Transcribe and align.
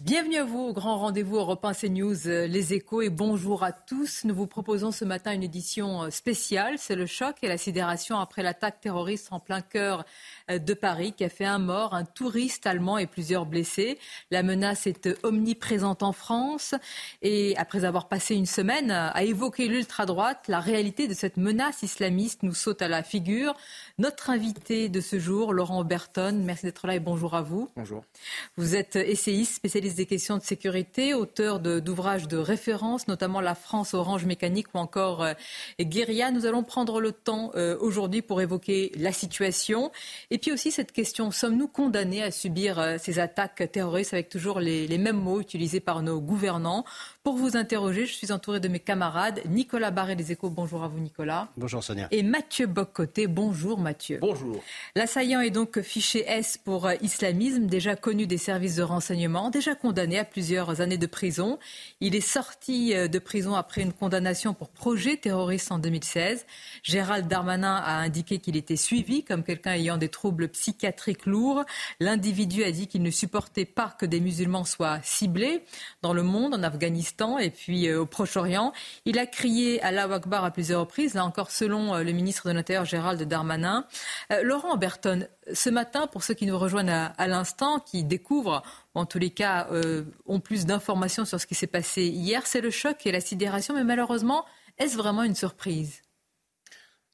Bienvenue 0.00 0.38
à 0.38 0.44
vous 0.44 0.60
au 0.60 0.72
grand 0.72 0.96
rendez-vous 0.96 1.36
Europe 1.36 1.62
1 1.62 1.74
CNews, 1.74 2.26
euh, 2.26 2.46
les 2.46 2.72
échos 2.72 3.02
et 3.02 3.10
bonjour 3.10 3.62
à 3.62 3.70
tous. 3.70 4.24
Nous 4.24 4.34
vous 4.34 4.46
proposons 4.46 4.92
ce 4.92 5.04
matin 5.04 5.34
une 5.34 5.42
édition 5.42 6.04
euh, 6.04 6.10
spéciale. 6.10 6.76
C'est 6.78 6.96
le 6.96 7.04
choc 7.04 7.36
et 7.42 7.48
la 7.48 7.58
sidération 7.58 8.18
après 8.18 8.42
l'attaque 8.42 8.80
terroriste 8.80 9.28
en 9.30 9.40
plein 9.40 9.60
cœur 9.60 10.06
euh, 10.50 10.58
de 10.58 10.72
Paris 10.72 11.12
qui 11.12 11.22
a 11.22 11.28
fait 11.28 11.44
un 11.44 11.58
mort, 11.58 11.92
un 11.92 12.06
touriste 12.06 12.66
allemand 12.66 12.96
et 12.96 13.06
plusieurs 13.06 13.44
blessés. 13.44 13.98
La 14.30 14.42
menace 14.42 14.86
est 14.86 15.06
omniprésente 15.22 16.02
en 16.02 16.12
France 16.12 16.74
et 17.20 17.54
après 17.58 17.84
avoir 17.84 18.08
passé 18.08 18.34
une 18.34 18.46
semaine 18.46 18.90
à 18.90 19.22
évoquer 19.22 19.68
l'ultra-droite, 19.68 20.48
la 20.48 20.60
réalité 20.60 21.08
de 21.08 21.14
cette 21.14 21.36
menace 21.36 21.82
islamiste 21.82 22.42
nous 22.42 22.54
saute 22.54 22.80
à 22.80 22.88
la 22.88 23.02
figure. 23.02 23.54
Notre 23.98 24.30
invité 24.30 24.88
de 24.88 25.02
ce 25.02 25.18
jour, 25.18 25.52
Laurent 25.52 25.84
Berton, 25.84 26.40
merci 26.42 26.64
d'être 26.64 26.86
là 26.86 26.94
et 26.94 27.00
bonjour 27.00 27.34
à 27.34 27.42
vous. 27.42 27.68
Bonjour. 27.76 28.02
Vous 28.56 28.74
êtes 28.76 28.96
essayiste, 28.96 29.60
des 29.94 30.06
questions 30.06 30.36
de 30.36 30.42
sécurité, 30.42 31.14
auteur 31.14 31.60
d'ouvrages 31.60 32.28
de, 32.28 32.36
référence, 32.36 33.08
notamment 33.08 33.40
La 33.40 33.54
France 33.54 33.94
Orange 33.94 34.24
Mécanique 34.24 34.68
ou 34.74 34.78
encore 34.78 35.22
euh, 35.22 35.34
Guérilla. 35.80 36.30
Nous 36.30 36.46
allons 36.46 36.62
prendre 36.62 37.00
le 37.00 37.12
temps 37.12 37.50
euh, 37.54 37.76
aujourd'hui 37.80 38.22
pour 38.22 38.40
évoquer 38.40 38.92
la 38.96 39.12
situation 39.12 39.90
et 40.30 40.38
puis 40.38 40.52
aussi 40.52 40.70
cette 40.70 40.92
question 40.92 41.30
sommes-nous 41.30 41.68
condamnés 41.68 42.22
à 42.22 42.30
subir 42.30 42.78
euh, 42.78 42.96
ces 42.98 43.18
attaques 43.18 43.70
terroristes 43.72 44.12
avec 44.12 44.28
toujours 44.28 44.60
les 44.60 44.98
mêmes 44.98 45.20
mots 45.20 45.40
utilisés 45.40 45.80
par 45.80 46.02
nos 46.02 46.20
gouvernants? 46.20 46.84
Pour 47.22 47.36
vous 47.36 47.54
interroger, 47.54 48.06
je 48.06 48.14
suis 48.14 48.32
entouré 48.32 48.60
de 48.60 48.68
mes 48.68 48.80
camarades. 48.80 49.42
Nicolas 49.46 49.90
Barré 49.90 50.16
des 50.16 50.32
Échos, 50.32 50.48
bonjour 50.48 50.82
à 50.82 50.88
vous 50.88 51.00
Nicolas. 51.00 51.48
Bonjour 51.58 51.84
Sonia. 51.84 52.08
Et 52.12 52.22
Mathieu 52.22 52.66
Boccoté, 52.66 53.26
bonjour 53.26 53.78
Mathieu. 53.78 54.18
Bonjour. 54.22 54.62
L'assaillant 54.96 55.40
est 55.40 55.50
donc 55.50 55.82
fiché 55.82 56.24
S 56.26 56.56
pour 56.56 56.86
euh, 56.86 56.94
islamisme, 57.02 57.66
déjà 57.66 57.94
connu 57.94 58.26
des 58.26 58.38
services 58.38 58.76
de 58.76 58.82
renseignement, 58.82 59.50
déjà 59.50 59.74
condamné 59.74 60.18
à 60.18 60.24
plusieurs 60.24 60.80
années 60.80 60.96
de 60.96 61.06
prison. 61.06 61.58
Il 62.00 62.16
est 62.16 62.22
sorti 62.22 62.94
euh, 62.94 63.06
de 63.06 63.18
prison 63.18 63.54
après 63.54 63.82
une 63.82 63.92
condamnation 63.92 64.54
pour 64.54 64.70
projet 64.70 65.18
terroriste 65.18 65.72
en 65.72 65.78
2016. 65.78 66.46
Gérald 66.82 67.28
Darmanin 67.28 67.76
a 67.76 67.96
indiqué 67.98 68.38
qu'il 68.38 68.56
était 68.56 68.76
suivi 68.76 69.24
comme 69.24 69.44
quelqu'un 69.44 69.72
ayant 69.72 69.98
des 69.98 70.08
troubles 70.08 70.48
psychiatriques 70.48 71.26
lourds. 71.26 71.66
L'individu 72.00 72.64
a 72.64 72.72
dit 72.72 72.86
qu'il 72.86 73.02
ne 73.02 73.10
supportait 73.10 73.66
pas 73.66 73.94
que 73.98 74.06
des 74.06 74.20
musulmans 74.20 74.64
soient 74.64 75.00
ciblés 75.02 75.62
dans 76.00 76.14
le 76.14 76.22
monde, 76.22 76.54
en 76.54 76.62
Afghanistan 76.62 77.09
et 77.38 77.50
puis 77.50 77.88
euh, 77.88 78.00
au 78.00 78.06
Proche-Orient. 78.06 78.72
Il 79.04 79.18
a 79.18 79.26
crié 79.26 79.82
à 79.82 79.88
Akbar 79.88 80.44
à 80.44 80.50
plusieurs 80.50 80.80
reprises, 80.80 81.14
là 81.14 81.24
encore 81.24 81.50
selon 81.50 81.94
euh, 81.94 82.02
le 82.02 82.12
ministre 82.12 82.48
de 82.48 82.54
l'Intérieur 82.54 82.84
Gérald 82.84 83.22
Darmanin. 83.22 83.86
Euh, 84.32 84.42
Laurent 84.42 84.76
Berton, 84.76 85.26
ce 85.52 85.70
matin, 85.70 86.06
pour 86.06 86.22
ceux 86.22 86.34
qui 86.34 86.46
nous 86.46 86.58
rejoignent 86.58 87.10
à, 87.16 87.26
l'instant, 87.26 87.80
qui 87.80 88.04
découvrent, 88.04 88.62
en 88.94 89.04
tous 89.06 89.18
les 89.18 89.30
cas, 89.30 89.68
ont 90.26 90.40
plus 90.40 90.64
d'informations 90.64 91.24
sur 91.24 91.40
ce 91.40 91.46
qui 91.46 91.54
s'est 91.54 91.66
passé 91.66 92.04
hier, 92.04 92.46
c'est 92.46 92.60
le 92.60 92.70
choc 92.70 93.06
et 93.06 93.12
la 93.12 93.20
sidération, 93.20 93.74
mais 93.74 93.84
malheureusement, 93.84 94.44
est-ce 94.78 94.96
vraiment 94.96 95.22
une 95.22 95.34
surprise? 95.34 96.02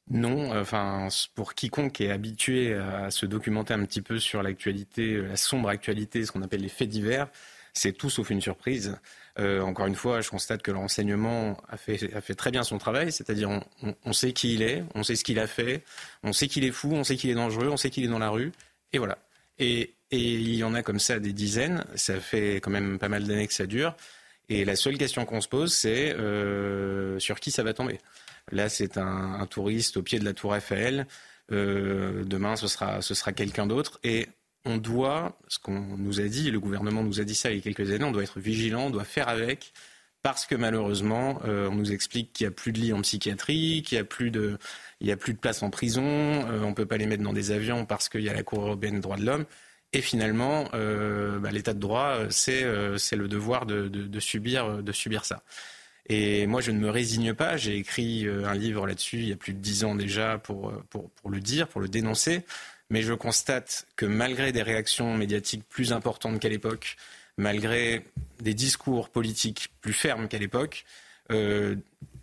Non, 0.09 0.57
enfin, 0.57 1.07
pour 1.35 1.53
quiconque 1.53 1.99
est 2.01 2.11
habitué 2.11 2.73
à 2.75 3.09
se 3.09 3.25
documenter 3.25 3.73
un 3.73 3.83
petit 3.85 4.01
peu 4.01 4.19
sur 4.19 4.43
l'actualité, 4.43 5.21
la 5.21 5.35
sombre 5.35 5.69
actualité, 5.69 6.25
ce 6.25 6.31
qu'on 6.31 6.43
appelle 6.43 6.61
les 6.61 6.69
faits 6.69 6.89
divers, 6.89 7.27
c'est 7.77 7.93
tout 7.93 8.09
sauf 8.09 8.29
une 8.29 8.41
surprise. 8.41 8.97
Euh, 9.39 9.61
encore 9.61 9.85
une 9.85 9.95
fois, 9.95 10.21
je 10.21 10.29
constate 10.29 10.61
que 10.61 10.71
le 10.71 10.77
renseignement 10.77 11.61
a 11.69 11.77
fait, 11.77 11.97
très 12.35 12.51
bien 12.51 12.63
son 12.63 12.77
travail, 12.77 13.11
c'est-à-dire 13.11 13.49
on, 14.03 14.13
sait 14.13 14.33
qui 14.33 14.55
il 14.55 14.61
est, 14.63 14.83
on 14.95 15.03
sait 15.03 15.15
ce 15.15 15.23
qu'il 15.23 15.39
a 15.39 15.47
fait, 15.47 15.83
on 16.23 16.33
sait 16.33 16.47
qu'il 16.47 16.63
est 16.63 16.71
fou, 16.71 16.91
on 16.93 17.03
sait 17.03 17.15
qu'il 17.15 17.29
est 17.29 17.35
dangereux, 17.35 17.69
on 17.69 17.77
sait 17.77 17.89
qu'il 17.89 18.03
est 18.03 18.09
dans 18.09 18.19
la 18.19 18.29
rue, 18.29 18.51
et 18.93 18.97
voilà. 18.97 19.19
Et, 19.59 19.93
il 20.09 20.55
y 20.55 20.63
en 20.63 20.73
a 20.73 20.83
comme 20.83 20.99
ça 20.99 21.19
des 21.19 21.33
dizaines, 21.33 21.83
ça 21.95 22.17
fait 22.21 22.55
quand 22.61 22.71
même 22.71 22.97
pas 22.97 23.09
mal 23.09 23.25
d'années 23.25 23.45
que 23.45 23.53
ça 23.53 23.65
dure, 23.65 23.93
et 24.47 24.63
la 24.63 24.77
seule 24.77 24.97
question 24.97 25.25
qu'on 25.25 25.41
se 25.41 25.49
pose, 25.49 25.73
c'est 25.73 26.13
euh, 26.13 27.19
sur 27.19 27.41
qui 27.41 27.51
ça 27.51 27.61
va 27.61 27.73
tomber. 27.73 27.99
Là, 28.53 28.69
c'est 28.69 28.97
un, 28.97 29.33
un, 29.41 29.45
touriste 29.45 29.97
au 29.97 30.03
pied 30.03 30.17
de 30.17 30.23
la 30.23 30.33
tour 30.33 30.55
Eiffel, 30.55 31.07
euh, 31.51 32.23
demain 32.25 32.55
ce 32.55 32.67
sera, 32.67 33.01
ce 33.01 33.13
sera 33.13 33.33
quelqu'un 33.33 33.67
d'autre, 33.67 33.99
et 34.03 34.27
on 34.67 34.77
doit, 34.77 35.37
ce 35.47 35.59
qu'on 35.59 35.79
nous 35.97 36.19
a 36.19 36.25
dit, 36.25 36.51
le 36.51 36.59
gouvernement 36.59 37.03
nous 37.03 37.19
a 37.19 37.23
dit 37.23 37.35
ça 37.35 37.51
il 37.51 37.57
y 37.57 37.59
a 37.59 37.61
quelques 37.61 37.91
années, 37.91 38.03
on 38.03 38.11
doit 38.11 38.23
être 38.23 38.39
vigilant, 38.39 38.87
on 38.87 38.89
doit 38.89 39.05
faire 39.05 39.29
avec, 39.29 39.73
parce 40.21 40.45
que 40.45 40.55
malheureusement, 40.55 41.39
euh, 41.45 41.69
on 41.69 41.75
nous 41.75 41.91
explique 41.91 42.33
qu'il 42.33 42.45
n'y 42.45 42.49
a 42.49 42.51
plus 42.51 42.73
de 42.73 42.79
lits 42.79 42.93
en 42.93 43.01
psychiatrie, 43.01 43.81
qu'il 43.85 43.97
n'y 43.97 44.01
a 44.01 44.03
plus 44.03 44.29
de, 44.29 44.57
a 45.07 45.15
plus 45.15 45.33
de 45.33 45.39
place 45.39 45.63
en 45.63 45.69
prison, 45.69 46.03
euh, 46.03 46.63
on 46.63 46.69
ne 46.69 46.73
peut 46.73 46.85
pas 46.85 46.97
les 46.97 47.05
mettre 47.05 47.23
dans 47.23 47.33
des 47.33 47.51
avions 47.51 47.85
parce 47.85 48.09
qu'il 48.09 48.21
y 48.21 48.29
a 48.29 48.33
la 48.33 48.43
Cour 48.43 48.61
européenne 48.63 48.95
des 48.95 48.99
droits 48.99 49.17
de 49.17 49.25
l'homme. 49.25 49.45
Et 49.93 50.01
finalement, 50.01 50.67
euh, 50.73 51.39
bah, 51.39 51.51
l'état 51.51 51.73
de 51.73 51.79
droit, 51.79 52.29
c'est 52.29 52.63
le 52.63 53.27
devoir 53.27 53.65
de, 53.65 54.19
subir, 54.19 54.83
de 54.83 54.91
subir 54.91 55.23
ça. 55.23 55.43
Et 56.09 56.45
moi, 56.45 56.59
je 56.59 56.71
ne 56.71 56.79
me 56.79 56.89
résigne 56.89 57.33
pas. 57.33 57.55
J'ai 57.55 57.77
écrit 57.77 58.27
un 58.27 58.53
livre 58.53 58.85
là-dessus 58.85 59.19
il 59.19 59.29
y 59.29 59.31
a 59.31 59.37
plus 59.37 59.53
de 59.53 59.59
dix 59.59 59.85
ans 59.85 59.95
déjà 59.95 60.37
pour, 60.37 60.73
pour, 60.89 61.09
pour 61.11 61.29
le 61.29 61.39
dire, 61.39 61.69
pour 61.69 61.79
le 61.79 61.87
dénoncer 61.87 62.43
mais 62.89 63.01
je 63.01 63.13
constate 63.13 63.87
que 63.95 64.05
malgré 64.05 64.51
des 64.51 64.61
réactions 64.61 65.15
médiatiques 65.15 65.67
plus 65.67 65.93
importantes 65.93 66.39
qu'à 66.39 66.49
l'époque, 66.49 66.97
malgré 67.37 68.03
des 68.41 68.53
discours 68.53 69.09
politiques 69.09 69.69
plus 69.81 69.93
fermes 69.93 70.27
qu'à 70.27 70.37
l'époque, 70.37 70.85
euh, 71.31 71.75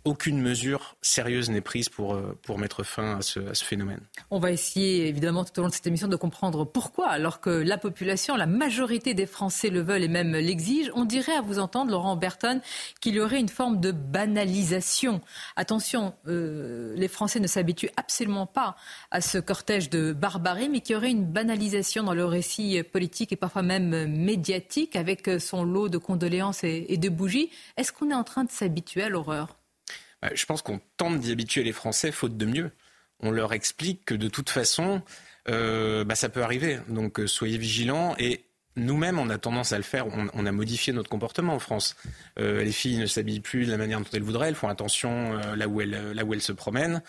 aucune 0.05 0.39
mesure 0.39 0.95
sérieuse 1.01 1.49
n'est 1.49 1.61
prise 1.61 1.89
pour, 1.89 2.13
euh, 2.13 2.37
mettre 2.57 2.83
fin 2.83 3.17
à 3.17 3.21
ce, 3.21 3.39
phénomène. 3.53 4.01
On 4.29 4.39
va 4.39 4.51
essayer 4.51 5.07
évidemment 5.07 5.43
tout 5.43 5.59
au 5.59 5.63
long 5.63 5.69
de 5.69 5.73
cette 5.73 5.87
émission 5.87 6.07
de 6.07 6.15
comprendre 6.15 6.63
pourquoi, 6.63 7.09
alors 7.09 7.41
que 7.41 7.49
la 7.49 7.77
population, 7.77 8.35
la 8.35 8.45
majorité 8.45 9.13
des 9.13 9.25
Français 9.25 9.69
le 9.69 9.81
veulent 9.81 10.03
et 10.03 10.07
même 10.07 10.33
l'exigent, 10.33 10.91
on 10.95 11.05
dirait 11.05 11.35
à 11.35 11.41
vous 11.41 11.59
entendre, 11.59 11.91
Laurent 11.91 12.15
Berton, 12.15 12.61
qu'il 13.01 13.15
y 13.15 13.19
aurait 13.19 13.39
une 13.39 13.49
forme 13.49 13.79
de 13.79 13.91
banalisation. 13.91 15.21
Attention, 15.55 16.13
euh, 16.27 16.93
les 16.95 17.07
Français 17.07 17.39
ne 17.39 17.47
s'habituent 17.47 17.89
absolument 17.97 18.45
pas 18.45 18.75
à 19.11 19.21
ce 19.21 19.39
cortège 19.39 19.89
de 19.89 20.13
barbarie, 20.13 20.69
mais 20.69 20.81
qu'il 20.81 20.93
y 20.93 20.97
aurait 20.97 21.11
une 21.11 21.25
banalisation 21.25 22.03
dans 22.03 22.13
le 22.13 22.25
récit 22.25 22.83
politique 22.83 23.31
et 23.31 23.35
parfois 23.35 23.63
même 23.63 24.05
médiatique 24.05 24.95
avec 24.95 25.29
son 25.39 25.63
lot 25.63 25.89
de 25.89 25.97
condoléances 25.97 26.63
et, 26.63 26.97
de 26.97 27.09
bougies. 27.09 27.49
Est-ce 27.77 27.91
qu'on 27.91 28.11
est 28.11 28.15
en 28.15 28.23
train 28.23 28.43
de 28.43 28.51
s'habituer 28.51 29.03
à 29.03 29.09
l'horreur? 29.09 29.57
Je 30.33 30.45
pense 30.45 30.61
qu'on 30.61 30.79
tente 30.97 31.19
d'y 31.19 31.31
habituer 31.31 31.63
les 31.63 31.73
Français, 31.73 32.11
faute 32.11 32.37
de 32.37 32.45
mieux. 32.45 32.71
On 33.19 33.31
leur 33.31 33.53
explique 33.53 34.05
que 34.05 34.15
de 34.15 34.27
toute 34.27 34.49
façon, 34.49 35.01
euh, 35.49 36.03
bah, 36.03 36.15
ça 36.15 36.29
peut 36.29 36.43
arriver. 36.43 36.79
Donc 36.87 37.19
euh, 37.19 37.27
soyez 37.27 37.57
vigilants. 37.57 38.15
Et 38.17 38.45
nous-mêmes, 38.75 39.19
on 39.19 39.29
a 39.29 39.37
tendance 39.37 39.71
à 39.71 39.77
le 39.77 39.83
faire. 39.83 40.07
On, 40.07 40.45
a 40.45 40.51
modifié 40.51 40.91
notre 40.91 41.09
comportement 41.09 41.53
en 41.53 41.59
France. 41.59 41.95
Euh, 42.39 42.63
les 42.63 42.71
filles 42.71 42.97
ne 42.97 43.05
s'habillent 43.05 43.39
plus 43.39 43.65
de 43.65 43.71
la 43.71 43.77
manière 43.77 43.99
dont 43.99 44.09
elles 44.11 44.23
voudraient. 44.23 44.49
Elles 44.49 44.55
font 44.55 44.67
attention 44.67 45.33
là 45.55 45.67
où 45.67 45.81
elles 45.81 46.41
se 46.41 46.51
promènent. 46.51 47.01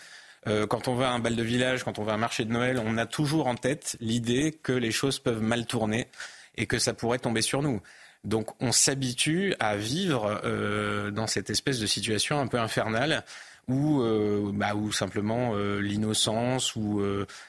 quand 0.45 0.87
on 0.87 0.95
va 0.95 1.09
à 1.09 1.13
un 1.13 1.19
bal 1.19 1.35
de 1.35 1.43
village, 1.43 1.83
quand 1.83 1.99
on 1.99 2.03
va 2.03 2.13
à 2.13 2.15
un 2.15 2.19
marché 2.19 2.45
de 2.45 2.51
Noël, 2.51 2.81
on 2.83 2.97
a 2.97 3.05
toujours 3.05 3.47
en 3.47 3.55
tête 3.55 3.97
l'idée 3.99 4.57
que 4.63 4.71
les 4.71 4.91
choses 4.91 5.19
peuvent 5.19 5.41
mal 5.41 5.65
tourner 5.65 6.07
et 6.55 6.67
que 6.67 6.79
ça 6.79 6.93
pourrait 6.93 7.19
tomber 7.19 7.41
sur 7.41 7.61
nous. 7.61 7.81
Donc 8.27 8.49
on 8.61 8.73
s'habitue 8.73 9.55
à 9.59 9.77
vivre 9.77 10.41
euh, 10.43 11.11
dans 11.11 11.27
cette 11.27 11.49
espèce 11.49 11.79
de 11.79 11.87
situation 11.87 12.39
un 12.39 12.47
peu 12.47 12.59
infernale 12.59 13.23
où, 13.67 14.01
euh, 14.01 14.51
bah, 14.53 14.73
simplement 14.91 15.53
euh, 15.55 15.79
l'innocence 15.79 16.75
ou, 16.75 17.01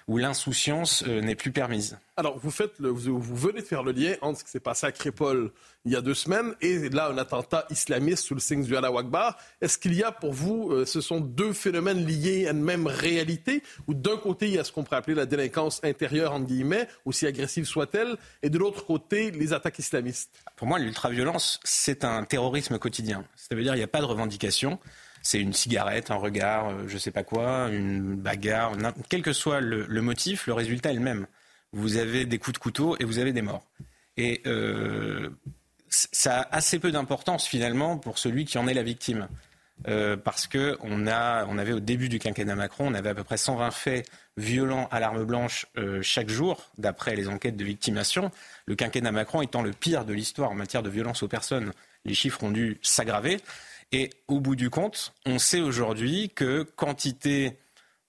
ou 0.08 0.16
l'insouciance 0.18 1.06
n'est 1.06 1.34
plus 1.34 1.52
permise. 1.52 1.98
Alors 2.16 2.38
vous 2.38 2.50
faites 2.50 2.80
vous, 2.80 3.20
venez 3.20 3.60
de 3.60 3.66
faire 3.66 3.84
le 3.84 3.92
lien 3.92 4.14
entre 4.20 4.40
ce 4.40 4.44
qui 4.44 4.50
s'est 4.50 4.60
passé 4.60 4.86
à 4.86 4.92
Crépole 4.92 5.52
il 5.84 5.92
y 5.92 5.96
a 5.96 6.00
deux 6.00 6.14
semaines 6.14 6.54
et 6.60 6.88
là 6.88 7.08
un 7.08 7.18
attentat 7.18 7.64
islamiste 7.70 8.24
sous 8.24 8.34
le 8.34 8.40
signe 8.40 8.64
du 8.64 8.76
Allah 8.76 8.88
Akbar. 8.88 9.38
Est-ce 9.60 9.78
qu'il 9.78 9.94
y 9.94 10.02
a 10.02 10.10
pour 10.10 10.32
vous, 10.32 10.84
ce 10.84 11.00
sont 11.00 11.20
deux 11.20 11.52
phénomènes 11.52 12.04
liés 12.04 12.48
à 12.48 12.50
une 12.50 12.62
même 12.62 12.88
réalité 12.88 13.62
où 13.86 13.94
d'un 13.94 14.16
côté 14.16 14.48
il 14.48 14.54
y 14.54 14.58
a 14.58 14.64
ce 14.64 14.72
qu'on 14.72 14.82
pourrait 14.82 14.96
appeler 14.96 15.14
la 15.14 15.26
délinquance 15.26 15.80
intérieure 15.84 16.32
entre 16.32 16.46
guillemets, 16.46 16.88
aussi 17.04 17.26
agressive 17.26 17.64
soit-elle, 17.64 18.16
et 18.42 18.50
de 18.50 18.58
l'autre 18.58 18.84
côté 18.84 19.30
les 19.30 19.52
attaques 19.52 19.78
islamistes? 19.78 20.30
Pour 20.56 20.66
moi, 20.66 20.78
l'ultraviolence, 20.78 21.60
c'est 21.62 22.04
un 22.04 22.24
terrorisme 22.24 22.78
quotidien. 22.78 23.24
Ça 23.36 23.54
veut 23.54 23.62
dire 23.62 23.72
qu'il 23.72 23.80
n'y 23.80 23.84
a 23.84 23.88
pas 23.88 24.00
de 24.00 24.06
revendication. 24.06 24.78
C'est 25.22 25.40
une 25.40 25.52
cigarette, 25.52 26.10
un 26.10 26.16
regard, 26.16 26.68
euh, 26.68 26.84
je 26.86 26.94
ne 26.94 26.98
sais 26.98 27.10
pas 27.10 27.22
quoi, 27.22 27.68
une 27.70 28.16
bagarre, 28.16 28.72
quel 29.08 29.22
que 29.22 29.32
soit 29.32 29.60
le, 29.60 29.86
motif, 30.00 30.46
le 30.46 30.52
résultat 30.52 30.90
est 30.90 30.94
le 30.94 31.00
même. 31.00 31.26
Vous 31.72 31.96
avez 31.96 32.24
des 32.24 32.38
coups 32.38 32.54
de 32.54 32.58
couteau 32.58 32.96
et 32.98 33.04
vous 33.04 33.18
avez 33.18 33.32
des 33.32 33.42
morts. 33.42 33.64
Et 34.16 34.42
euh, 34.46 35.30
ça 35.88 36.40
a 36.40 36.56
assez 36.56 36.78
peu 36.78 36.90
d'importance 36.90 37.46
finalement 37.46 37.98
pour 37.98 38.18
celui 38.18 38.44
qui 38.44 38.58
en 38.58 38.66
est 38.66 38.74
la 38.74 38.82
victime. 38.82 39.28
Euh, 39.86 40.16
parce 40.16 40.48
que 40.48 40.76
on, 40.80 41.06
a, 41.06 41.46
on 41.46 41.56
avait 41.56 41.72
au 41.72 41.78
début 41.78 42.08
du 42.08 42.18
quinquennat 42.18 42.56
Macron, 42.56 42.88
on 42.88 42.94
avait 42.94 43.10
à 43.10 43.14
peu 43.14 43.22
près 43.22 43.36
120 43.36 43.70
faits 43.70 44.10
violents 44.36 44.88
à 44.90 44.98
l'arme 44.98 45.24
blanche 45.24 45.66
chaque 46.02 46.28
jour, 46.28 46.68
d'après 46.78 47.14
les 47.14 47.28
enquêtes 47.28 47.56
de 47.56 47.64
victimation. 47.64 48.32
Le 48.66 48.74
quinquennat 48.74 49.12
Macron 49.12 49.40
étant 49.40 49.62
le 49.62 49.70
pire 49.70 50.04
de 50.04 50.14
l'histoire 50.14 50.50
en 50.50 50.54
matière 50.54 50.82
de 50.82 50.90
violence 50.90 51.22
aux 51.22 51.28
personnes, 51.28 51.72
les 52.04 52.14
chiffres 52.14 52.42
ont 52.42 52.50
dû 52.50 52.78
s'aggraver. 52.82 53.40
Et 53.92 54.10
au 54.26 54.40
bout 54.40 54.56
du 54.56 54.70
compte, 54.70 55.14
on 55.24 55.38
sait 55.38 55.60
aujourd'hui 55.60 56.30
que 56.34 56.62
quantité 56.62 57.58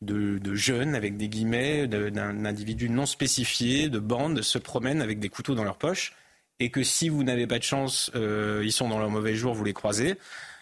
de, 0.01 0.55
jeunes, 0.55 0.95
avec 0.95 1.17
des 1.17 1.29
guillemets, 1.29 1.87
d'un 1.87 2.45
individu 2.45 2.89
non 2.89 3.05
spécifié, 3.05 3.89
de 3.89 3.99
bandes, 3.99 4.41
se 4.41 4.57
promènent 4.57 5.01
avec 5.01 5.19
des 5.19 5.29
couteaux 5.29 5.55
dans 5.55 5.63
leur 5.63 5.77
poche 5.77 6.13
et 6.59 6.69
que 6.69 6.83
si 6.83 7.09
vous 7.09 7.23
n'avez 7.23 7.47
pas 7.47 7.57
de 7.57 7.63
chance, 7.63 8.11
euh, 8.15 8.61
ils 8.63 8.71
sont 8.71 8.89
dans 8.89 8.99
leur 8.99 9.09
mauvais 9.09 9.35
jour, 9.35 9.53
vous 9.53 9.63
les 9.63 9.73
croisez, 9.73 10.15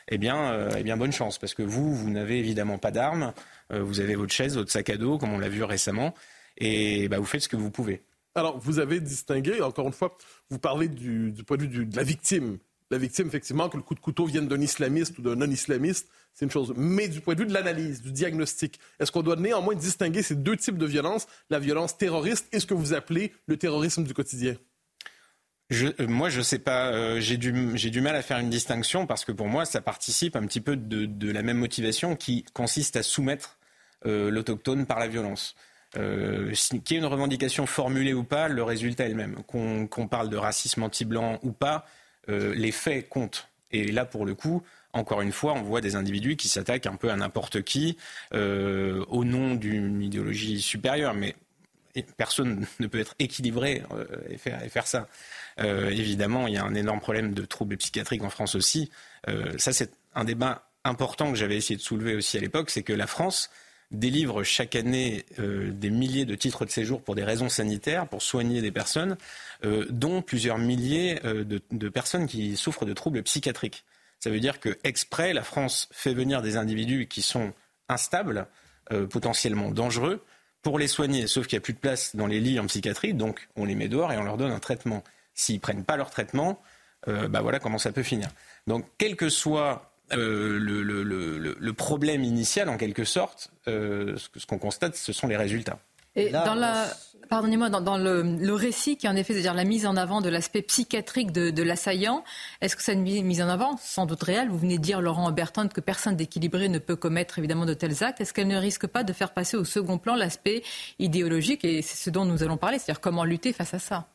eh 0.10 0.18
bien, 0.18 0.52
euh, 0.52 0.72
eh 0.78 0.84
bien 0.84 0.96
bonne 0.96 1.12
chance, 1.12 1.38
parce 1.38 1.54
que 1.54 1.64
vous, 1.64 1.94
vous 1.96 2.10
n'avez 2.10 2.38
évidemment 2.38 2.78
pas 2.78 2.92
d'armes, 2.92 3.34
euh, 3.74 3.82
vous 3.82 4.00
avez 4.00 4.16
votre 4.16 4.34
chaise, 4.34 4.56
votre 4.56 4.72
sac 4.72 4.90
à 4.90 4.98
dos, 4.98 5.18
comme 5.18 5.34
on 5.34 5.40
l'a 5.40 5.50
vu 5.50 5.64
récemment, 5.64 6.14
et 6.58 7.08
bah, 7.10 7.18
vous 7.18 7.26
faites 7.26 7.42
ce 7.42 7.50
que 7.50 7.58
vous 7.58 7.72
pouvez. 7.72 8.02
Alors, 8.36 8.60
vous 8.60 8.78
avez 8.78 9.00
distingué, 9.00 9.62
encore 9.62 9.88
une 9.88 9.94
fois, 9.94 10.16
vous 10.52 10.60
parlez 10.60 10.88
du, 10.88 11.34
point 11.46 11.58
de 11.58 11.66
vue 11.66 11.86
de 11.86 11.96
la 11.96 12.04
victime. 12.04 12.60
La 12.90 12.98
victime, 12.98 13.28
effectivement, 13.28 13.68
que 13.68 13.78
le 13.78 13.84
coup 13.84 13.96
de 13.96 14.00
couteau 14.00 14.26
vienne 14.26 14.48
d'un 14.48 14.62
islamiste 14.62 15.18
ou 15.18 15.22
d'un 15.22 15.36
non-islamiste, 15.36 16.08
c'est 16.34 16.46
une 16.46 16.52
chose. 16.52 16.74
Mais 16.78 17.08
du 17.08 17.20
point 17.20 17.36
de 17.36 17.42
vue 17.42 17.48
de 17.48 17.54
l'analyse, 17.54 18.02
du 18.02 18.12
diagnostic, 18.12 18.80
est-ce 19.00 19.12
qu'on 19.12 19.24
doit 19.24 19.36
néanmoins 19.36 19.76
distinguer 19.76 20.24
ces 20.24 20.36
deux 20.36 20.56
types 20.56 20.78
de 20.78 20.86
violence, 20.86 21.28
la 21.50 21.60
violence 21.60 21.98
terroriste 21.98 22.48
et 22.54 22.60
ce 22.60 22.66
que 22.66 22.74
vous 22.74 22.94
appelez 22.94 23.34
le 23.48 23.58
terrorisme 23.58 24.04
du 24.04 24.14
quotidien? 24.14 24.56
Euh, 25.74 26.08
moi, 26.08 26.30
je 26.30 26.42
sais 26.42 26.60
pas. 26.60 26.94
Euh, 26.94 27.20
j'ai 27.20 27.36
du, 27.36 27.52
mal 28.02 28.16
à 28.16 28.22
faire 28.22 28.40
une 28.40 28.50
distinction 28.50 29.06
parce 29.06 29.26
que 29.26 29.34
pour 29.34 29.48
moi, 29.48 29.66
ça 29.66 29.82
participe 29.82 30.38
un 30.38 30.46
petit 30.46 30.62
peu 30.62 30.78
de, 30.78 31.06
de 31.06 31.32
la 31.32 31.42
même 31.42 31.58
motivation 31.58 32.16
qui 32.16 32.46
consiste 32.54 32.96
à 32.96 33.04
soumettre 33.04 33.58
euh, 34.06 34.30
l'autochtone 34.30 34.86
par 34.86 35.00
la 35.00 35.08
violence. 35.08 35.56
Euh, 35.96 36.54
qu'il 36.54 36.82
y 36.92 36.94
ait 36.96 36.98
une 37.00 37.06
revendication 37.06 37.66
formulée 37.66 38.14
ou 38.14 38.24
pas, 38.24 38.48
le 38.48 38.62
résultat 38.62 39.06
est 39.06 39.10
le 39.10 39.16
même. 39.16 39.42
Qu'on 39.46 40.08
parle 40.08 40.30
de 40.30 40.38
racisme 40.38 40.84
anti-blanc 40.84 41.40
ou 41.44 41.52
pas, 41.52 41.86
euh, 42.30 42.54
les 42.56 42.72
faits 42.72 43.10
comptent. 43.10 43.50
Et 43.72 43.92
là, 43.92 44.06
pour 44.06 44.26
le 44.26 44.34
coup, 44.34 44.64
encore 44.94 45.22
une 45.22 45.32
fois, 45.32 45.54
on 45.54 45.62
voit 45.62 45.82
des 45.82 45.96
individus 45.96 46.36
qui 46.36 46.48
s'attaquent 46.48 46.86
un 46.86 46.96
peu 46.96 47.12
à 47.12 47.16
n'importe 47.16 47.62
qui 47.64 47.98
euh, 48.34 49.04
au 49.10 49.26
nom 49.26 49.56
d'une 49.56 50.02
idéologie 50.02 50.62
supérieure. 50.62 51.14
Mais 51.14 51.36
personne 52.16 52.66
ne 52.80 52.88
peut 52.88 53.00
être 53.00 53.16
équilibré 53.20 53.84
euh, 53.92 54.06
et, 54.30 54.38
faire, 54.38 54.64
et 54.64 54.70
faire 54.70 54.88
ça. 54.88 55.08
Évidemment, 55.60 56.46
il 56.48 56.54
y 56.54 56.58
a 56.58 56.64
un 56.64 56.76
énorme 56.76 57.00
problème 57.00 57.34
de 57.34 57.44
troubles 57.46 57.78
psychiatriques 57.78 58.24
en 58.24 58.30
France 58.30 58.54
aussi. 58.54 58.92
Ça, 59.58 59.74
c'est 59.74 59.92
un 60.14 60.24
débat 60.24 60.70
important 60.84 61.32
que 61.32 61.36
j'avais 61.36 61.58
essayé 61.58 61.76
de 61.78 61.82
soulever 61.82 62.14
aussi 62.16 62.38
à 62.38 62.42
l'époque, 62.42 62.70
c'est 62.70 62.84
que 62.84 62.94
la 62.94 63.08
France 63.08 63.50
délivre 63.92 64.44
chaque 64.44 64.76
année 64.76 65.26
des 65.38 65.90
milliers 65.90 66.26
de 66.26 66.36
titres 66.36 66.66
de 66.66 66.70
séjour 66.70 67.02
pour 67.02 67.16
des 67.16 67.24
raisons 67.24 67.50
sanitaires, 67.50 68.08
pour 68.08 68.22
soigner 68.22 68.62
des 68.62 68.72
personnes, 68.72 69.18
dont 69.64 70.22
plusieurs 70.22 70.58
milliers 70.58 71.20
de, 71.24 71.62
de, 71.72 71.90
personnes 71.90 72.28
qui 72.28 72.58
souffrent 72.58 72.86
de 72.86 72.94
troubles 72.94 73.24
psychiatriques. 73.24 73.86
Ça 74.20 74.30
veut 74.30 74.42
dire 74.42 74.60
que 74.60 74.78
exprès, 74.84 75.34
la 75.34 75.44
France 75.44 75.88
fait 75.92 76.14
venir 76.14 76.42
des 76.42 76.58
individus 76.58 77.08
qui 77.08 77.22
sont 77.22 77.54
instables, 77.88 78.48
potentiellement 79.10 79.72
dangereux, 79.72 80.22
pour 80.68 80.80
les 80.80 80.88
soigner, 80.88 81.28
sauf 81.28 81.48
qu'il 81.48 81.56
n'y 81.56 81.62
a 81.62 81.64
plus 81.64 81.72
de 81.72 81.80
place 81.80 82.14
dans 82.14 82.28
les 82.28 82.42
lits 82.42 82.60
en 82.60 82.66
psychiatrie, 82.66 83.14
donc 83.14 83.48
on 83.56 83.64
les 83.64 83.74
met 83.74 83.88
dehors 83.88 84.12
et 84.12 84.18
on 84.18 84.24
leur 84.24 84.36
donne 84.36 84.52
un 84.52 84.60
traitement. 84.60 85.02
S'ils 85.34 85.62
prennent 85.62 85.86
pas 85.86 85.96
leur 85.96 86.10
traitement, 86.10 86.62
euh, 87.08 87.30
bah 87.30 87.42
voilà 87.42 87.60
comment 87.60 87.78
ça 87.78 87.94
peut 87.94 88.04
finir. 88.04 88.28
Donc 88.66 88.86
quel 88.98 89.16
que 89.16 89.30
soit 89.30 89.97
euh, 90.14 90.58
le, 90.58 90.82
le, 90.82 91.04
le, 91.60 91.74
problème 91.74 92.24
initial, 92.24 92.70
en 92.70 92.78
quelque 92.78 93.04
sorte, 93.04 93.52
euh, 93.68 94.16
ce 94.36 94.46
qu'on 94.46 94.58
constate, 94.58 94.96
ce 94.96 95.12
sont 95.12 95.28
les 95.28 95.38
résultats. 95.38 95.80
Et 96.16 96.30
dans 96.32 96.56
la, 96.56 96.88
pardonnez-moi, 97.30 97.70
dans, 97.70 97.98
le, 97.98 98.54
récit 98.54 98.98
qui 98.98 99.08
en 99.08 99.16
effet, 99.16 99.34
c'est-à-dire 99.34 99.54
la 99.54 99.66
mise 99.66 99.86
en 99.86 99.96
avant 99.96 100.22
de 100.22 100.30
l'aspect 100.30 100.62
psychiatrique 100.62 101.32
de, 101.32 101.64
l'assaillant, 101.64 102.24
est-ce 102.62 102.76
que 102.76 102.82
cette 102.82 102.98
mise 102.98 103.42
en 103.42 103.50
avant, 103.50 103.78
sans 103.78 104.06
doute 104.06 104.24
réelle, 104.24 104.50
vous 104.50 104.58
venez 104.58 104.78
de 104.78 104.84
dire, 104.84 105.02
Laurent 105.02 105.32
Bertrand, 105.32 105.68
que 105.68 105.82
personne 105.82 106.16
d'équilibré 106.16 106.70
ne 106.70 106.80
peut 106.80 106.96
commettre 106.96 107.38
évidemment 107.38 107.66
de 107.66 107.74
tels 107.74 108.04
actes, 108.04 108.22
est-ce 108.22 108.34
qu'elle 108.34 108.48
ne 108.48 108.58
risque 108.58 108.88
pas 108.88 109.04
de 109.04 109.14
faire 109.14 109.34
passer 109.34 109.58
au 109.58 109.64
second 109.64 109.98
plan 109.98 110.16
l'aspect 110.16 110.64
idéologique 111.00 111.64
Et 111.64 111.82
c'est 111.82 111.98
ce 111.98 112.10
dont 112.10 112.26
nous 112.26 112.44
allons 112.44 112.58
parler, 112.58 112.80
c'est-à-dire 112.80 113.02
comment 113.02 113.24
lutter 113.24 113.54
face 113.54 113.74
à 113.74 113.80
ça? 113.80 114.08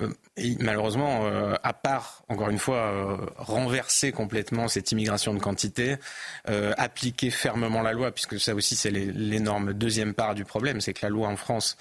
Euh, 0.00 0.08
malheureusement, 0.60 1.26
euh, 1.26 1.54
à 1.62 1.72
part, 1.72 2.22
encore 2.28 2.50
une 2.50 2.58
fois, 2.58 2.76
euh, 2.76 3.16
renverser 3.36 4.12
complètement 4.12 4.68
cette 4.68 4.92
immigration 4.92 5.34
de 5.34 5.40
quantité, 5.40 5.96
appliquer 6.76 7.30
fermement 7.30 7.82
la 7.82 7.92
loi, 7.92 8.10
puisque 8.12 8.38
ça 8.40 8.54
aussi 8.54 8.76
c'est 8.76 8.90
l'énorme 8.90 9.72
deuxième 9.72 10.14
part 10.14 10.34
du 10.34 10.44
problème, 10.44 10.80
c'est 10.80 10.92
que 10.94 11.04
la 11.04 11.10
loi 11.10 11.28
en 11.28 11.36
France 11.36 11.76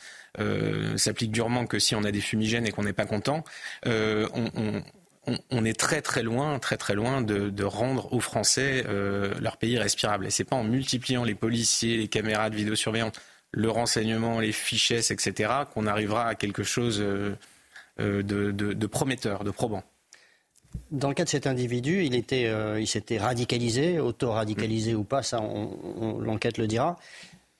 s'applique 0.97 1.31
durement 1.31 1.65
que 1.65 1.79
si 1.79 1.95
on 1.95 2.03
a 2.03 2.11
des 2.11 2.21
fumigènes 2.21 2.67
et 2.67 2.71
qu'on 2.71 2.83
n'est 2.83 2.93
pas 2.93 3.05
content. 3.05 3.43
On, 3.85 5.65
est 5.65 5.77
très 5.77 6.01
très 6.01 6.23
loin, 6.23 6.59
très 6.59 6.77
très 6.77 6.95
loin 6.95 7.21
de, 7.21 7.63
rendre 7.63 8.13
aux 8.13 8.19
Français 8.19 8.83
leur 9.39 9.57
pays 9.57 9.77
respirable. 9.77 10.27
Et 10.27 10.29
c'est 10.29 10.43
pas 10.43 10.55
en 10.55 10.63
multipliant 10.63 11.23
les 11.23 11.35
policiers, 11.35 11.97
les 11.97 12.07
caméras 12.07 12.49
de 12.49 12.55
vidéosurveillance, 12.55 13.13
le 13.51 13.69
renseignement, 13.69 14.39
les 14.39 14.51
fichesses, 14.51 15.11
etc., 15.11 15.51
qu'on 15.73 15.87
arrivera 15.87 16.27
à 16.27 16.35
quelque 16.35 16.63
chose 16.63 17.03
de, 17.99 18.21
de, 18.21 18.51
de 18.51 18.87
prometteurs, 18.87 19.43
de 19.43 19.51
probants. 19.51 19.83
Dans 20.91 21.09
le 21.09 21.13
cas 21.13 21.25
de 21.25 21.29
cet 21.29 21.47
individu, 21.47 22.05
il 22.05 22.15
était, 22.15 22.45
euh, 22.45 22.79
il 22.79 22.87
s'était 22.87 23.17
radicalisé, 23.17 23.99
auto-radicalisé 23.99 24.95
ou 24.95 25.03
pas, 25.03 25.21
ça, 25.23 25.41
l'enquête 26.19 26.57
le 26.57 26.67
dira. 26.67 26.97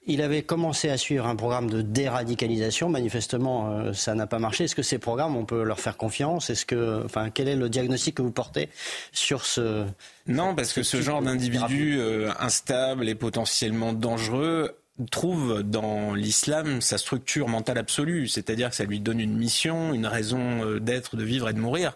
Il 0.10 0.22
avait 0.22 0.42
commencé 0.42 0.90
à 0.90 0.96
suivre 0.96 1.26
un 1.26 1.36
programme 1.36 1.70
de 1.70 1.82
déradicalisation. 1.82 2.88
Manifestement, 2.88 3.70
euh, 3.72 3.92
ça 3.92 4.16
n'a 4.16 4.26
pas 4.26 4.40
marché. 4.40 4.64
Est-ce 4.64 4.76
que 4.76 4.82
ces 4.82 5.00
programmes, 5.00 5.36
on 5.36 5.44
peut 5.44 5.64
leur 5.64 5.82
faire 5.82 5.98
confiance? 5.98 6.50
Est-ce 6.50 6.66
que, 6.66 7.04
enfin, 7.04 7.30
quel 7.30 7.50
est 7.50 7.58
le 7.58 7.68
diagnostic 7.68 8.16
que 8.16 8.22
vous 8.22 8.32
portez 8.32 8.70
sur 9.12 9.46
ce 9.46 9.86
Non, 10.26 10.56
parce 10.56 10.72
que 10.72 10.84
ce 10.84 11.02
genre 11.02 11.22
d'individu 11.22 12.00
instable 12.40 13.10
et 13.10 13.16
potentiellement 13.16 13.92
dangereux 13.92 14.78
trouve 15.12 15.64
dans 15.64 16.14
l'islam 16.14 16.82
sa 16.82 16.98
structure 16.98 17.48
mentale 17.48 17.78
absolue, 17.78 18.28
c'est-à-dire 18.28 18.70
que 18.70 18.76
ça 18.76 18.86
lui 18.86 19.00
donne 19.00 19.20
une 19.20 19.38
mission, 19.38 19.94
une 19.94 20.08
raison 20.08 20.64
euh, 20.64 20.80
d'être, 20.80 21.16
de 21.16 21.24
vivre 21.24 21.50
et 21.50 21.54
de 21.54 21.60
mourir. 21.60 21.96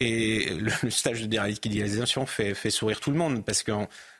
Et 0.00 0.50
le 0.54 0.90
stage 0.90 1.22
de 1.22 1.26
déradicalisation 1.26 2.24
fait, 2.26 2.54
fait 2.54 2.70
sourire 2.70 3.00
tout 3.00 3.10
le 3.10 3.18
monde 3.18 3.44
parce 3.44 3.62
que 3.62 3.72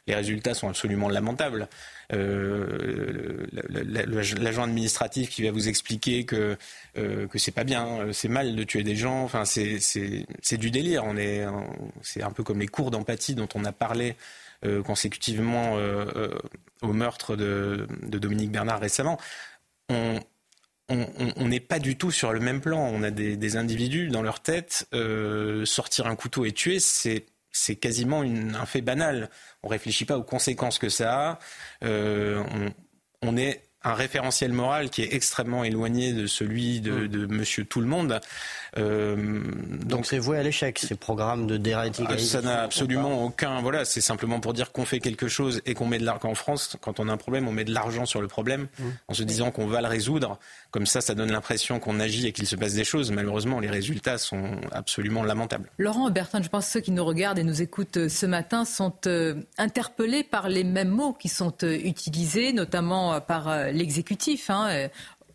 les 0.09 0.15
résultats 0.15 0.55
sont 0.55 0.69
absolument 0.69 1.09
lamentables. 1.09 1.69
Euh, 2.15 3.47
L'agent 3.53 4.63
administratif 4.63 5.29
qui 5.29 5.43
va 5.43 5.51
vous 5.51 5.69
expliquer 5.69 6.25
que 6.25 6.57
euh, 6.97 7.27
que 7.27 7.39
c'est 7.39 7.53
pas 7.53 7.65
bien, 7.65 7.87
euh, 7.87 8.13
c'est 8.13 8.29
mal 8.29 8.57
de 8.57 8.65
tuer 8.65 8.83
des 8.83 8.97
gens. 8.97 9.23
Enfin, 9.23 9.45
c'est 9.45 10.57
du 10.57 10.71
délire. 10.71 11.05
C'est 12.03 12.23
un 12.23 12.31
peu 12.31 12.43
comme 12.43 12.59
les 12.59 12.67
cours 12.67 12.91
d'empathie 12.91 13.35
dont 13.35 13.49
on 13.55 13.65
a 13.67 13.73
parlé 13.73 14.17
consécutivement 14.85 15.77
euh, 15.77 16.05
euh, 16.17 16.39
au 16.83 16.93
meurtre 16.93 17.37
de, 17.37 17.87
Dominique 18.03 18.51
Bernard 18.51 18.81
récemment, 18.81 19.19
on 19.89 21.49
n'est 21.49 21.61
pas 21.61 21.79
du 21.79 21.97
tout 21.97 22.11
sur 22.11 22.33
le 22.33 22.41
même 22.41 22.61
plan. 22.61 22.79
On 22.79 23.03
a 23.03 23.11
des, 23.11 23.57
individus 23.57 24.09
dans 24.09 24.23
leur 24.23 24.41
tête, 24.41 24.89
sortir 25.65 26.07
un 26.07 26.17
couteau 26.17 26.45
et 26.45 26.53
tuer, 26.53 26.79
c'est 26.81 27.77
quasiment 27.77 28.23
un 28.23 28.67
fait 28.67 28.81
banal. 28.81 29.31
On 29.63 29.69
réfléchit 29.69 30.05
pas 30.05 30.19
aux 30.19 30.25
conséquences 30.25 30.79
que 30.79 30.89
ça 30.89 31.39
a. 31.83 31.89
on, 33.23 33.37
est 33.37 33.68
un 33.85 33.95
référentiel 33.95 34.53
moral 34.53 34.91
qui 34.91 35.03
est 35.03 35.15
extrêmement 35.15 35.63
éloigné 35.63 36.13
de 36.13 36.27
celui 36.27 36.81
de, 36.81 36.93
mm. 36.93 37.09
de 37.09 37.27
Monsieur 37.27 37.65
Tout 37.65 37.81
le 37.81 37.87
Monde. 37.87 38.21
Euh, 38.77 39.41
donc 39.85 40.05
c'est 40.05 40.19
voué 40.19 40.39
à 40.39 40.43
l'échec 40.43 40.79
ces 40.79 40.97
programmes 40.97 41.47
de 41.47 41.57
déradicalisation. 41.57 42.41
Ça 42.41 42.45
n'a 42.45 42.63
absolument 42.63 43.25
aucun. 43.25 43.61
Voilà, 43.63 43.85
c'est 43.85 44.01
simplement 44.01 44.41
pour 44.41 44.53
dire 44.53 44.73
qu'on 44.73 44.85
fait 44.85 44.99
quelque 44.99 45.29
chose 45.29 45.63
et 45.65 45.75
qu'on 45.75 45.87
met 45.87 45.99
de 45.99 46.05
l'argent 46.05 46.31
en 46.31 46.35
France. 46.35 46.77
Quand 46.81 46.99
on 46.99 47.09
a 47.09 47.13
un 47.13 47.17
problème, 47.17 47.47
on 47.47 47.53
met 47.53 47.65
de 47.65 47.73
l'argent 47.73 48.05
sur 48.05 48.21
le 48.21 48.29
problème 48.29 48.69
mm. 48.79 48.85
en 49.09 49.15
se 49.15 49.23
disant 49.23 49.51
qu'on 49.51 49.67
va 49.67 49.81
le 49.81 49.89
résoudre. 49.89 50.39
Comme 50.71 50.87
ça, 50.87 51.01
ça 51.01 51.15
donne 51.15 51.33
l'impression 51.33 51.81
qu'on 51.81 51.99
agit 51.99 52.27
et 52.27 52.33
qu'il 52.33 52.47
se 52.47 52.57
passe 52.57 52.75
des 52.75 52.85
choses. 52.85 53.11
Malheureusement, 53.11 53.59
les 53.59 53.71
résultats 53.71 54.19
sont 54.19 54.61
absolument 54.71 55.25
lamentables. 55.25 55.71
Laurent 55.79 56.11
Bertin, 56.11 56.43
je 56.43 56.49
pense 56.49 56.67
que 56.67 56.73
ceux 56.73 56.81
qui 56.81 56.91
nous 56.91 57.05
regardent 57.05 57.39
et 57.39 57.45
nous 57.45 57.63
écoutent 57.63 58.09
ce 58.09 58.27
matin 58.27 58.65
sont 58.65 58.95
euh, 59.07 59.43
interpellés 59.57 60.25
par 60.25 60.49
les 60.49 60.65
mêmes 60.65 60.91
mots 60.91 61.15
qui 61.15 61.29
sont 61.29 61.55
euh, 61.63 61.79
utilisés, 61.85 62.53
notamment 62.53 63.21
par 63.21 63.73
l'exécutif. 63.73 64.51
Hein, 64.51 64.89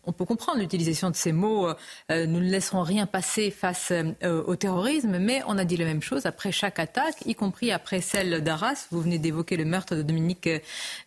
on 0.06 0.12
peut 0.12 0.24
comprendre 0.24 0.58
l'utilisation 0.58 1.10
de 1.10 1.16
ces 1.16 1.32
mots. 1.32 1.68
Euh, 2.10 2.26
nous 2.26 2.40
ne 2.40 2.48
laisserons 2.48 2.82
rien 2.82 3.06
passer 3.06 3.50
face 3.50 3.92
euh, 3.92 4.42
au 4.44 4.56
terrorisme, 4.56 5.18
mais 5.18 5.42
on 5.46 5.58
a 5.58 5.64
dit 5.64 5.76
la 5.76 5.84
même 5.84 6.02
chose 6.02 6.26
après 6.26 6.52
chaque 6.52 6.78
attaque, 6.78 7.16
y 7.26 7.34
compris 7.34 7.72
après 7.72 8.00
celle 8.00 8.42
d'Arras. 8.42 8.86
Vous 8.90 9.00
venez 9.00 9.18
d'évoquer 9.18 9.56
le 9.56 9.64
meurtre 9.64 9.94
de 9.94 10.02
Dominique 10.02 10.46
euh, 10.46 10.58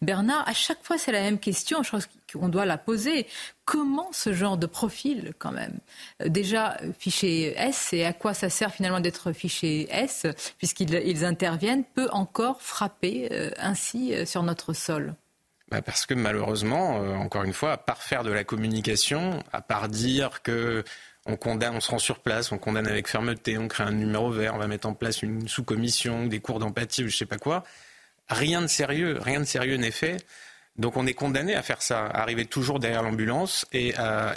Bernard. 0.01 0.48
À 0.48 0.54
chaque 0.54 0.84
fois, 0.84 0.98
c'est 0.98 1.12
la 1.12 1.22
même 1.22 1.39
question. 1.39 1.84
Je 1.84 1.92
pense 1.92 2.08
qu'on 2.32 2.50
doit 2.50 2.66
la 2.66 2.77
poser. 2.77 3.27
Comment 3.66 4.10
ce 4.13 4.34
genre 4.34 4.58
de 4.58 4.66
profil, 4.66 5.34
quand 5.39 5.51
même 5.51 5.80
Déjà, 6.25 6.77
fichier 6.98 7.54
S, 7.58 7.92
et 7.92 8.06
à 8.06 8.13
quoi 8.13 8.34
ça 8.34 8.50
sert 8.50 8.74
finalement 8.74 9.01
d'être 9.01 9.34
fichier 9.34 9.88
S, 9.92 10.25
puisqu'ils 10.58 11.25
interviennent, 11.25 11.84
peut 11.84 12.08
encore 12.13 12.62
frapper 12.62 13.30
ainsi 13.58 14.13
sur 14.25 14.44
notre 14.44 14.72
sol? 14.72 15.16
Bah 15.69 15.81
parce 15.81 16.05
que 16.05 16.13
malheureusement, 16.13 17.01
euh, 17.01 17.15
encore 17.15 17.43
une 17.43 17.53
fois, 17.53 17.74
à 17.74 17.77
part 17.77 18.01
faire 18.01 18.24
de 18.24 18.31
la 18.31 18.43
communication, 18.43 19.43
à 19.51 19.62
part 19.62 19.89
dire 19.89 20.41
que 20.41 20.83
on 21.25 21.81
se 21.81 21.91
rend 21.91 22.00
sur 22.00 22.19
place, 22.19 22.53
on 22.53 22.57
condamne 22.57 22.88
avec 22.88 23.07
fermeté, 23.09 23.57
on 23.57 23.67
crée 23.67 23.83
un 23.83 23.91
numéro 23.91 24.31
vert, 24.31 24.55
on 24.55 24.59
va 24.59 24.67
mettre 24.67 24.88
en 24.88 24.93
place 24.93 25.21
une 25.21 25.47
sous-commission, 25.47 26.25
des 26.25 26.39
cours 26.39 26.59
d'empathie 26.59 27.03
ou 27.03 27.09
je 27.09 27.17
sais 27.17 27.25
pas 27.25 27.38
quoi, 27.38 27.65
rien 28.29 28.62
de 28.62 28.67
sérieux, 28.67 29.17
rien 29.21 29.41
de 29.41 29.45
sérieux 29.45 29.75
n'est 29.75 29.91
fait. 29.91 30.25
Donc 30.77 30.95
on 30.95 31.07
est 31.07 31.13
condamné 31.13 31.55
à 31.55 31.63
faire 31.63 31.81
ça, 31.81 32.05
à 32.05 32.21
arriver 32.21 32.45
toujours 32.45 32.79
derrière 32.79 33.01
l'ambulance 33.01 33.65
et 33.74 33.95
à, 33.97 34.36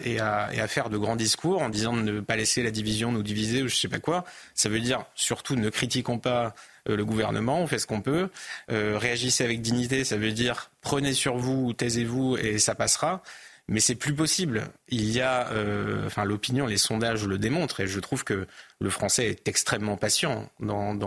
faire 0.69 0.89
de 0.89 0.97
grands 0.97 1.17
discours 1.17 1.61
en 1.63 1.69
disant 1.69 1.93
de 1.93 2.01
ne 2.01 2.21
pas 2.21 2.37
laisser 2.37 2.63
la 2.63 2.71
division 2.71 3.13
nous 3.13 3.23
diviser 3.23 3.63
ou 3.63 3.69
je 3.69 3.77
sais 3.77 3.89
pas 3.89 3.99
quoi. 3.99 4.25
Ça 4.55 4.69
veut 4.69 4.81
dire 4.81 5.05
surtout 5.15 5.55
ne 5.55 5.69
critiquons 5.69 6.19
pas 6.19 6.55
le 6.87 7.05
gouvernement, 7.05 7.61
on 7.61 7.67
fait 7.67 7.79
ce 7.79 7.87
qu'on 7.87 8.01
peut. 8.01 8.29
Euh, 8.71 8.99
réagissez 8.99 9.45
avec 9.45 9.61
dignité, 9.61 10.05
ça 10.05 10.17
veut 10.17 10.33
dire 10.33 10.71
prenez 10.81 11.13
sur 11.13 11.37
vous, 11.37 11.73
taisez-vous 11.73 12.37
et 12.37 12.59
ça 12.59 12.75
passera 12.75 13.23
mais 13.71 13.79
c'est 13.79 13.95
plus 13.95 14.15
possible. 14.15 14.65
Il 14.89 15.13
y 15.13 15.21
a, 15.21 15.49
euh, 15.53 16.05
enfin, 16.07 16.25
l'opinion, 16.25 16.67
les 16.67 16.77
sondages 16.77 17.25
le 17.25 17.39
démontrent, 17.39 17.79
et 17.79 17.87
je 17.87 18.01
trouve 18.01 18.25
que 18.25 18.49
le 18.81 18.91
Français 18.91 19.29
est 19.29 19.47
extrêmement 19.47 19.97
patient 19.97 20.51
dans, 20.59 20.99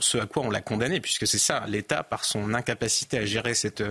ce 0.00 0.18
à 0.18 0.26
quoi 0.26 0.42
on 0.42 0.50
l'a 0.50 0.62
condamné, 0.62 1.00
puisque 1.00 1.26
c'est 1.26 1.38
ça, 1.38 1.64
l'État, 1.68 2.02
par 2.02 2.24
son 2.24 2.54
incapacité 2.54 3.18
à 3.18 3.26
gérer 3.26 3.52
cette, 3.52 3.84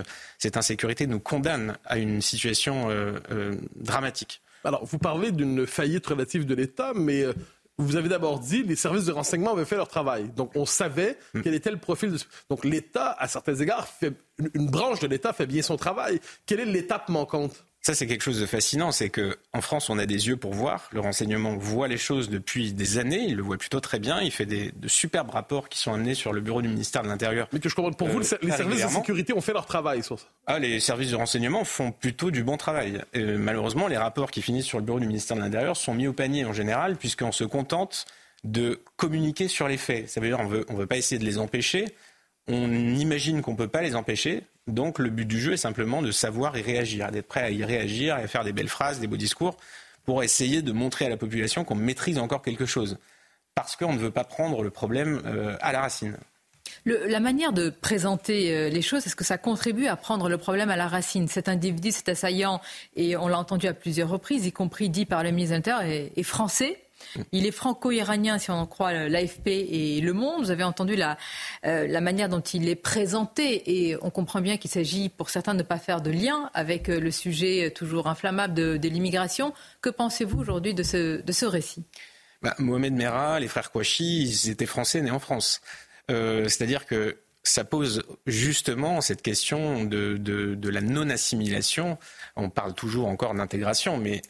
insécurité, 0.56 1.06
nous 1.06 1.20
condamne 1.20 1.78
à 1.84 1.98
une 1.98 2.20
situation 2.20 2.90
euh, 2.90 3.20
euh, 3.30 3.54
dramatique. 3.76 4.42
Alors, 4.64 4.84
vous 4.84 4.98
parlez 4.98 5.30
d'une 5.30 5.64
faillite 5.64 6.06
relative 6.08 6.46
de 6.46 6.56
l'État, 6.56 6.92
mais 6.92 7.22
euh, 7.22 7.34
vous 7.78 7.96
avez 7.96 8.08
d'abord 8.08 8.38
dit 8.38 8.62
les 8.62 8.76
services 8.76 9.04
de 9.04 9.12
renseignement 9.12 9.52
avaient 9.52 9.64
fait 9.64 9.76
leur 9.76 9.88
travail. 9.88 10.30
Donc, 10.30 10.52
on 10.54 10.66
savait 10.66 11.18
mm. 11.34 11.42
quel 11.42 11.54
était 11.54 11.70
le 11.70 11.78
profil 11.78 12.12
de... 12.12 12.18
Donc, 12.48 12.64
l'État, 12.64 13.16
à 13.18 13.28
certains 13.28 13.56
égards, 13.56 13.88
fait... 13.88 14.12
une 14.54 14.70
branche 14.70 15.00
de 15.00 15.06
l'État 15.06 15.32
fait 15.32 15.46
bien 15.46 15.62
son 15.62 15.76
travail. 15.76 16.20
Quelle 16.46 16.60
est 16.60 16.66
l'étape 16.66 17.08
manquante? 17.08 17.64
Ça, 17.86 17.92
c'est 17.92 18.06
quelque 18.06 18.22
chose 18.22 18.40
de 18.40 18.46
fascinant, 18.46 18.92
c'est 18.92 19.10
qu'en 19.10 19.60
France, 19.60 19.90
on 19.90 19.98
a 19.98 20.06
des 20.06 20.28
yeux 20.28 20.38
pour 20.38 20.54
voir. 20.54 20.88
Le 20.92 21.00
renseignement 21.00 21.54
voit 21.54 21.86
les 21.86 21.98
choses 21.98 22.30
depuis 22.30 22.72
des 22.72 22.96
années, 22.96 23.26
il 23.28 23.36
le 23.36 23.42
voit 23.42 23.58
plutôt 23.58 23.80
très 23.80 23.98
bien. 23.98 24.22
Il 24.22 24.30
fait 24.30 24.46
des, 24.46 24.72
de 24.74 24.88
superbes 24.88 25.28
rapports 25.28 25.68
qui 25.68 25.78
sont 25.78 25.92
amenés 25.92 26.14
sur 26.14 26.32
le 26.32 26.40
bureau 26.40 26.62
du 26.62 26.68
ministère 26.68 27.02
de 27.02 27.08
l'Intérieur. 27.08 27.46
Mais 27.52 27.60
que 27.60 27.68
je 27.68 27.74
comprends, 27.74 27.92
pour 27.92 28.08
vous, 28.08 28.20
les 28.20 28.32
euh, 28.32 28.56
services 28.56 28.84
de 28.84 28.88
sécurité 28.88 29.34
ont 29.34 29.42
fait 29.42 29.52
leur 29.52 29.66
travail 29.66 30.02
sur 30.02 30.18
ça 30.18 30.24
ah, 30.46 30.58
Les 30.58 30.80
services 30.80 31.10
de 31.10 31.16
renseignement 31.16 31.64
font 31.64 31.92
plutôt 31.92 32.30
du 32.30 32.42
bon 32.42 32.56
travail. 32.56 33.02
Malheureusement, 33.14 33.86
les 33.86 33.98
rapports 33.98 34.30
qui 34.30 34.40
finissent 34.40 34.64
sur 34.64 34.78
le 34.78 34.84
bureau 34.86 34.98
du 34.98 35.06
ministère 35.06 35.36
de 35.36 35.42
l'Intérieur 35.42 35.76
sont 35.76 35.92
mis 35.92 36.06
au 36.06 36.14
panier 36.14 36.46
en 36.46 36.54
général, 36.54 36.96
puisqu'on 36.96 37.32
se 37.32 37.44
contente 37.44 38.06
de 38.44 38.80
communiquer 38.96 39.46
sur 39.46 39.68
les 39.68 39.76
faits. 39.76 40.08
Ça 40.08 40.22
veut 40.22 40.28
dire 40.28 40.38
qu'on 40.38 40.46
veut, 40.46 40.64
on 40.70 40.74
veut 40.74 40.86
pas 40.86 40.96
essayer 40.96 41.18
de 41.18 41.24
les 41.26 41.36
empêcher. 41.36 41.84
On 42.48 42.70
imagine 42.72 43.40
qu'on 43.42 43.52
ne 43.52 43.56
peut 43.56 43.68
pas 43.68 43.82
les 43.82 43.94
empêcher. 43.94 44.42
Donc 44.66 44.98
le 44.98 45.10
but 45.10 45.26
du 45.26 45.40
jeu 45.40 45.52
est 45.54 45.58
simplement 45.58 46.02
de 46.02 46.10
savoir 46.10 46.56
y 46.56 46.62
réagir, 46.62 47.10
d'être 47.10 47.26
prêt 47.28 47.42
à 47.42 47.50
y 47.50 47.64
réagir 47.64 48.18
et 48.18 48.22
à 48.22 48.28
faire 48.28 48.44
des 48.44 48.52
belles 48.52 48.68
phrases, 48.68 49.00
des 49.00 49.06
beaux 49.06 49.16
discours 49.16 49.56
pour 50.04 50.22
essayer 50.22 50.62
de 50.62 50.72
montrer 50.72 51.06
à 51.06 51.08
la 51.08 51.16
population 51.16 51.64
qu'on 51.64 51.74
maîtrise 51.74 52.18
encore 52.18 52.42
quelque 52.42 52.66
chose. 52.66 52.98
Parce 53.54 53.76
qu'on 53.76 53.92
ne 53.92 53.98
veut 53.98 54.10
pas 54.10 54.24
prendre 54.24 54.62
le 54.62 54.70
problème 54.70 55.22
euh, 55.24 55.56
à 55.60 55.72
la 55.72 55.80
racine. 55.80 56.16
la 56.84 57.20
manière 57.20 57.52
de 57.52 57.70
présenter 57.70 58.54
euh, 58.54 58.68
les 58.68 58.82
choses, 58.82 59.06
est-ce 59.06 59.16
que 59.16 59.24
ça 59.24 59.38
contribue 59.38 59.86
à 59.86 59.96
prendre 59.96 60.28
le 60.28 60.38
problème 60.38 60.70
à 60.70 60.76
la 60.76 60.88
racine? 60.88 61.28
Cet 61.28 61.48
individu, 61.48 61.92
cet 61.92 62.08
assaillant, 62.08 62.60
et 62.96 63.16
on 63.16 63.28
l'a 63.28 63.38
entendu 63.38 63.66
à 63.66 63.74
plusieurs 63.74 64.08
reprises, 64.08 64.44
y 64.44 64.52
compris 64.52 64.90
dit 64.90 65.06
par 65.06 65.22
le 65.22 65.30
ministre 65.30 65.54
l'Intérieur, 65.54 66.10
est 66.16 66.22
français. 66.22 66.83
Il 67.32 67.46
est 67.46 67.50
franco-iranien, 67.50 68.38
si 68.38 68.50
on 68.50 68.54
en 68.54 68.66
croit 68.66 68.92
l'AFP 68.92 69.46
et 69.46 70.00
Le 70.00 70.12
Monde. 70.12 70.44
Vous 70.44 70.50
avez 70.50 70.64
entendu 70.64 70.96
la, 70.96 71.16
euh, 71.64 71.86
la, 71.86 72.00
manière 72.00 72.28
dont 72.28 72.40
il 72.40 72.68
est 72.68 72.74
présenté 72.74 73.88
et 73.88 73.96
on 74.02 74.10
comprend 74.10 74.40
bien 74.40 74.56
qu'il 74.56 74.70
s'agit 74.70 75.08
pour 75.08 75.30
certains 75.30 75.54
de 75.54 75.58
ne 75.58 75.62
pas 75.62 75.78
faire 75.78 76.00
de 76.00 76.10
lien 76.10 76.50
avec 76.54 76.88
euh, 76.88 77.00
le 77.00 77.10
sujet 77.10 77.70
toujours 77.74 78.06
inflammable 78.06 78.54
de, 78.54 78.88
l'immigration. 78.88 79.54
Que 79.80 79.90
pensez-vous 79.90 80.38
aujourd'hui 80.38 80.74
de 80.74 80.82
ce, 80.82 81.44
récit? 81.44 81.84
Bah, 82.42 82.54
Mohamed 82.58 82.94
Merah, 82.94 83.40
les 83.40 83.48
frères 83.48 83.70
Kouachi, 83.70 84.22
ils 84.22 84.50
étaient 84.50 84.66
français 84.66 85.00
nés 85.00 85.10
en 85.10 85.18
France. 85.18 85.60
Euh, 86.10 86.44
c'est-à-dire 86.44 86.86
que 86.86 87.18
ça 87.42 87.64
pose 87.64 88.02
justement 88.26 89.00
cette 89.00 89.22
question 89.22 89.84
de, 89.84 90.68
la 90.68 90.80
non-assimilation. 90.80 91.98
On 92.36 92.50
parle 92.50 92.74
toujours 92.74 93.08
encore 93.08 93.34
d'intégration, 93.34 93.98
mais 93.98 94.22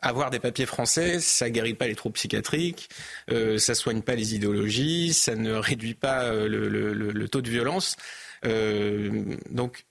avoir 0.00 0.30
des 0.30 0.38
papiers 0.38 0.66
français, 0.66 1.20
ça 1.20 1.50
guérit 1.50 1.74
pas 1.74 1.86
les 1.86 1.94
troubles 1.94 2.14
psychiatriques, 2.14 2.88
euh, 3.30 3.58
ça 3.58 3.74
soigne 3.74 4.02
pas 4.02 4.14
les 4.14 4.34
idéologies, 4.34 5.12
ça 5.12 5.34
ne 5.34 5.52
réduit 5.52 5.94
pas 5.94 6.24
euh, 6.24 6.48
le, 6.48 7.28
taux 7.28 7.42
de 7.42 7.50
violence. 7.50 7.96
Euh, 8.44 9.36
donc, 9.50 9.84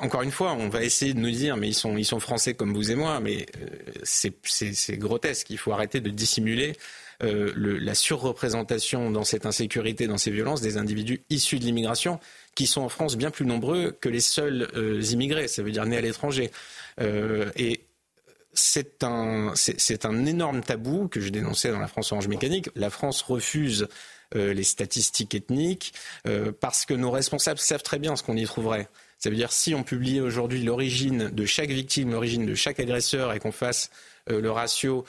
encore 0.00 0.22
une 0.22 0.30
fois, 0.30 0.52
on 0.52 0.68
va 0.68 0.82
essayer 0.82 1.12
de 1.12 1.20
nous 1.20 1.30
dire, 1.30 1.56
mais 1.56 1.68
ils 1.68 1.74
sont, 1.74 1.96
ils 1.98 2.06
sont 2.06 2.20
français 2.20 2.54
comme 2.54 2.72
vous 2.72 2.90
et 2.90 2.94
moi, 2.94 3.20
mais 3.20 3.46
euh, 3.60 3.92
c'est 4.02 4.96
grotesque. 4.96 5.50
Il 5.50 5.58
faut 5.58 5.72
arrêter 5.72 6.00
de 6.00 6.10
dissimuler 6.10 6.72
la 7.22 7.94
surreprésentation 7.94 9.10
dans 9.10 9.24
cette 9.24 9.44
insécurité, 9.44 10.06
dans 10.06 10.16
ces 10.16 10.30
violences, 10.30 10.62
des 10.62 10.78
individus 10.78 11.20
issus 11.28 11.58
de 11.58 11.64
l'immigration, 11.64 12.18
qui 12.54 12.66
sont 12.66 12.80
en 12.80 12.88
France 12.88 13.18
bien 13.18 13.30
plus 13.30 13.44
nombreux 13.44 13.90
que 13.90 14.08
les 14.08 14.20
seuls 14.20 14.70
immigrés, 15.02 15.46
ça 15.46 15.62
veut 15.62 15.70
dire 15.70 15.84
nés 15.84 15.98
à 15.98 16.00
l'étranger. 16.00 16.50
et 16.98 17.82
c'est 18.52 19.04
un, 19.04 19.52
c'est 19.54 20.04
un 20.04 20.26
énorme 20.26 20.62
tabou 20.62 21.08
que 21.08 21.20
je 21.20 21.28
dénonçais 21.28 21.70
dans 21.70 21.78
la 21.78 21.86
France 21.86 22.12
Orange 22.12 22.28
Mécanique. 22.28 22.68
La 22.74 22.90
France 22.90 23.22
refuse 23.22 23.88
euh, 24.36 24.52
les 24.52 24.62
statistiques 24.62 25.34
ethniques 25.34 25.92
euh, 26.26 26.52
parce 26.52 26.84
que 26.84 26.94
nos 26.94 27.10
responsables 27.10 27.58
savent 27.58 27.82
très 27.82 27.98
bien 27.98 28.14
ce 28.16 28.22
qu'on 28.22 28.36
y 28.36 28.44
trouverait. 28.44 28.88
Ça 29.18 29.28
veut 29.28 29.36
dire 29.36 29.50
si 29.50 29.74
on 29.74 29.82
publiait 29.82 30.20
aujourd'hui 30.20 30.62
l'origine 30.62 31.30
de 31.30 31.44
chaque 31.44 31.70
victime, 31.70 32.12
l'origine 32.12 32.46
de 32.46 32.54
chaque 32.54 32.80
agresseur 32.80 33.32
et 33.32 33.40
qu'on 33.40 33.52
fasse 33.52 33.90
euh, 34.30 34.40
le 34.40 34.50
ratio 34.50 35.04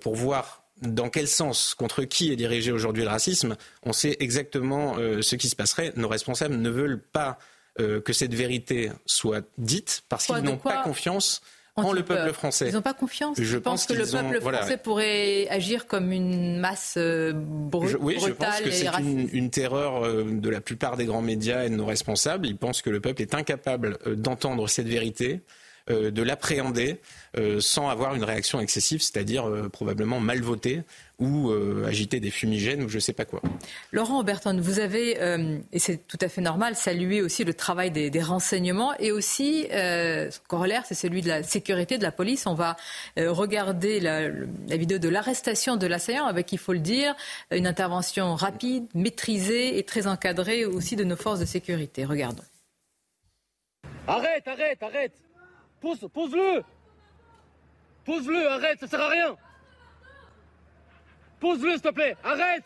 pour 0.00 0.14
voir 0.14 0.62
dans 0.82 1.08
quel 1.08 1.26
sens, 1.26 1.74
contre 1.74 2.04
qui 2.04 2.32
est 2.32 2.36
dirigé 2.36 2.70
aujourd'hui 2.70 3.04
le 3.04 3.08
racisme, 3.08 3.56
on 3.82 3.94
sait 3.94 4.16
exactement 4.20 4.96
ce 4.96 5.36
qui 5.36 5.48
se 5.48 5.56
passerait. 5.56 5.92
Nos 5.96 6.08
responsables 6.08 6.56
ne 6.56 6.68
veulent 6.68 7.00
pas 7.00 7.38
que 7.78 8.12
cette 8.12 8.34
vérité 8.34 8.90
soit 9.06 9.46
dite 9.56 10.02
parce 10.10 10.26
qu'ils 10.26 10.42
n'ont 10.42 10.58
pas 10.58 10.82
confiance 10.82 11.40
en 11.76 11.92
le 11.92 12.02
peuple 12.02 12.32
français. 12.32 12.68
Ils 12.68 12.74
n'ont 12.74 12.82
pas 12.82 12.94
confiance. 12.94 13.36
Je, 13.40 13.58
pense, 13.58 13.86
que 13.86 13.92
le 13.92 14.06
peuple 14.06 14.40
français 14.40 14.76
pourrait 14.78 15.46
agir 15.48 15.86
comme 15.86 16.10
une 16.10 16.58
masse 16.58 16.94
euh, 16.96 17.32
brutale 17.34 17.98
Oui, 18.00 18.16
je 18.18 18.32
pense 18.32 18.60
que 18.60 18.70
c'est 18.70 18.88
une, 18.98 19.50
terreur 19.50 20.04
euh, 20.04 20.24
de 20.24 20.48
la 20.48 20.60
plupart 20.60 20.96
des 20.96 21.04
grands 21.04 21.22
médias 21.22 21.64
et 21.64 21.70
de 21.70 21.76
nos 21.76 21.86
responsables. 21.86 22.46
Ils 22.46 22.56
pensent 22.56 22.82
que 22.82 22.90
le 22.90 23.00
peuple 23.00 23.22
est 23.22 23.34
incapable 23.34 23.98
euh, 24.06 24.14
d'entendre 24.14 24.68
cette 24.68 24.88
vérité 24.88 25.40
de 25.88 26.22
l'appréhender 26.22 27.00
euh, 27.38 27.60
sans 27.60 27.90
avoir 27.90 28.14
une 28.14 28.24
réaction 28.24 28.60
excessive, 28.60 29.02
c'est-à-dire 29.02 29.46
euh, 29.46 29.68
probablement 29.68 30.20
mal 30.20 30.40
voter 30.40 30.82
ou 31.18 31.50
agiter 31.86 32.20
des 32.20 32.30
fumigènes 32.30 32.82
ou 32.82 32.90
je 32.90 32.96
ne 32.96 33.00
sais 33.00 33.14
pas 33.14 33.24
quoi. 33.24 33.40
Laurent 33.90 34.20
Oberton, 34.20 34.60
vous 34.60 34.80
avez, 34.80 35.12
et 35.72 35.78
c'est 35.78 36.06
tout 36.06 36.18
à 36.20 36.28
fait 36.28 36.42
normal, 36.42 36.76
salué 36.76 37.22
aussi 37.22 37.42
le 37.42 37.54
travail 37.54 37.90
des, 37.90 38.20
renseignements 38.20 38.94
et 38.98 39.12
aussi, 39.12 39.66
son 39.70 40.40
corollaire, 40.46 40.82
c'est 40.84 40.92
celui 40.94 41.22
de 41.22 41.28
la 41.28 41.42
sécurité 41.42 41.96
de 41.96 42.02
la 42.02 42.12
police. 42.12 42.46
On 42.46 42.52
va 42.52 42.76
regarder 43.16 43.98
la, 43.98 44.28
la, 44.28 44.76
vidéo 44.76 44.98
de 44.98 45.08
l'arrestation 45.08 45.76
de 45.76 45.86
l'assaillant 45.86 46.26
avec, 46.26 46.52
il 46.52 46.58
faut 46.58 46.74
le 46.74 46.80
dire, 46.80 47.16
une 47.50 47.66
intervention 47.66 48.34
rapide, 48.34 48.84
maîtrisée 48.92 49.78
et 49.78 49.84
très 49.84 50.06
encadrée 50.06 50.66
aussi 50.66 50.96
de 50.96 51.04
nos 51.04 51.16
forces 51.16 51.40
de 51.40 51.46
sécurité. 51.46 52.04
Regardons. 52.04 52.44
Arrête, 54.06 54.46
arrête, 54.46 54.82
arrête 54.82 55.25
Pose, 55.80 56.08
pose-le. 56.12 56.62
Pose-le, 58.04 58.50
arrête, 58.50 58.80
ça 58.80 58.86
sert 58.86 59.00
à 59.00 59.08
rien. 59.08 59.36
Pose-le, 61.40 61.72
s'il 61.72 61.82
te 61.82 61.88
plaît, 61.88 62.16
arrête. 62.24 62.64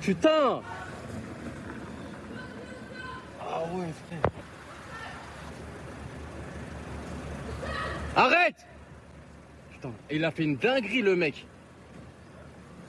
Putain. 0.00 0.62
Ah 3.40 3.62
ouais, 3.72 3.86
frère. 4.08 4.22
Arrête. 8.16 8.66
Putain, 9.70 9.92
il 10.10 10.24
a 10.24 10.30
fait 10.32 10.42
une 10.42 10.56
dinguerie, 10.56 11.02
le 11.02 11.14
mec. 11.14 11.46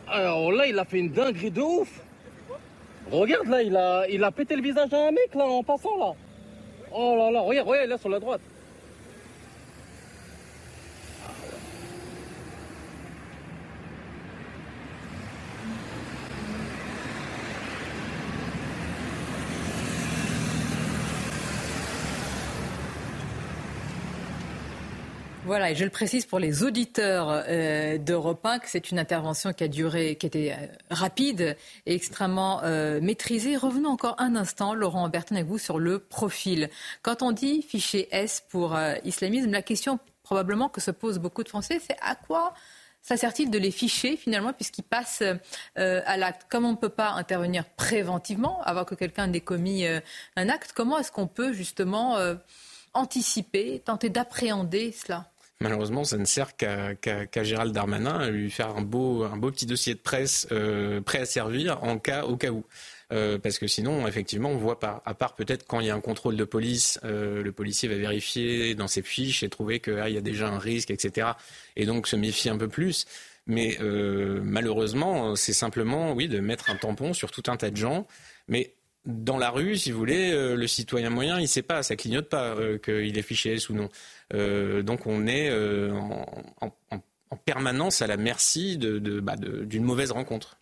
Alors 0.07 0.51
là, 0.51 0.67
il 0.67 0.77
a 0.77 0.85
fait 0.85 0.99
une 0.99 1.09
dinguerie 1.09 1.51
de 1.51 1.61
ouf. 1.61 2.01
Regarde 3.11 3.47
là, 3.47 3.61
il 3.61 3.75
a, 3.75 4.07
il 4.09 4.23
a 4.23 4.31
pété 4.31 4.55
le 4.55 4.61
visage 4.61 4.89
d'un 4.89 5.11
mec 5.11 5.35
là 5.35 5.45
en 5.45 5.63
passant 5.63 5.97
là. 5.97 6.13
Oh 6.91 7.15
là 7.17 7.31
là, 7.31 7.41
regarde, 7.41 7.67
regarde 7.67 7.89
là 7.89 7.97
sur 7.97 8.09
la 8.09 8.19
droite. 8.19 8.41
Voilà, 25.53 25.69
et 25.69 25.75
je 25.75 25.83
le 25.83 25.91
précise 25.91 26.25
pour 26.25 26.39
les 26.39 26.63
auditeurs 26.63 27.27
euh, 27.29 27.99
d'Europe 27.99 28.43
1 28.43 28.57
que 28.57 28.67
c'est 28.67 28.89
une 28.89 28.97
intervention 28.97 29.53
qui 29.53 29.63
a 29.63 29.67
duré, 29.67 30.15
qui 30.15 30.25
était 30.25 30.55
euh, 30.57 30.65
rapide 30.89 31.55
et 31.85 31.93
extrêmement 31.93 32.61
euh, 32.63 32.99
maîtrisée. 32.99 33.55
Revenons 33.55 33.91
encore 33.91 34.15
un 34.17 34.35
instant, 34.35 34.73
Laurent 34.73 35.07
Bertin, 35.09 35.35
avec 35.35 35.47
vous 35.47 35.59
sur 35.59 35.77
le 35.77 35.99
profil. 35.99 36.71
Quand 37.03 37.21
on 37.21 37.31
dit 37.31 37.61
fichier 37.61 38.07
S 38.09 38.43
pour 38.49 38.75
islamisme, 39.03 39.51
la 39.51 39.61
question 39.61 39.99
probablement 40.23 40.69
que 40.69 40.81
se 40.81 40.89
posent 40.89 41.19
beaucoup 41.19 41.43
de 41.43 41.49
Français, 41.49 41.79
c'est 41.79 41.97
à 42.01 42.15
quoi 42.15 42.55
ça 43.03 43.15
sert-il 43.15 43.51
de 43.51 43.59
les 43.59 43.69
ficher 43.69 44.17
finalement 44.17 44.53
puisqu'ils 44.53 44.81
passent 44.81 45.21
à 45.75 46.17
l'acte? 46.17 46.47
Comme 46.49 46.65
on 46.65 46.71
ne 46.71 46.77
peut 46.77 46.89
pas 46.89 47.11
intervenir 47.11 47.65
préventivement 47.77 48.59
avant 48.63 48.85
que 48.85 48.95
quelqu'un 48.95 49.27
n'ait 49.27 49.39
commis 49.39 49.85
un 49.85 50.49
acte, 50.49 50.73
comment 50.73 50.97
est-ce 50.97 51.11
qu'on 51.11 51.27
peut 51.27 51.53
justement 51.53 52.17
anticiper, 52.95 53.83
tenter 53.85 54.09
d'appréhender 54.09 54.91
cela? 54.91 55.29
Malheureusement, 55.61 56.03
ça 56.03 56.17
ne 56.17 56.25
sert 56.25 56.57
qu'à 56.57 57.43
Gérald 57.43 57.73
Darmanin 57.73 58.19
à 58.19 58.29
lui 58.29 58.51
faire 58.51 58.75
un 58.75 58.81
beau, 58.81 59.23
un 59.23 59.37
beau 59.37 59.49
petit 59.49 59.65
dossier 59.65 59.93
de 59.93 59.99
presse 59.99 60.47
euh, 60.51 60.99
prêt 60.99 61.19
à 61.19 61.25
servir 61.25 61.81
en 61.83 61.97
cas, 61.99 62.25
au 62.25 62.35
cas 62.35 62.51
où. 62.51 62.65
Euh, 63.11 63.37
parce 63.37 63.59
que 63.59 63.67
sinon, 63.67 64.07
effectivement, 64.07 64.49
on 64.49 64.57
voit 64.57 64.79
pas. 64.79 65.01
À 65.05 65.13
part 65.13 65.35
peut-être 65.35 65.65
quand 65.65 65.79
il 65.79 65.87
y 65.87 65.89
a 65.89 65.95
un 65.95 66.01
contrôle 66.01 66.35
de 66.35 66.43
police, 66.43 66.99
euh, 67.05 67.43
le 67.43 67.51
policier 67.51 67.87
va 67.87 67.95
vérifier 67.95 68.75
dans 68.75 68.87
ses 68.87 69.03
fiches 69.03 69.43
et 69.43 69.49
trouver 69.49 69.79
qu'il 69.79 69.99
ah, 69.99 70.09
y 70.09 70.17
a 70.17 70.21
déjà 70.21 70.49
un 70.49 70.57
risque, 70.57 70.91
etc. 70.91 71.29
Et 71.75 71.85
donc 71.85 72.07
se 72.07 72.15
méfier 72.15 72.51
un 72.51 72.57
peu 72.57 72.67
plus. 72.67 73.05
Mais 73.45 73.77
malheureusement, 73.81 75.35
c'est 75.35 75.53
simplement, 75.53 76.13
oui, 76.13 76.29
de 76.29 76.39
mettre 76.39 76.69
un 76.69 76.77
tampon 76.77 77.13
sur 77.13 77.29
tout 77.29 77.43
un 77.47 77.57
tas 77.57 77.71
de 77.71 77.77
gens. 77.77 78.07
Mais 78.47 78.73
dans 79.05 79.37
la 79.37 79.49
rue, 79.49 79.77
si 79.77 79.91
vous 79.91 79.99
voulez, 79.99 80.31
euh, 80.31 80.55
le 80.55 80.67
citoyen 80.67 81.09
moyen, 81.09 81.37
il 81.37 81.43
ne 81.43 81.47
sait 81.47 81.61
pas, 81.61 81.83
ça 81.83 81.95
clignote 81.95 82.29
pas 82.29 82.55
euh, 82.55 82.77
qu'il 82.77 83.17
est 83.17 83.23
fiché 83.23 83.53
S 83.53 83.69
ou 83.69 83.73
non. 83.73 83.89
Euh, 84.33 84.81
donc 84.81 85.05
on 85.05 85.27
est 85.27 85.51
en, 86.61 86.71
permanence 87.45 88.03
à 88.03 88.07
la 88.07 88.15
merci 88.15 88.77
bah, 88.77 89.35
d'une 89.35 89.83
mauvaise 89.83 90.11
rencontre. 90.11 90.59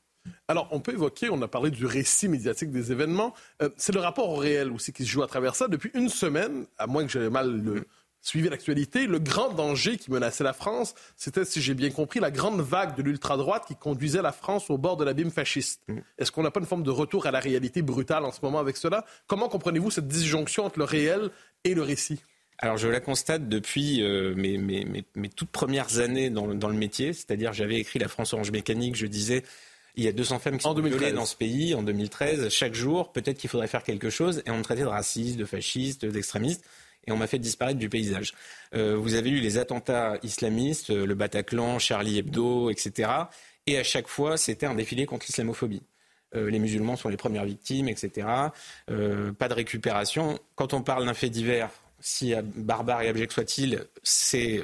Alors, 0.47 0.69
on 0.71 0.79
peut 0.79 0.93
évoquer, 0.93 1.29
on 1.29 1.41
a 1.41 1.47
parlé 1.47 1.69
du 1.69 1.85
récit 1.85 2.29
médiatique 2.29 2.71
des 2.71 2.93
événements. 2.93 3.33
c'est 3.75 3.93
le 3.93 3.99
rapport 3.99 4.29
au 4.29 4.37
réel 4.37 4.71
aussi 4.71 4.93
qui 4.93 5.03
se 5.03 5.09
joue 5.09 5.21
à 5.21 5.27
travers 5.27 5.53
ça. 5.55 5.67
Depuis 5.67 5.91
une 5.93 6.07
semaine, 6.07 6.65
à 6.77 6.87
moins 6.87 7.05
que 7.05 7.11
j'aie 7.11 7.29
mal 7.29 7.61
le, 7.61 7.85
suivi 8.21 8.49
l'actualité, 8.49 9.07
le 9.07 9.19
grand 9.19 9.49
danger 9.49 9.97
qui 9.97 10.11
menaçait 10.11 10.43
la 10.43 10.53
France, 10.53 10.93
c'était, 11.15 11.43
si 11.43 11.61
j'ai 11.61 11.73
bien 11.73 11.89
compris, 11.89 12.19
la 12.19 12.31
grande 12.31 12.61
vague 12.61 12.95
de 12.95 13.01
l'ultra-droite 13.01 13.65
qui 13.67 13.75
conduisait 13.75 14.21
la 14.21 14.31
France 14.31 14.69
au 14.69 14.77
bord 14.77 14.97
de 14.97 15.03
l'abîme 15.03 15.31
fasciste. 15.31 15.81
Mm. 15.87 15.97
Est-ce 16.19 16.31
qu'on 16.31 16.43
n'a 16.43 16.51
pas 16.51 16.59
une 16.59 16.65
forme 16.65 16.83
de 16.83 16.91
retour 16.91 17.25
à 17.25 17.31
la 17.31 17.39
réalité 17.39 17.81
brutale 17.81 18.23
en 18.23 18.31
ce 18.31 18.39
moment 18.43 18.59
avec 18.59 18.77
cela? 18.77 19.05
Comment 19.27 19.49
comprenez-vous 19.49 19.91
cette 19.91 20.07
disjonction 20.07 20.65
entre 20.65 20.79
le 20.79 20.85
réel 20.85 21.29
et 21.63 21.73
le 21.73 21.81
récit? 21.81 22.21
Alors 22.59 22.77
je 22.77 22.87
la 22.87 22.99
constate 22.99 23.49
depuis 23.49 24.03
euh, 24.03 24.35
mes, 24.35 24.59
mes, 24.59 25.03
mes, 25.15 25.29
toutes 25.29 25.49
premières 25.49 25.97
années 25.97 26.29
dans, 26.29 26.53
dans 26.53 26.69
le 26.69 26.75
métier, 26.75 27.11
c'est-à-dire 27.11 27.53
j'avais 27.53 27.77
écrit 27.77 27.97
La 27.97 28.07
France 28.07 28.33
Orange 28.33 28.51
Mécanique, 28.51 28.95
je 28.95 29.07
disais 29.07 29.43
il 29.95 30.03
y 30.03 30.07
a 30.07 30.11
200 30.11 30.39
femmes 30.39 30.57
qui 30.57 30.63
sont 30.63 30.73
violées 30.73 31.11
dans 31.11 31.25
ce 31.25 31.35
pays 31.35 31.73
en 31.73 31.81
2013, 31.81 32.49
chaque 32.49 32.75
jour, 32.75 33.11
peut-être 33.11 33.37
qu'il 33.37 33.49
faudrait 33.49 33.67
faire 33.67 33.83
quelque 33.83 34.09
chose, 34.09 34.41
et 34.45 34.51
on 34.51 34.57
me 34.57 34.63
traitait 34.63 34.83
de 34.83 34.87
raciste, 34.87 35.37
de 35.37 35.45
fasciste, 35.45 36.05
d'extrémiste 36.05 36.63
et 37.07 37.11
on 37.11 37.17
m'a 37.17 37.27
fait 37.27 37.39
disparaître 37.39 37.79
du 37.79 37.89
paysage. 37.89 38.33
Euh, 38.73 38.95
vous 38.95 39.15
avez 39.15 39.29
eu 39.29 39.39
les 39.39 39.57
attentats 39.57 40.17
islamistes, 40.23 40.91
euh, 40.91 41.05
le 41.05 41.15
Bataclan, 41.15 41.79
Charlie 41.79 42.19
Hebdo, 42.19 42.69
etc. 42.69 43.11
Et 43.67 43.77
à 43.77 43.83
chaque 43.83 44.07
fois, 44.07 44.37
c'était 44.37 44.65
un 44.65 44.75
défilé 44.75 45.05
contre 45.05 45.25
l'islamophobie. 45.27 45.81
Euh, 46.35 46.49
les 46.49 46.59
musulmans 46.59 46.95
sont 46.95 47.09
les 47.09 47.17
premières 47.17 47.45
victimes, 47.45 47.89
etc. 47.89 48.27
pas 48.87 49.49
de 49.49 49.53
récupération. 49.53 50.39
Quand 50.55 50.73
on 50.73 50.81
parle 50.81 51.05
d'un 51.05 51.13
fait 51.13 51.29
divers, 51.29 51.69
si 51.99 52.33
barbare 52.55 53.01
et 53.03 53.09
abject 53.09 53.31
soit-il, 53.31 53.85
c'est 54.01 54.59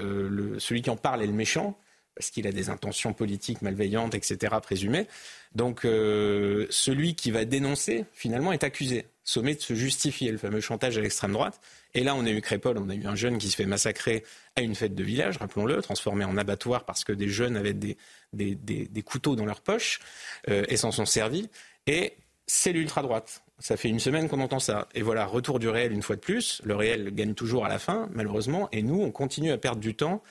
celui 0.58 0.82
qui 0.82 0.90
en 0.90 0.96
parle 0.96 1.22
est 1.22 1.28
le 1.28 1.34
méchant 1.34 1.78
parce 2.16 2.32
qu'il 2.32 2.48
a 2.48 2.52
des 2.52 2.72
intentions 2.72 3.14
politiques 3.14 3.62
malveillantes, 3.62 4.16
etc., 4.16 4.56
présumées. 4.60 5.08
Donc, 5.54 5.82
celui 5.84 7.14
qui 7.14 7.30
va 7.30 7.46
dénoncer, 7.46 8.06
finalement, 8.12 8.54
est 8.54 8.64
accusé, 8.64 9.06
sommet 9.28 9.56
de 9.56 9.62
se 9.62 9.76
justifier, 9.76 10.32
le 10.32 10.38
fameux 10.38 10.62
chantage 10.62 10.98
à 10.98 11.02
l'extrême 11.02 11.34
droite. 11.34 11.60
Et 11.94 12.04
là, 12.04 12.16
on 12.16 12.26
a 12.26 12.30
eu 12.30 12.42
Crépole, 12.42 12.78
on 12.78 12.90
a 12.90 12.96
eu 12.96 13.06
un 13.06 13.16
jeune 13.16 13.38
qui 13.38 13.50
se 13.50 13.58
fait 13.58 13.66
massacrer 13.66 14.24
à 14.56 14.62
une 14.62 14.74
fête 14.74 14.96
de 14.96 15.04
village, 15.04 15.38
rappelons-le, 15.38 15.82
transformé 15.82 16.24
en 16.24 16.38
abattoir 16.38 16.86
parce 16.86 17.04
que 17.04 17.12
des 17.12 17.28
jeunes 17.28 17.58
avaient 17.58 17.74
des, 17.74 17.98
des, 18.32 19.02
couteaux 19.04 19.36
dans 19.36 19.46
leur 19.46 19.60
poche 19.60 20.00
euh, 20.48 20.64
et 20.70 20.78
s'en 20.78 20.92
sont 20.92 21.06
servis. 21.06 21.50
Et 21.88 22.14
c'est 22.46 22.72
l'ultra-droite. 22.72 23.44
Ça 23.60 23.76
fait 23.76 23.90
une 23.90 24.00
semaine 24.00 24.30
qu'on 24.30 24.40
entend 24.40 24.60
ça. 24.60 24.88
Et 24.96 25.02
voilà, 25.02 25.26
retour 25.26 25.60
du 25.60 25.68
réel 25.68 25.92
une 25.92 26.04
fois 26.04 26.16
de 26.16 26.22
plus. 26.22 26.62
Le 26.64 26.76
réel 26.76 27.14
gagne 27.14 27.34
toujours 27.34 27.66
à 27.66 27.70
la 27.70 27.80
fin, 27.80 28.08
malheureusement. 28.14 28.70
Et 28.72 28.82
nous, 28.82 29.02
on 29.02 29.12
continue 29.12 29.52
à 29.52 29.58
perdre 29.58 29.82
du 29.82 29.94
temps 29.94 30.24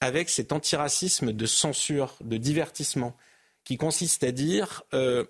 avec 0.00 0.30
cet 0.30 0.52
antiracisme 0.52 1.32
de 1.32 1.46
censure, 1.46 2.16
de 2.22 2.38
divertissement, 2.38 3.14
qui 3.64 3.76
consiste 3.76 4.24
à 4.24 4.32
dire 4.32 4.82
euh, 4.94 5.26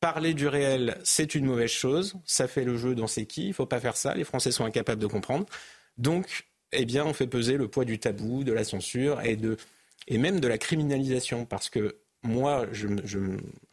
Parler 0.00 0.32
du 0.32 0.48
réel, 0.48 0.98
c'est 1.04 1.34
une 1.34 1.44
mauvaise 1.44 1.70
chose. 1.70 2.14
Ça 2.24 2.48
fait 2.48 2.64
le 2.64 2.78
jeu 2.78 2.94
dans 2.94 3.06
c'est 3.06 3.26
qui. 3.26 3.44
Il 3.44 3.48
ne 3.48 3.52
faut 3.52 3.66
pas 3.66 3.80
faire 3.80 3.96
ça. 3.96 4.14
Les 4.14 4.24
Français 4.24 4.50
sont 4.50 4.64
incapables 4.64 5.00
de 5.00 5.06
comprendre. 5.06 5.44
Donc, 5.98 6.46
eh 6.72 6.86
bien, 6.86 7.04
on 7.04 7.12
fait 7.12 7.26
peser 7.26 7.58
le 7.58 7.68
poids 7.68 7.84
du 7.84 7.98
tabou, 7.98 8.42
de 8.42 8.52
la 8.52 8.64
censure 8.64 9.20
et, 9.20 9.36
de, 9.36 9.58
et 10.08 10.16
même 10.16 10.40
de 10.40 10.48
la 10.48 10.56
criminalisation. 10.56 11.44
Parce 11.44 11.68
que 11.68 11.96
moi, 12.22 12.66
je, 12.72 12.88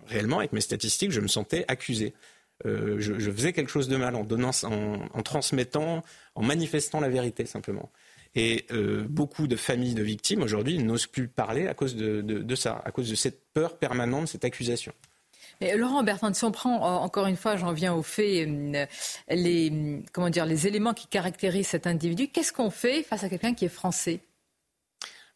réellement, 0.05 0.39
avec 0.39 0.51
mes 0.51 0.61
statistiques, 0.61 1.11
je 1.11 1.21
me 1.21 1.27
sentais 1.27 1.63
accusé. 1.69 2.13
Euh, 2.65 2.97
je, 2.99 3.31
faisais 3.31 3.53
quelque 3.53 3.69
chose 3.69 3.87
de 3.87 3.95
mal 3.95 4.15
en, 4.15 4.23
donnant, 4.23 4.51
en, 4.63 5.21
transmettant, 5.21 6.03
en 6.35 6.43
manifestant 6.43 6.99
la 6.99 7.09
vérité 7.09 7.45
simplement. 7.45 7.89
Et 8.35 8.65
euh, 8.71 9.05
beaucoup 9.07 9.47
de 9.47 9.55
familles 9.55 9.93
de 9.93 10.03
victimes 10.03 10.41
aujourd'hui 10.41 10.79
n'osent 10.79 11.07
plus 11.07 11.27
parler 11.27 11.67
à 11.67 11.73
cause 11.73 11.95
de, 11.95 12.55
ça, 12.55 12.81
à 12.83 12.91
cause 12.91 13.09
de 13.09 13.15
cette 13.15 13.45
peur 13.53 13.77
permanente, 13.77 14.27
cette 14.27 14.45
accusation. 14.45 14.93
Laurent 15.61 16.03
Bertrand, 16.03 16.33
si 16.33 16.43
on 16.43 16.51
prend 16.51 16.75
euh, 16.75 16.97
encore 16.97 17.27
une 17.27 17.35
fois, 17.35 17.55
j'en 17.55 17.73
viens 17.73 17.93
au 17.93 18.03
fait, 18.03 18.45
euh, 18.47 18.85
les, 19.29 20.03
comment 20.13 20.29
dire, 20.29 20.45
les 20.45 20.67
éléments 20.67 20.93
qui 20.93 21.07
caractérisent 21.07 21.67
cet 21.67 21.87
individu, 21.87 22.27
qu'est-ce 22.27 22.53
qu'on 22.53 22.69
fait 22.69 23.03
face 23.03 23.23
à 23.23 23.29
quelqu'un 23.29 23.53
qui 23.53 23.65
est 23.65 23.69
français? 23.69 24.19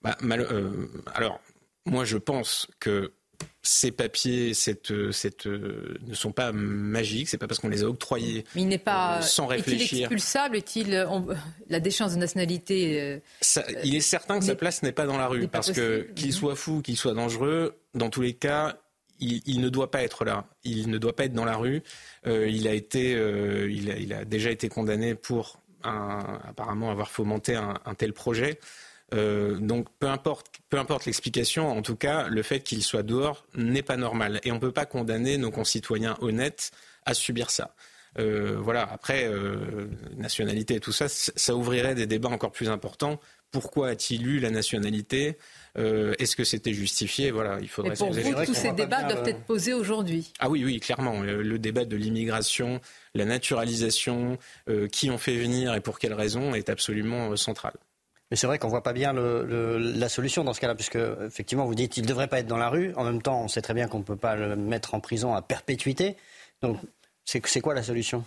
Bah, 0.02 0.18
euh, 0.24 0.88
Alors, 1.14 1.40
moi 1.86 2.06
je 2.06 2.18
pense 2.18 2.68
que 2.80 3.14
ces 3.64 3.92
papiers 3.92 4.54
cette, 4.54 5.12
cette, 5.12 5.46
ne 5.48 6.14
sont 6.14 6.32
pas 6.32 6.52
magiques, 6.52 7.30
c'est 7.30 7.38
pas 7.38 7.48
parce 7.48 7.60
qu'on 7.60 7.70
les 7.70 7.84
a 7.84 7.88
octroyés 7.88 8.46
Mais 8.56 8.62
il 8.62 8.68
n'est 8.68 8.78
pas, 8.78 9.22
sans 9.22 9.48
réfléchir. 9.48 9.98
Est-il 9.98 10.00
expulsable 10.02 10.58
Est-il 10.58 11.08
la 11.70 11.80
déchéance 11.80 12.14
de 12.14 12.20
nationalité 12.20 13.22
Il 13.84 13.96
est 13.96 14.02
certain 14.02 14.40
que 14.40 14.46
sa 14.46 14.56
place 14.56 14.84
n'est 14.84 14.92
pas 14.92 15.06
dans 15.06 15.18
la 15.18 15.28
rue, 15.28 15.48
parce 15.48 15.72
que 15.72 16.08
qu'il 16.16 16.28
mhm. 16.28 16.34
soit 16.34 16.56
fou, 16.56 16.82
qu'il 16.82 16.98
soit 16.98 17.14
dangereux, 17.14 17.80
dans 17.94 18.10
tous 18.10 18.22
les 18.22 18.34
cas, 18.34 18.78
il, 19.22 19.62
ne 19.62 19.70
doit 19.70 19.92
pas 19.92 20.04
être 20.04 20.26
là. 20.26 20.46
Il 20.64 20.90
ne 20.90 20.98
doit 20.98 21.16
pas 21.16 21.26
être 21.26 21.34
dans 21.34 21.46
la 21.46 21.56
rue. 21.56 21.84
Euh, 22.28 22.48
il, 22.48 22.68
a 22.68 22.74
été, 22.74 23.16
euh, 23.16 23.72
il, 23.72 24.14
a, 24.14 24.26
déjà 24.26 24.52
été 24.52 24.68
condamné 24.68 25.16
pour 25.16 25.60
apparemment 25.84 26.92
avoir 26.92 27.10
fomenté 27.10 27.56
un, 27.56 27.96
tel 27.96 28.14
projet. 28.14 28.60
Euh, 29.14 29.58
donc 29.58 29.88
peu 30.00 30.08
importe, 30.08 30.48
peu 30.70 30.78
importe 30.78 31.06
l'explication, 31.06 31.70
en 31.70 31.82
tout 31.82 31.96
cas, 31.96 32.28
le 32.28 32.44
fait 32.44 32.62
qu'il 32.62 32.84
soit 32.84 33.04
dehors 33.04 33.46
n'est 33.56 33.82
pas 33.84 33.98
normal. 33.98 34.40
Et 34.44 34.52
on 34.52 34.56
ne 34.56 34.60
peut 34.60 34.72
pas 34.72 34.86
condamner 34.86 35.38
nos 35.38 35.52
concitoyens 35.52 36.18
honnêtes 36.22 36.72
à 37.06 37.14
subir 37.14 37.50
ça. 37.50 37.76
voilà. 38.18 38.84
Après, 38.92 39.30
nationalité 40.18 40.76
et 40.76 40.80
tout 40.80 40.92
ça, 40.92 41.08
ça 41.08 41.56
ouvrirait 41.56 41.96
des 41.96 42.08
débats 42.08 42.30
encore 42.30 42.52
plus 42.52 42.70
importants. 42.70 43.20
Pourquoi 43.52 43.90
a-t-il 43.90 44.26
eu 44.28 44.40
la 44.40 44.50
nationalité? 44.50 45.38
Euh, 45.78 46.14
est-ce 46.20 46.36
que 46.36 46.44
c'était 46.44 46.74
justifié? 46.74 47.32
Voilà, 47.32 47.58
il 47.62 47.70
faudrait. 47.70 47.96
pour 47.96 48.12
vous, 48.12 48.46
tous 48.46 48.54
ces 48.54 48.72
débats 48.72 49.04
doivent 49.04 49.28
être 49.28 49.44
posés 49.44 49.74
aujourd'hui. 49.74 50.32
Ah 50.40 50.50
oui, 50.50 50.64
oui, 50.66 50.80
clairement. 50.80 51.22
Euh, 51.24 51.42
le 51.42 51.60
débat 51.60 51.86
de 51.86 51.96
l'immigration, 51.96 52.82
la 53.16 53.26
naturalisation, 53.26 54.38
euh, 54.70 54.88
qui 54.88 55.10
on 55.10 55.18
fait 55.18 55.38
venir 55.38 55.74
et 55.74 55.82
pour 55.82 56.00
quelles 56.00 56.14
raisons 56.14 56.54
est 56.54 56.70
absolument 56.70 57.36
central. 57.36 57.74
Mais 58.30 58.38
c'est 58.38 58.48
vrai 58.48 58.60
qu'on 58.60 58.70
voit 58.70 58.84
pas 58.84 58.94
bien 58.94 59.12
la 59.14 60.08
solution 60.08 60.46
dans 60.46 60.54
ce 60.54 60.62
cas-là, 60.62 60.76
puisque 60.76 61.00
effectivement 61.26 61.66
vous 61.66 61.76
dites 61.76 61.92
qu'il 61.92 62.04
ne 62.04 62.08
devrait 62.08 62.28
pas 62.28 62.40
être 62.40 62.48
dans 62.48 62.58
la 62.58 62.70
rue. 62.70 62.94
En 62.96 63.04
même 63.04 63.22
temps, 63.22 63.44
on 63.44 63.50
sait 63.50 63.62
très 63.62 63.74
bien 63.74 63.90
qu'on 63.90 64.00
ne 64.00 64.04
peut 64.04 64.16
pas 64.16 64.38
le 64.38 64.56
mettre 64.56 64.94
en 64.94 65.02
prison 65.02 65.34
à 65.36 65.42
perpétuité. 65.42 66.16
Donc, 66.62 66.78
c'est 67.26 67.62
quoi 67.62 67.74
la 67.74 67.84
solution? 67.84 68.24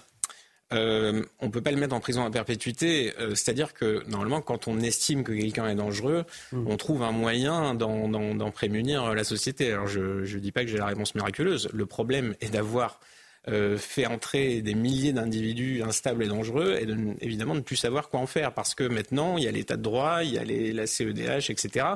Euh, 0.73 1.23
on 1.41 1.47
ne 1.47 1.51
peut 1.51 1.61
pas 1.61 1.71
le 1.71 1.77
mettre 1.77 1.95
en 1.95 2.01
prison 2.01 2.25
à 2.25 2.31
perpétuité. 2.31 3.13
Euh, 3.19 3.35
c'est-à-dire 3.35 3.75
que 3.75 4.03
normalement, 4.09 4.41
quand 4.41 4.67
on 4.67 4.81
estime 4.81 5.23
que 5.23 5.33
quelqu'un 5.33 5.69
est 5.69 5.75
dangereux, 5.75 6.25
hmm. 6.53 6.67
on 6.67 6.77
trouve 6.77 7.03
un 7.03 7.13
moyen 7.13 7.75
d'en 7.75 8.51
prémunir 8.51 9.15
la 9.15 9.25
société. 9.25 9.73
Alors 9.73 9.87
je 9.87 10.01
ne 10.01 10.39
dis 10.39 10.53
pas 10.53 10.63
que 10.63 10.71
j'ai 10.71 10.79
la 10.79 10.87
réponse 10.87 11.15
miraculeuse. 11.15 11.69
Le 11.73 11.87
problème 11.87 12.35
est 12.41 12.51
d'avoir 12.51 12.99
euh, 13.47 13.77
fait 13.77 14.07
entrer 14.07 14.63
des 14.63 14.75
milliers 14.75 15.13
d'individus 15.13 15.83
instables 15.83 16.25
et 16.25 16.29
dangereux 16.29 16.79
et 16.81 16.87
de, 16.87 16.97
évidemment 17.21 17.53
de 17.53 17.59
ne 17.59 17.65
plus 17.65 17.77
savoir 17.77 18.09
quoi 18.09 18.21
en 18.21 18.27
faire 18.27 18.55
parce 18.55 18.75
que 18.75 18.85
maintenant 18.85 19.37
il 19.37 19.45
y 19.45 19.49
a 19.49 19.51
l'état 19.51 19.77
de 19.77 19.83
droit, 19.83 20.25
il 20.25 20.33
y 20.33 20.39
a 20.39 20.45
les, 20.45 20.73
la 20.73 20.87
CEDH, 20.87 21.51
etc. 21.51 21.87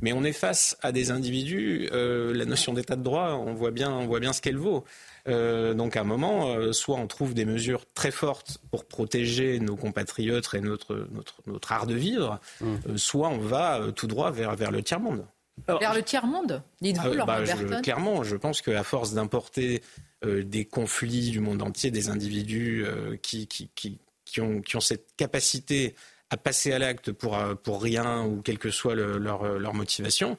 Mais 0.00 0.14
on 0.14 0.24
est 0.24 0.32
face 0.32 0.78
à 0.80 0.92
des 0.92 1.10
individus, 1.10 1.90
la 1.92 2.46
notion 2.46 2.72
d'état 2.72 2.96
de 2.96 3.02
droit, 3.02 3.34
on 3.34 3.52
voit 3.52 3.70
bien, 3.70 3.92
on 3.92 4.06
voit 4.06 4.20
bien 4.20 4.32
ce 4.32 4.40
qu'elle 4.40 4.56
vaut. 4.56 4.84
Euh, 5.26 5.74
donc 5.74 5.96
à 5.96 6.02
un 6.02 6.04
moment, 6.04 6.48
euh, 6.48 6.72
soit 6.72 6.96
on 6.96 7.06
trouve 7.06 7.34
des 7.34 7.44
mesures 7.44 7.84
très 7.94 8.10
fortes 8.10 8.58
pour 8.70 8.84
protéger 8.84 9.58
nos 9.58 9.76
compatriotes 9.76 10.52
et 10.54 10.60
notre, 10.60 11.08
notre, 11.12 11.36
notre 11.46 11.72
art 11.72 11.86
de 11.86 11.94
vivre, 11.94 12.40
mmh. 12.60 12.74
euh, 12.88 12.96
soit 12.96 13.28
on 13.28 13.38
va 13.38 13.80
tout 13.94 14.06
droit 14.06 14.30
vers, 14.30 14.54
vers 14.54 14.70
le 14.70 14.82
tiers-monde. 14.82 15.26
vers 15.66 15.94
le 15.94 16.02
tiers-monde 16.02 16.62
Dites-vous, 16.80 17.16
ah, 17.20 17.24
bah, 17.24 17.80
Clairement, 17.82 18.22
je 18.22 18.36
pense 18.36 18.60
qu'à 18.60 18.82
force 18.82 19.14
d'importer 19.14 19.82
des 20.26 20.64
conflits 20.64 21.30
du 21.30 21.40
monde 21.40 21.60
entier, 21.60 21.90
des 21.90 22.08
individus 22.08 22.86
qui, 23.20 23.46
qui, 23.46 23.68
qui, 23.74 23.98
qui, 24.24 24.40
ont, 24.40 24.62
qui 24.62 24.76
ont 24.76 24.80
cette 24.80 25.14
capacité 25.18 25.94
à 26.30 26.38
passer 26.38 26.72
à 26.72 26.78
l'acte 26.78 27.12
pour, 27.12 27.38
pour 27.62 27.82
rien 27.82 28.24
ou 28.24 28.40
quelle 28.40 28.58
que 28.58 28.70
soit 28.70 28.94
leur, 28.94 29.58
leur 29.58 29.74
motivation, 29.74 30.38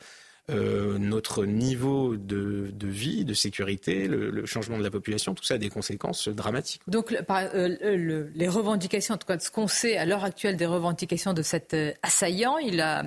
euh, 0.51 0.97
notre 0.99 1.45
niveau 1.45 2.15
de, 2.17 2.71
vie, 2.81 3.25
de 3.25 3.33
sécurité, 3.33 4.07
le, 4.07 4.45
changement 4.45 4.77
de 4.77 4.83
la 4.83 4.91
population, 4.91 5.33
tout 5.33 5.43
ça 5.43 5.55
a 5.55 5.57
des 5.57 5.69
conséquences 5.69 6.27
dramatiques. 6.27 6.81
Donc 6.87 7.11
euh, 7.11 8.27
les 8.35 8.47
revendications, 8.47 9.15
en 9.15 9.17
tout 9.17 9.27
cas 9.27 9.39
ce 9.39 9.49
qu'on 9.49 9.67
sait 9.67 9.97
à 9.97 10.05
l'heure 10.05 10.23
actuelle 10.23 10.55
des 10.55 10.65
revendications 10.65 11.33
de 11.33 11.41
cet 11.41 11.75
assaillant, 12.03 12.57
il 12.57 12.81
a 12.81 13.03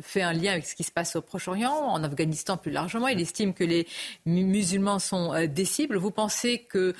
fait 0.00 0.22
un 0.22 0.32
lien 0.32 0.52
avec 0.52 0.66
ce 0.66 0.74
qui 0.74 0.84
se 0.84 0.92
passe 0.92 1.16
au 1.16 1.22
Proche-Orient, 1.22 1.72
en 1.72 2.02
Afghanistan 2.04 2.56
plus 2.56 2.72
largement. 2.72 3.08
Il 3.08 3.20
estime 3.20 3.54
que 3.54 3.64
les 3.64 3.86
musulmans 4.26 4.98
sont 4.98 5.46
des 5.46 5.64
cibles. 5.64 5.96
Vous 5.96 6.10
pensez 6.10 6.58
que 6.58 6.78
euh, 6.78 6.92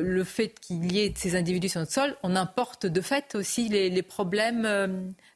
le 0.00 0.24
fait 0.24 0.58
qu'il 0.60 0.92
y 0.92 1.00
ait 1.00 1.12
ces 1.16 1.36
individus 1.36 1.68
sur 1.68 1.80
notre 1.80 1.92
sol, 1.92 2.16
on 2.22 2.34
importe 2.36 2.86
de 2.86 3.00
fait 3.00 3.34
aussi 3.34 3.68
les, 3.68 4.02
problèmes 4.02 4.64
euh, 4.64 4.86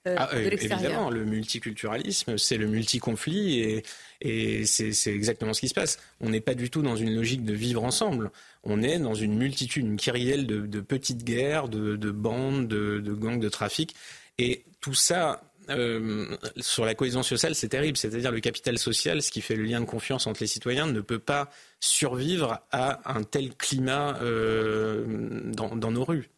euh, 0.06 0.16
ah, 0.18 0.28
de 0.34 0.48
l'extérieur. 0.48 0.80
Évidemment, 0.80 1.10
le 1.10 1.24
multiculturalisme, 1.24 2.38
c'est 2.38 2.56
le 2.56 2.66
multiconflit 2.66 3.60
et, 3.60 3.82
et 4.20 4.64
c'est 4.64 5.12
exactement 5.12 5.52
ce 5.52 5.60
qui 5.60 5.68
se 5.68 5.74
passe. 5.74 5.98
On 6.20 6.30
n'est 6.30 6.40
pas 6.40 6.54
du 6.54 6.70
tout 6.70 6.82
dans 6.82 6.96
une 6.96 7.14
logique 7.14 7.44
de 7.44 7.52
vivre 7.52 7.84
ensemble. 7.84 8.30
On 8.64 8.82
est 8.82 8.98
dans 8.98 9.14
une 9.14 9.36
multitude, 9.36 9.84
une 9.84 9.96
kyrielle 9.96 10.46
de, 10.46 10.80
petites 10.80 11.24
guerres, 11.24 11.68
de, 11.68 12.10
bandes, 12.10 12.66
de, 12.66 13.00
de 13.00 13.12
gangs 13.12 13.40
de 13.40 13.48
trafic. 13.48 13.94
Et 14.38 14.64
tout 14.80 14.94
ça, 14.94 15.42
euh, 15.70 16.37
sur 16.59 16.85
la 16.85 16.94
cohésion 16.94 17.22
sociale, 17.22 17.55
c'est 17.55 17.68
terrible. 17.68 17.96
C'est-à-dire 17.96 18.31
le 18.31 18.40
capital 18.40 18.79
social, 18.79 19.22
ce 19.22 19.31
qui 19.31 19.40
fait 19.40 19.57
le 19.57 19.64
lien 19.64 19.81
de 19.81 19.87
confiance 19.87 20.26
entre 20.26 20.40
les 20.40 20.46
citoyens, 20.46 20.87
ne 20.87 21.00
peut 21.00 21.18
pas 21.18 21.50
survivre 21.81 22.61
à 22.72 23.12
un 23.16 23.22
tel 23.22 23.55
climat 23.55 24.18
euh, 24.22 25.05
dans, 25.52 25.90
nos 25.90 26.05
rues. 26.05 26.31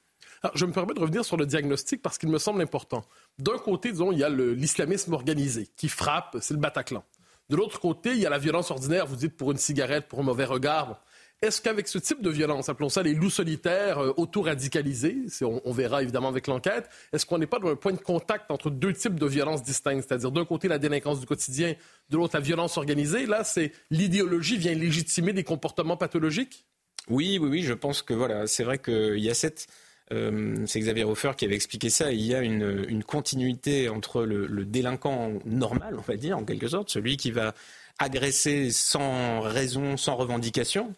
je 0.55 0.65
me 0.67 0.73
permets 0.73 0.95
de 0.95 1.01
revenir 1.01 1.25
sur 1.25 1.37
le 1.37 1.47
diagnostic 1.47 2.03
parce 2.03 2.19
qu'il 2.19 2.29
me 2.29 2.39
semble 2.39 2.63
important. 2.63 3.05
D'un 3.39 3.59
côté, 3.59 3.91
il 3.91 4.19
y 4.19 4.25
a 4.25 4.29
l'islamisme 4.29 5.13
organisé 5.13 5.69
qui 5.77 5.89
frappe, 5.89 6.39
c'est 6.41 6.55
le 6.55 6.61
Bataclan. 6.61 7.05
De 7.49 7.57
l'autre 7.57 7.81
côté, 7.81 8.11
il 8.11 8.19
y 8.19 8.27
a 8.27 8.31
la 8.31 8.39
violence 8.39 8.71
ordinaire, 8.71 9.07
vous 9.07 9.17
dites 9.17 9.37
pour 9.37 9.53
une 9.53 9.57
cigarette, 9.57 10.07
pour 10.09 10.21
un 10.21 10.25
mauvais 10.25 10.45
regard. 10.45 11.01
Est-ce 11.41 11.63
qu'avec 11.63 11.87
ce 11.87 11.99
type 11.99 12.21
de 12.21 12.31
violence, 12.31 12.69
appelons 12.69 12.89
ça 12.89 13.05
les 13.05 13.15
loups 13.15 13.31
solitaires 13.31 13.99
euh, 13.99 14.13
auto-radicalisés, 14.17 15.19
on, 15.43 15.73
verra 15.73 16.03
évidemment 16.03 16.29
avec 16.29 16.49
l'enquête, 16.49 16.89
est-ce 17.13 17.27
qu'on 17.27 17.39
n'est 17.39 17.47
pas 17.47 17.61
dans 17.61 17.69
un 17.69 17.77
point 17.77 17.93
de 17.93 18.01
contact 18.01 18.51
entre 18.51 18.71
deux 18.71 18.93
types 18.93 19.15
de 19.15 19.27
violences 19.27 19.63
distinctes, 19.63 20.05
c'est-à-dire 20.09 20.33
d'un 20.33 20.45
côté 20.45 20.67
la 20.67 20.79
délinquance 20.79 21.21
du 21.21 21.27
quotidien, 21.27 21.75
de 22.11 22.17
l'autre 22.17 22.35
la 22.35 22.41
violence 22.41 22.77
organisée. 22.77 23.27
Là, 23.27 23.45
c'est 23.45 23.71
l'idéologie 23.91 24.57
vient 24.57 24.75
légitimer 24.75 25.33
des 25.33 25.45
comportements 25.45 25.97
pathologiques? 25.97 26.67
Oui, 27.09 27.39
oui, 27.41 27.49
oui, 27.49 27.63
je 27.63 27.73
pense 27.73 28.03
que 28.03 28.15
voilà, 28.15 28.49
c'est 28.49 28.65
vrai 28.65 28.79
qu'il 28.79 29.21
y 29.21 29.31
a 29.31 29.35
cette... 29.35 29.69
Euh, 30.11 30.65
c'est 30.67 30.81
Xavier 30.81 31.05
Hofer 31.05 31.33
qui 31.37 31.45
avait 31.45 31.55
expliqué 31.55 31.91
ça. 31.91 32.11
Il 32.11 32.23
y 32.23 32.35
a 32.35 32.41
une, 32.41 33.05
continuité 33.05 33.89
entre 33.89 34.25
le, 34.25 34.65
délinquant 34.65 35.35
normal, 35.45 35.95
on 35.99 36.03
va 36.03 36.17
dire, 36.17 36.37
en 36.37 36.45
quelque 36.45 36.67
sorte, 36.67 36.91
celui 36.91 37.17
qui 37.17 37.31
va 37.31 37.55
agresser 37.99 38.71
sans 38.71 39.41
raison, 39.41 39.97
sans 39.97 40.17
revendication, 40.17 40.95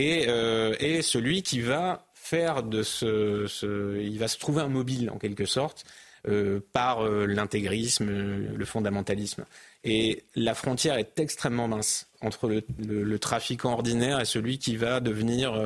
euh, 0.00 0.74
et, 0.80 1.02
celui 1.02 1.42
qui 1.42 1.60
va 1.60 2.06
faire 2.14 2.62
de 2.62 2.82
ce, 2.82 3.98
il 4.00 4.18
va 4.18 4.28
se 4.28 4.38
trouver 4.38 4.62
un 4.62 4.68
mobile 4.68 5.10
en 5.10 5.18
quelque 5.18 5.44
sorte 5.44 5.84
euh, 6.28 6.60
par 6.72 7.04
euh, 7.04 7.26
l'intégrisme, 7.26 8.06
le 8.06 8.64
fondamentalisme. 8.64 9.44
Et 9.84 10.22
la 10.36 10.54
frontière 10.54 10.96
est 10.96 11.18
extrêmement 11.18 11.68
mince 11.68 12.06
entre 12.20 12.48
le, 12.48 13.18
trafiquant 13.18 13.72
ordinaire 13.72 14.20
et 14.20 14.24
celui 14.24 14.58
qui 14.58 14.76
va 14.76 15.00
devenir, 15.00 15.60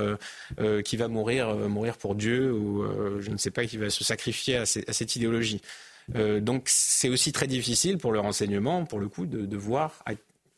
qui 0.86 0.96
va 0.96 1.08
mourir, 1.08 1.54
mourir 1.54 1.98
pour 1.98 2.14
Dieu 2.14 2.50
ou 2.50 2.82
je 3.20 3.30
ne 3.30 3.36
sais 3.36 3.50
pas, 3.50 3.66
qui 3.66 3.76
va 3.76 3.90
se 3.90 4.04
sacrifier 4.04 4.56
à, 4.56 4.64
cette 4.64 5.16
idéologie. 5.16 5.60
donc 6.40 6.62
c'est 6.64 7.10
aussi 7.10 7.30
très 7.32 7.46
difficile 7.46 7.98
pour 7.98 8.10
le 8.10 8.20
renseignement, 8.20 8.86
pour 8.86 9.00
le 9.00 9.10
coup, 9.10 9.26
de, 9.26 9.56
voir 9.58 10.02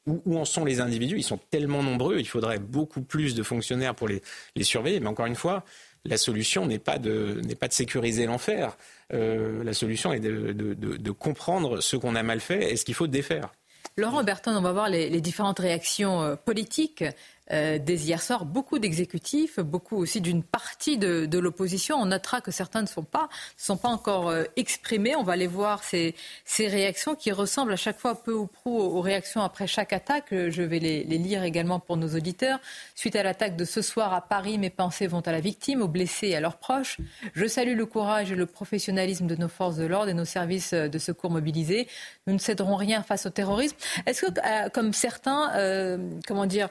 où, 0.09 0.39
en 0.39 0.45
sont 0.45 0.65
les 0.65 0.81
individus 0.81 1.19
Ils 1.19 1.23
sont 1.23 1.41
tellement 1.51 1.83
nombreux, 1.83 2.19
il 2.19 2.29
faudrait 2.29 2.59
beaucoup 2.59 3.03
plus 3.03 3.35
de 3.35 3.43
fonctionnaires 3.43 3.95
pour 3.95 4.09
les, 4.09 4.23
surveiller. 4.63 5.01
Mais 5.01 5.09
encore 5.09 5.27
une 5.27 5.37
fois, 5.37 5.65
la 6.05 6.17
solution 6.17 6.67
n'est 6.67 6.79
pas 6.79 6.99
de, 6.99 7.41
pas 7.59 7.69
de 7.69 7.73
sécuriser 7.73 8.27
l'enfer. 8.27 8.77
Euh, 9.13 9.63
la 9.65 9.73
solution 9.73 10.13
est 10.13 10.21
de, 10.21 11.11
comprendre 11.11 11.81
ce 11.81 11.97
qu'on 11.97 12.15
a 12.15 12.23
mal 12.23 12.41
fait 12.41 12.73
et 12.73 12.77
ce 12.77 12.85
qu'il 12.85 12.95
faut 12.95 13.07
défaire. 13.07 13.53
Laurent 13.97 14.23
Berton, 14.23 14.53
on 14.57 14.61
va 14.61 14.73
voir 14.73 14.89
les 14.89 15.21
différentes 15.21 15.59
réactions 15.59 16.23
euh, 16.23 16.37
politiques 16.37 17.05
euh, 17.53 17.79
hier 17.87 18.23
soir 18.23 18.45
beaucoup 18.45 18.79
d'exécutifs, 18.79 19.61
beaucoup 19.61 19.97
aussi 19.97 20.21
d'une 20.21 20.43
partie 20.43 20.99
de, 20.99 21.39
l'opposition. 21.39 21.97
On 21.97 22.07
notera 22.07 22.41
que 22.41 22.51
certains 22.51 22.83
ne 22.83 22.87
sont 22.87 23.05
pas, 23.05 23.29
sont 23.57 23.77
pas 23.77 23.89
encore 23.89 24.29
euh, 24.29 24.45
exprimés. 24.57 25.15
On 25.17 25.23
va 25.23 25.35
aller 25.35 25.47
voir 25.47 25.85
ces, 25.85 26.15
ces, 26.45 26.67
réactions 26.67 27.15
qui 27.15 27.33
ressemblent 27.33 27.73
à 27.73 27.77
chaque 27.77 27.99
fois 27.99 28.23
peu 28.23 28.33
ou 28.33 28.47
prou 28.47 28.79
aux, 28.79 29.01
réactions 29.01 29.43
après 29.43 29.67
chaque 29.67 29.93
attaque. 29.93 30.27
Je 30.31 30.63
vais 30.63 30.79
les, 30.79 31.05
lire 31.05 31.45
également 31.45 31.81
pour 31.81 31.97
nos 31.97 32.15
auditeurs. 32.15 32.59
Suite 32.95 33.17
à 33.17 33.23
l'attaque 33.23 33.57
de 33.57 33.65
ce 33.65 33.83
soir 33.83 34.13
à 34.13 34.21
Paris, 34.21 34.59
mes 34.59 34.71
pensées 34.71 35.07
vont 35.07 35.21
à 35.21 35.33
la 35.33 35.41
victime, 35.41 35.83
aux 35.83 35.89
blessés 35.89 36.29
et 36.29 36.37
à 36.37 36.41
leurs 36.41 36.59
proches. 36.59 36.99
Je 37.35 37.47
salue 37.47 37.77
le 37.77 37.87
courage 37.87 38.33
et 38.33 38.35
le 38.35 38.47
professionnalisme 38.47 39.27
de 39.27 39.37
nos 39.37 39.49
forces 39.49 39.77
de 39.77 39.87
l'ordre 39.87 40.11
et 40.11 40.15
nos 40.15 40.25
services 40.25 40.75
de 40.75 40.99
secours 40.99 41.31
mobilisés. 41.31 41.89
Nous 42.27 42.35
ne 42.35 42.39
céderons 42.39 42.77
rien 42.77 43.03
face 43.03 43.27
au 43.27 43.31
terrorisme. 43.31 43.77
Est-ce 44.07 44.27
que, 44.27 44.41
euh, 44.45 44.69
comme 44.69 44.93
certains, 44.93 45.99
comment 46.27 46.47
dire, 46.47 46.69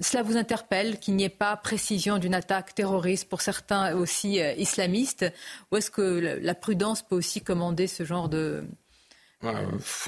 cela 0.00 0.22
vous 0.22 0.36
interpelle 0.36 0.98
qu'il 0.98 1.16
n'y 1.16 1.24
ait 1.24 1.28
pas 1.28 1.56
précision 1.56 2.18
d'une 2.18 2.34
attaque 2.34 2.74
terroriste 2.74 3.28
pour 3.28 3.40
certains 3.40 3.94
aussi 3.94 4.40
euh, 4.40 4.52
islamistes? 4.54 5.24
Ou 5.70 5.76
est-ce 5.76 5.90
que 5.90 6.38
la 6.40 6.54
prudence 6.54 7.02
peut 7.02 7.16
aussi 7.16 7.42
commander 7.42 7.86
ce 7.86 8.04
genre 8.04 8.28
de, 8.28 8.64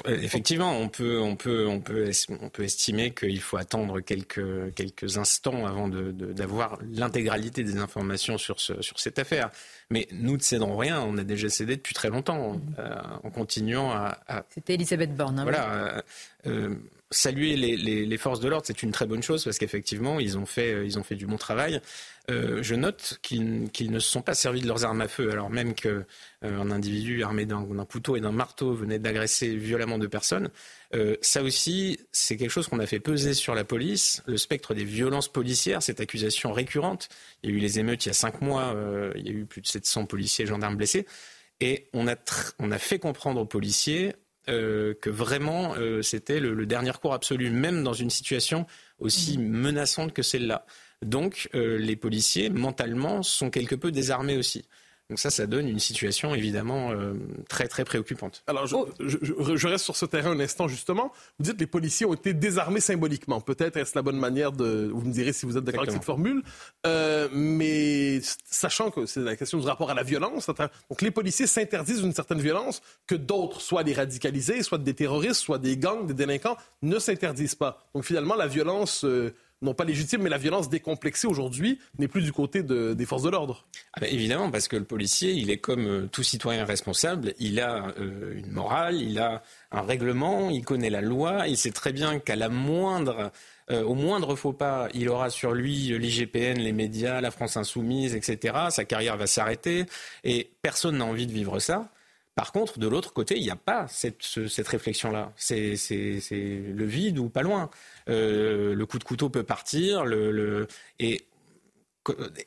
effectivement, 0.05 0.77
on 0.77 0.89
peut, 0.89 1.19
on 1.19 1.35
peut, 1.35 1.67
on 1.67 1.79
peut, 1.79 2.09
on 2.41 2.49
peut 2.49 2.63
estimer 2.63 3.11
qu'il 3.11 3.39
faut 3.41 3.57
attendre 3.57 3.99
quelques, 3.99 4.73
quelques 4.73 5.17
instants 5.17 5.65
avant 5.65 5.87
d'avoir 5.87 6.79
l'intégralité 6.91 7.63
des 7.63 7.77
informations 7.77 8.37
sur, 8.37 8.59
ce, 8.59 8.81
sur 8.81 8.99
cette 8.99 9.19
affaire. 9.19 9.49
Mais 9.89 10.07
nous 10.11 10.37
ne 10.37 10.41
cédons 10.41 10.75
rien. 10.77 11.01
On 11.01 11.17
a 11.17 11.23
déjà 11.23 11.49
cédé 11.49 11.75
depuis 11.75 11.93
très 11.93 12.09
longtemps, 12.09 12.53
mm-hmm. 12.53 12.59
euh, 12.79 12.95
en 13.23 13.29
continuant 13.29 13.91
à. 13.91 14.45
C'était 14.49 14.73
Elisabeth 14.73 15.15
Borne. 15.15 15.39
Hein, 15.39 15.43
voilà. 15.43 16.03
Euh, 16.45 16.75
saluer 17.11 17.55
les, 17.55 18.17
forces 18.17 18.39
de 18.39 18.49
l'ordre, 18.49 18.65
c'est 18.65 18.83
une 18.83 18.91
très 18.91 19.05
bonne 19.05 19.23
chose 19.23 19.43
parce 19.43 19.57
qu'effectivement, 19.57 20.19
ils 20.19 20.37
ont 20.37 20.45
fait, 20.45 20.73
euh, 20.73 20.85
ils 20.85 20.99
ont 20.99 21.03
fait 21.03 21.15
du 21.15 21.25
bon 21.25 21.37
travail. 21.37 21.81
Euh, 22.29 22.61
je 22.61 22.75
note 22.75 23.19
qu'ils 23.21 23.69
ne 23.91 23.99
se 23.99 24.09
sont 24.09 24.21
pas 24.21 24.33
servis 24.33 24.59
de 24.59 24.67
leurs 24.67 24.83
armes 24.83 24.99
à 24.99 25.07
feu, 25.07 25.31
alors 25.31 25.49
même 25.49 25.73
qu'un 25.73 26.03
euh, 26.43 26.71
individu 26.71 27.23
armé 27.23 27.45
d'un 27.45 27.63
couteau 27.85 28.17
et 28.17 28.19
d'un 28.19 28.33
marteau 28.33 28.73
venait 28.73 28.99
d'agresser 28.99 29.55
violemment 29.55 29.97
deux 29.97 30.09
personnes. 30.09 30.49
ça 31.21 31.43
aussi, 31.43 31.99
c'est 32.11 32.35
quelque 32.35 32.51
chose 32.51 32.67
qu'on 32.67 32.79
a 32.79 32.85
fait 32.85 32.99
peser 32.99 33.33
sur 33.33 33.55
la 33.55 33.63
police. 33.63 34.21
Le 34.25 34.37
spectre 34.37 34.73
des 34.73 34.83
violences 34.83 35.29
policières, 35.29 35.81
cette 35.81 36.01
accusation 36.01 36.51
récurrente. 36.51 37.07
Il 37.43 37.49
y 37.49 37.53
a 37.53 37.55
eu 37.55 37.59
les 37.59 37.79
émeutes 37.79 38.05
il 38.05 38.09
y 38.09 38.11
a 38.11 38.13
cinq 38.13 38.41
mois, 38.41 38.75
il 39.15 39.25
y 39.25 39.29
a 39.29 39.33
eu 39.33 39.45
plus 39.45 39.61
de 39.61 39.67
700 39.67 40.05
policiers 40.05 40.43
et 40.43 40.47
gendarmes 40.47 40.75
blessés. 40.75 41.05
Et 41.59 41.87
on 41.93 42.07
a, 42.07 42.15
on 42.59 42.71
a 42.71 42.77
fait 42.77 42.99
comprendre 42.99 43.41
aux 43.41 43.45
policiers 43.45 44.13
euh, 44.49 44.93
que 45.01 45.09
vraiment 45.09 45.75
euh, 45.75 46.01
c'était 46.01 46.39
le, 46.39 46.65
dernier 46.65 46.93
cours 47.01 47.13
absolu, 47.13 47.49
même 47.49 47.83
dans 47.83 47.93
une 47.93 48.09
situation 48.09 48.65
aussi 48.99 49.37
mhm. 49.37 49.49
menaçante 49.49 50.13
que 50.13 50.21
celle-là. 50.21 50.65
Donc 51.01 51.49
euh, 51.53 51.77
les 51.77 51.95
policiers, 51.95 52.49
mentalement, 52.49 53.23
sont 53.23 53.49
quelque 53.49 53.75
peu 53.75 53.91
désarmés 53.91 54.37
aussi. 54.37 54.65
Donc 55.09 55.19
ça, 55.19 55.29
ça 55.29 55.47
donne 55.47 55.69
une 55.69 55.79
situation 55.79 56.35
évidemment 56.35 56.91
euh, 56.91 57.13
très 57.47 57.69
très 57.69 57.85
préoccupante. 57.85 58.43
Alors 58.45 58.67
oh. 58.73 58.89
je, 58.99 59.67
reste 59.67 59.85
sur 59.85 59.95
ce 59.95 60.05
terrain 60.05 60.31
un 60.31 60.39
instant 60.41 60.67
justement. 60.67 61.13
Vous 61.39 61.45
dites 61.45 61.55
que 61.55 61.61
les 61.61 61.67
policiers 61.67 62.05
ont 62.05 62.13
été 62.13 62.33
désarmés 62.33 62.81
symboliquement. 62.81 63.39
Peut-être 63.39 63.77
est-ce 63.77 63.93
la 63.95 64.01
bonne 64.01 64.17
manière 64.17 64.51
de... 64.51 64.91
Vous 64.93 65.01
me 65.01 65.13
direz 65.13 65.31
si 65.31 65.45
vous 65.45 65.57
êtes 65.57 65.63
d'accord 65.63 65.83
avec 65.83 65.93
cette 65.93 66.03
formule. 66.03 66.43
Euh, 66.85 67.29
mais 67.31 68.19
sachant 68.49 68.91
que 68.91 69.05
c'est 69.05 69.21
la 69.21 69.37
question 69.37 69.59
du 69.59 69.65
rapport 69.65 69.89
à 69.89 69.93
la 69.93 70.03
violence, 70.03 70.47
donc 70.47 71.01
les 71.01 71.11
policiers 71.11 71.47
s'interdisent 71.47 72.01
une 72.01 72.13
certaine 72.13 72.41
violence 72.41 72.81
que 73.05 73.15
d'autres, 73.15 73.61
soit 73.61 73.85
des 73.85 73.93
radicalisés, 73.93 74.61
soit 74.61 74.77
des 74.77 74.93
terroristes, 74.93 75.41
soit 75.41 75.57
des 75.57 75.77
gangs, 75.77 76.05
des 76.05 76.13
délinquants, 76.13 76.57
ne 76.81 76.99
s'interdisent 76.99 77.55
pas. 77.55 77.87
Donc 77.93 78.03
finalement, 78.03 78.35
la 78.35 78.47
violence... 78.47 79.05
Euh, 79.05 79.33
non 79.61 79.73
pas 79.73 79.83
légitime, 79.83 80.21
mais 80.21 80.29
la 80.29 80.37
violence 80.37 80.69
décomplexée 80.69 81.27
aujourd'hui 81.27 81.79
n'est 81.97 82.07
plus 82.07 82.21
du 82.21 82.31
côté 82.31 82.63
des 82.63 83.05
forces 83.05 83.23
de 83.23 83.29
l'ordre. 83.29 83.65
Ah 83.93 84.01
ben, 84.01 84.13
évidemment, 84.13 84.51
parce 84.51 84.67
que 84.67 84.75
le 84.75 84.83
policier, 84.83 85.31
il 85.31 85.49
est 85.49 85.57
comme 85.57 85.87
euh, 85.87 86.07
tout 86.11 86.23
citoyen 86.23 86.65
responsable, 86.65 87.33
il 87.39 87.59
a 87.59 87.87
euh, 87.99 88.37
une 88.37 88.51
morale, 88.51 89.01
il 89.01 89.17
a 89.19 89.41
un 89.71 89.81
règlement, 89.81 90.49
il 90.49 90.63
connaît 90.63 90.89
la 90.89 91.01
loi, 91.01 91.47
il 91.47 91.57
sait 91.57 91.71
très 91.71 91.93
bien 91.93 92.19
qu'à 92.19 92.35
la 92.35 92.49
moindre... 92.49 93.31
Euh, 93.69 93.83
au 93.83 93.95
moindre 93.95 94.37
faux 94.37 94.53
pas, 94.53 94.87
il 94.93 95.09
aura 95.09 95.29
sur 95.29 95.51
lui 95.51 95.89
l'IGPN, 95.99 96.57
les 96.57 96.71
médias, 96.71 97.19
la 97.19 97.31
France 97.31 97.57
insoumise, 97.57 98.15
etc. 98.15 98.55
Sa 98.69 98.85
carrière 98.85 99.17
va 99.17 99.27
s'arrêter 99.27 99.85
et 100.23 100.49
personne 100.61 100.99
n'a 100.99 101.05
envie 101.05 101.27
de 101.27 101.33
vivre 101.33 101.59
ça. 101.59 101.89
Par 102.37 102.51
contre, 102.51 102.77
de 102.77 102.87
l'autre 102.87 103.13
côté, 103.13 103.35
il 103.35 103.41
n'y 103.41 103.49
a 103.49 103.55
pas 103.55 103.87
cette, 103.87 104.21
réflexion-là. 104.67 105.33
C'est 105.35 105.73
le 106.29 106.85
vide 106.85 107.17
ou 107.17 107.29
pas 107.29 107.41
loin. 107.41 107.71
Euh, 108.09 108.75
le 108.75 108.85
coup 108.85 108.99
de 108.99 109.03
couteau 109.03 109.31
peut 109.31 109.41
partir. 109.41 110.05
Et 110.99 111.25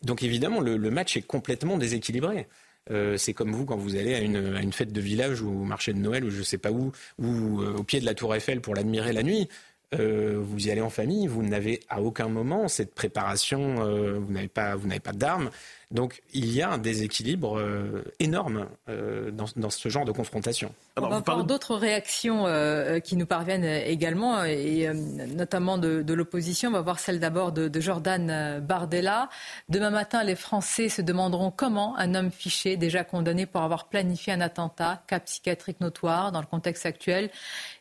donc 0.05 0.23
évidemment, 0.23 0.61
le, 0.61 0.79
match 0.93 1.17
est 1.17 1.23
complètement 1.23 1.77
déséquilibré. 1.77 2.47
Euh, 2.93 3.17
c'est 3.17 3.35
comme 3.35 3.51
vous 3.51 3.65
quand 3.67 3.77
vous 3.77 3.97
allez 3.97 4.15
à 4.15 4.21
une, 4.21 4.55
à 4.55 4.63
une, 4.63 4.73
fête 4.73 4.93
de 4.93 5.01
village 5.01 5.43
ou 5.43 5.49
au 5.49 5.65
marché 5.65 5.93
de 5.93 5.99
Noël 5.99 6.25
ou 6.25 6.31
je 6.31 6.39
ne 6.39 6.45
sais 6.45 6.59
pas 6.59 6.71
où, 6.71 6.93
ou 7.19 7.61
euh, 7.61 7.75
au 7.75 7.83
pied 7.83 7.99
de 7.99 8.07
la 8.07 8.15
Tour 8.15 8.33
Eiffel 8.37 8.61
pour 8.61 8.77
l'admirer 8.77 9.13
la 9.13 9.25
nuit. 9.25 9.49
vous 9.93 10.69
y 10.69 10.71
allez 10.71 10.81
en 10.83 10.89
famille, 10.89 11.27
vous 11.27 11.43
n'avez 11.43 11.81
à 11.89 12.01
aucun 12.01 12.29
moment 12.29 12.69
cette 12.69 12.95
préparation, 12.95 13.85
vous 14.21 14.33
n'avez 14.33 14.47
pas, 14.47 14.77
vous 14.77 14.87
n'avez 14.87 15.01
pas 15.01 15.13
d'armes. 15.13 15.51
Donc 15.91 16.23
il 16.33 16.53
y 16.53 16.63
a 16.63 16.71
un 16.71 16.79
déséquilibre 16.79 17.59
euh, 17.59 18.05
énorme 18.21 18.67
euh, 18.89 19.33
dans, 19.33 19.71
ce 19.71 19.89
genre 19.89 20.05
de 20.05 20.13
confrontation. 20.13 20.73
On 20.97 21.09
va 21.09 21.19
voir 21.19 21.45
d'autres 21.45 21.75
réactions 21.75 22.47
euh, 22.47 23.01
qui 23.01 23.17
nous 23.17 23.27
parviennent 23.27 23.65
également, 23.65 24.45
et 24.45 24.89
notamment 25.35 25.79
de, 25.79 26.13
l'opposition. 26.13 26.69
On 26.69 26.73
va 26.73 26.81
voir 26.81 27.01
celle 27.01 27.19
d'abord 27.19 27.51
de, 27.51 27.67
de, 27.67 27.81
Jordan 27.81 28.61
Bardella. 28.61 29.31
Demain 29.69 29.91
matin, 29.91 30.23
les 30.23 30.37
Français 30.37 30.89
se 30.89 31.03
demanderont 31.03 31.51
comment 31.51 31.97
un 31.97 32.15
homme 32.15 32.31
fiché, 32.31 32.77
déjà 32.77 33.03
condamné 33.03 33.47
pour 33.47 33.63
avoir 33.63 33.89
planifié 33.89 34.33
un 34.33 34.41
attentat, 34.41 35.03
cas 35.09 35.21
psychiatrique 35.21 35.81
notoire 35.81 36.31
dans 36.31 36.41
le 36.41 36.47
contexte 36.47 36.87
actuel, 36.87 37.31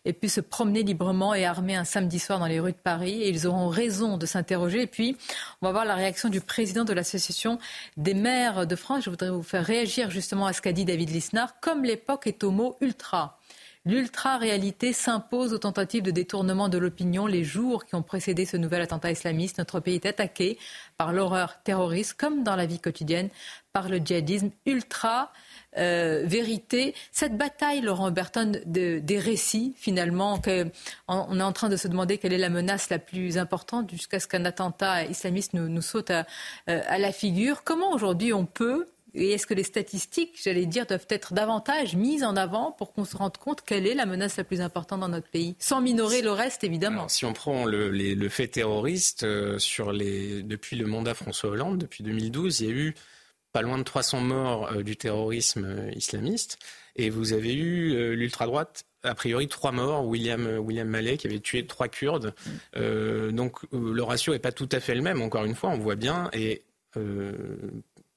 ait 0.05 0.13
pu 0.13 0.29
se 0.29 0.41
promener 0.41 0.81
librement 0.81 1.35
et 1.35 1.45
armé 1.45 1.75
un 1.75 1.83
samedi 1.83 2.17
soir 2.17 2.39
dans 2.39 2.47
les 2.47 2.59
rues 2.59 2.71
de 2.71 2.77
Paris. 2.77 3.21
Et 3.21 3.29
ils 3.29 3.45
auront 3.45 3.67
raison 3.67 4.17
de 4.17 4.25
s'interroger. 4.25 4.83
Et 4.83 4.87
puis, 4.87 5.15
on 5.61 5.67
va 5.67 5.71
voir 5.71 5.85
la 5.85 5.95
réaction 5.95 6.29
du 6.29 6.41
président 6.41 6.85
de 6.85 6.93
l'association 6.93 7.59
des 7.99 8.13
maires 8.13 8.65
de 8.65 8.75
France. 8.75 9.03
Je 9.03 9.09
voudrais 9.09 9.29
vous 9.29 9.43
faire 9.43 9.65
réagir 9.65 10.09
justement 10.09 10.47
à 10.47 10.53
ce 10.53 10.61
qu'a 10.61 10.71
dit 10.71 10.85
David 10.85 11.09
Lisnard. 11.09 11.59
Comme 11.59 11.83
l'époque 11.83 12.27
est 12.27 12.43
au 12.43 12.51
mot 12.51 12.77
ultra. 12.81 13.37
L'ultra-réalité 13.85 14.93
s'impose 14.93 15.53
aux 15.53 15.57
tentatives 15.57 16.03
de 16.03 16.11
détournement 16.11 16.69
de 16.69 16.77
l'opinion. 16.77 17.27
Les 17.27 17.43
jours 17.43 17.85
qui 17.85 17.95
ont 17.95 18.01
précédé 18.01 18.45
ce 18.45 18.57
nouvel 18.57 18.81
attentat 18.81 19.11
islamiste, 19.11 19.57
notre 19.57 19.79
pays 19.79 19.95
est 19.95 20.05
attaqué 20.05 20.57
par 20.97 21.11
l'horreur 21.11 21.61
terroriste, 21.63 22.13
comme 22.13 22.43
dans 22.43 22.55
la 22.55 22.65
vie 22.65 22.79
quotidienne, 22.79 23.29
par 23.73 23.89
le 23.89 23.97
djihadisme 23.97 24.51
ultra. 24.65 25.31
Euh, 25.77 26.23
vérité. 26.25 26.95
Cette 27.11 27.37
bataille, 27.37 27.81
Laurent 27.81 28.09
Berton, 28.09 28.53
des 28.65 29.19
récits, 29.19 29.73
finalement, 29.77 30.41
on 31.07 31.39
est 31.39 31.43
en 31.43 31.53
train 31.53 31.69
de 31.69 31.77
se 31.77 31.87
demander 31.87 32.17
quelle 32.17 32.33
est 32.33 32.39
la 32.39 32.49
menace 32.49 32.89
la 32.89 32.97
plus 32.97 33.37
importante 33.37 33.91
jusqu'à 33.91 34.19
ce 34.19 34.27
qu'un 34.27 34.45
attentat 34.45 35.05
islamiste 35.05 35.53
nous, 35.53 35.81
saute 35.81 36.09
à, 36.09 36.25
euh, 36.69 36.81
à 36.87 36.97
la 36.97 37.11
figure. 37.11 37.63
Comment 37.63 37.91
aujourd'hui 37.91 38.33
on 38.33 38.45
peut 38.45 38.87
et 39.15 39.31
est-ce 39.31 39.47
que 39.47 39.53
les 39.53 39.63
statistiques, 39.63 40.39
j'allais 40.43 40.65
dire, 40.65 40.85
doivent 40.85 41.07
être 41.09 41.33
davantage 41.33 41.95
mises 41.95 42.23
en 42.23 42.35
avant 42.35 42.71
pour 42.71 42.93
qu'on 42.93 43.05
se 43.05 43.17
rende 43.17 43.37
compte 43.37 43.61
quelle 43.65 43.87
est 43.87 43.95
la 43.95 44.05
menace 44.05 44.37
la 44.37 44.43
plus 44.43 44.61
importante 44.61 44.99
dans 44.99 45.09
notre 45.09 45.27
pays, 45.27 45.55
sans 45.59 45.81
minorer 45.81 46.21
le 46.21 46.31
reste, 46.31 46.63
évidemment 46.63 47.07
Si 47.07 47.25
on 47.25 47.33
prend 47.33 47.65
le, 47.65 48.29
fait 48.29 48.47
terroriste, 48.47 49.23
euh, 49.23 49.57
sur 49.57 49.91
les, 49.91 50.43
depuis 50.43 50.75
le 50.75 50.85
mandat 50.85 51.15
François 51.15 51.49
Hollande, 51.49 51.79
depuis 51.79 52.03
2012, 52.03 52.61
il 52.61 52.67
y 52.67 52.69
a 52.69 52.73
eu 52.73 52.95
pas 53.51 53.61
loin 53.61 53.77
de 53.77 53.83
300 53.83 54.21
morts 54.21 54.71
euh, 54.71 54.83
du 54.83 54.95
terrorisme 54.95 55.65
euh, 55.65 55.91
islamiste. 55.95 56.57
Et 56.95 57.09
vous 57.09 57.33
avez 57.33 57.53
eu 57.53 57.93
euh, 57.93 58.13
l'ultra-droite, 58.13 58.85
a 59.03 59.15
priori 59.15 59.47
trois 59.47 59.71
morts, 59.71 60.05
William, 60.05 60.45
William 60.59 60.87
Mallet 60.87 61.17
qui 61.17 61.27
avait 61.27 61.39
tué 61.39 61.65
trois 61.65 61.87
Kurdes. 61.87 62.33
donc 62.75 63.59
le 63.71 64.01
ratio 64.03 64.33
n'est 64.33 64.39
pas 64.39 64.51
tout 64.51 64.67
à 64.73 64.81
fait 64.81 64.93
le 64.93 65.01
même, 65.01 65.21
encore 65.21 65.45
une 65.45 65.55
fois, 65.55 65.69
on 65.69 65.77
voit 65.77 65.95
bien. 65.95 66.29
Et 66.33 66.65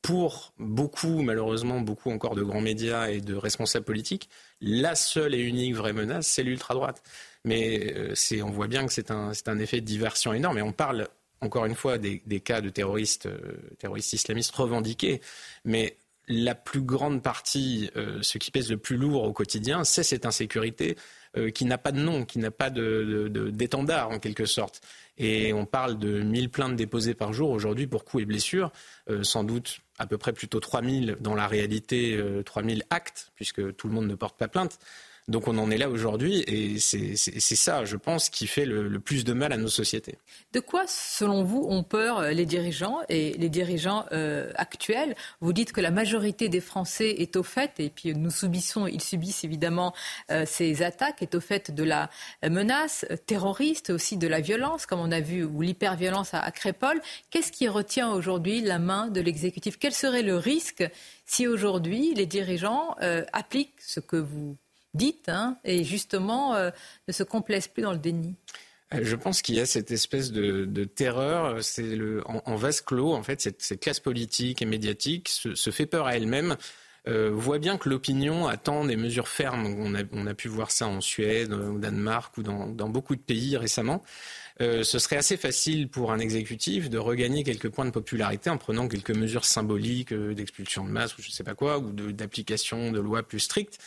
pour 0.02 0.52
beaucoup, 0.58 1.22
malheureusement, 1.22 1.80
beaucoup 1.80 2.10
encore 2.10 2.34
de 2.34 2.42
grands 2.42 2.60
médias 2.60 3.10
et 3.10 3.20
de 3.20 3.36
responsables 3.36 3.84
politiques, 3.84 4.28
la 4.60 4.96
seule 4.96 5.36
et 5.36 5.40
unique 5.40 5.76
vraie 5.76 5.92
menace, 5.92 6.26
c'est 6.26 6.42
l'ultra-droite. 6.42 7.00
Mais 7.44 7.94
on 8.42 8.50
voit 8.50 8.66
bien 8.66 8.84
que 8.84 8.92
c'est 8.92 9.12
un, 9.12 9.30
un 9.46 9.58
effet 9.60 9.80
de 9.80 9.86
diversion 9.86 10.32
énorme. 10.32 10.58
Et 10.58 10.62
on 10.62 10.72
parle 10.72 11.06
encore 11.42 11.66
une 11.66 11.74
fois, 11.74 11.98
des, 11.98 12.20
cas 12.40 12.60
de 12.60 12.70
terroristes, 12.70 13.26
euh, 13.26 13.38
terroristes 13.78 14.12
islamistes 14.12 14.54
revendiqués, 14.54 15.20
mais 15.64 15.96
la 16.28 16.54
plus 16.54 16.82
grande 16.82 17.20
partie, 17.20 17.90
euh, 17.96 18.20
ce 18.22 18.38
qui 18.38 18.52
pèse 18.52 18.70
le 18.70 18.76
plus 18.76 18.96
lourd 18.96 19.24
au 19.24 19.32
quotidien, 19.32 19.82
c'est 19.82 20.04
cette 20.04 20.24
insécurité 20.24 20.96
euh, 21.36 21.50
qui 21.50 21.64
n'a 21.64 21.78
pas 21.78 21.90
de 21.90 22.00
nom, 22.00 22.24
qui 22.24 22.38
n'a 22.38 22.52
pas 22.52 22.70
d'étendard 22.70 24.10
de, 24.10 24.14
en 24.14 24.18
quelque 24.20 24.46
sorte. 24.46 24.80
Et 25.18 25.52
on 25.52 25.66
parle 25.66 25.98
de 25.98 26.22
1000 26.22 26.48
plaintes 26.48 26.76
déposées 26.76 27.14
par 27.14 27.32
jour 27.32 27.50
aujourd'hui 27.50 27.88
pour 27.88 28.04
coups 28.04 28.22
et 28.22 28.26
blessures, 28.26 28.72
sans 29.22 29.44
doute 29.44 29.80
à 29.98 30.06
peu 30.06 30.16
près 30.16 30.32
plutôt 30.32 30.58
3000 30.58 31.18
dans 31.20 31.34
la 31.34 31.46
réalité, 31.46 32.18
3000 32.46 32.84
actes, 32.88 33.30
puisque 33.34 33.76
tout 33.76 33.88
le 33.88 33.94
monde 33.94 34.06
ne 34.06 34.14
porte 34.14 34.38
pas 34.38 34.48
plainte. 34.48 34.78
Donc 35.28 35.46
on 35.46 35.56
en 35.58 35.70
est 35.70 35.76
là 35.78 35.88
aujourd'hui 35.88 36.42
et 36.48 36.80
c'est 36.80 37.16
ça, 37.16 37.84
je 37.84 37.96
pense, 37.96 38.28
qui 38.28 38.48
fait 38.48 38.64
le, 38.64 38.98
plus 38.98 39.24
de 39.24 39.32
mal 39.32 39.52
à 39.52 39.56
nos 39.56 39.68
sociétés. 39.68 40.18
De 40.52 40.58
quoi, 40.58 40.84
selon 40.88 41.44
vous, 41.44 41.64
ont 41.68 41.84
peur 41.84 42.18
euh, 42.18 42.30
les 42.30 42.44
dirigeants 42.44 42.98
et 43.08 43.32
les 43.34 43.48
dirigeants 43.48 44.04
euh, 44.10 44.50
actuels? 44.56 45.14
Vous 45.40 45.52
dites 45.52 45.72
que 45.72 45.80
la 45.80 45.92
majorité 45.92 46.48
des 46.48 46.60
Français 46.60 47.10
est 47.18 47.36
au 47.36 47.44
fait, 47.44 47.72
et 47.78 47.88
puis 47.88 48.14
nous 48.14 48.30
subissons, 48.30 48.88
ils 48.88 49.00
subissent 49.00 49.44
évidemment 49.44 49.94
euh, 50.30 50.44
ces 50.44 50.82
attaques, 50.82 51.22
est 51.22 51.36
au 51.36 51.40
fait 51.40 51.70
de 51.70 51.84
la 51.84 52.10
menace 52.48 53.06
terroriste, 53.26 53.90
aussi 53.90 54.16
de 54.16 54.26
la 54.26 54.40
violence, 54.40 54.86
comme 54.86 55.00
on 55.00 55.12
a 55.12 55.20
vu, 55.20 55.44
ou 55.44 55.62
l'hyperviolence 55.62 56.34
à, 56.34 56.40
à. 56.40 56.52
Qu'est-ce 57.30 57.52
qui 57.52 57.68
retient 57.68 58.10
aujourd'hui 58.12 58.60
la 58.60 58.78
main 58.78 59.06
de 59.06 59.20
l'exécutif? 59.20 59.78
Quel 59.78 59.92
serait 59.92 60.22
le 60.22 60.36
risque 60.36 60.84
si 61.26 61.46
aujourd'hui 61.46 62.12
les 62.14 62.26
dirigeants 62.26 62.96
appliquent 63.32 63.80
ce 63.80 64.00
que 64.00 64.16
vous 64.16 64.56
dites, 64.94 65.28
hein, 65.28 65.58
et 65.64 65.84
justement 65.84 66.54
euh, 66.54 66.70
ne 67.08 67.12
se 67.12 67.22
complaisent 67.22 67.68
plus 67.68 67.82
dans 67.82 67.92
le 67.92 67.98
déni 67.98 68.34
euh, 68.94 69.00
je 69.02 69.16
pense 69.16 69.40
qu'il 69.40 69.54
y 69.54 69.60
a 69.60 69.64
cette 69.64 69.90
espèce 69.90 70.32
de, 70.32 70.84
terreur, 70.84 71.64
c'est 71.64 71.96
le 71.96 72.22
en, 72.26 72.56
vase 72.56 72.82
clos 72.82 73.14
en 73.14 73.22
fait 73.22 73.40
cette, 73.40 73.80
classe 73.80 74.00
politique 74.00 74.60
et 74.60 74.66
médiatique 74.66 75.30
se, 75.30 75.70
fait 75.70 75.86
peur 75.86 76.06
à 76.06 76.16
elle-même. 76.16 76.56
Euh, 77.08 77.30
voit 77.32 77.58
bien 77.58 77.78
que 77.78 77.88
l'opinion 77.88 78.46
attend 78.46 78.84
des 78.84 78.96
mesures 78.96 79.28
fermes. 79.28 79.66
On 80.12 80.26
a, 80.26 80.34
pu 80.34 80.48
voir 80.48 80.70
ça 80.70 80.86
en 80.86 81.00
Suède, 81.00 81.52
au 81.52 81.78
Danemark 81.78 82.36
ou 82.36 82.42
dans, 82.42 82.88
beaucoup 82.88 83.16
de 83.16 83.20
pays 83.22 83.56
récemment. 83.56 84.04
ce 84.60 84.84
serait 84.84 85.16
assez 85.16 85.38
facile 85.38 85.88
pour 85.88 86.12
un 86.12 86.18
exécutif 86.18 86.90
de 86.90 86.98
regagner 86.98 87.44
quelques 87.44 87.70
points 87.70 87.86
de 87.86 87.90
popularité 87.90 88.50
en 88.50 88.58
prenant 88.58 88.88
quelques 88.88 89.16
mesures 89.16 89.46
symboliques 89.46 90.12
d'expulsion 90.12 90.84
de 90.84 90.90
masse 90.90 91.16
ou 91.16 91.22
je 91.22 91.28
ne 91.28 91.32
sais 91.32 91.44
pas 91.44 91.54
quoi, 91.54 91.78
ou 91.78 91.92
d'application 92.12 92.92
de 92.92 93.00
lois 93.00 93.22
plus 93.22 93.40
strictes. 93.40 93.78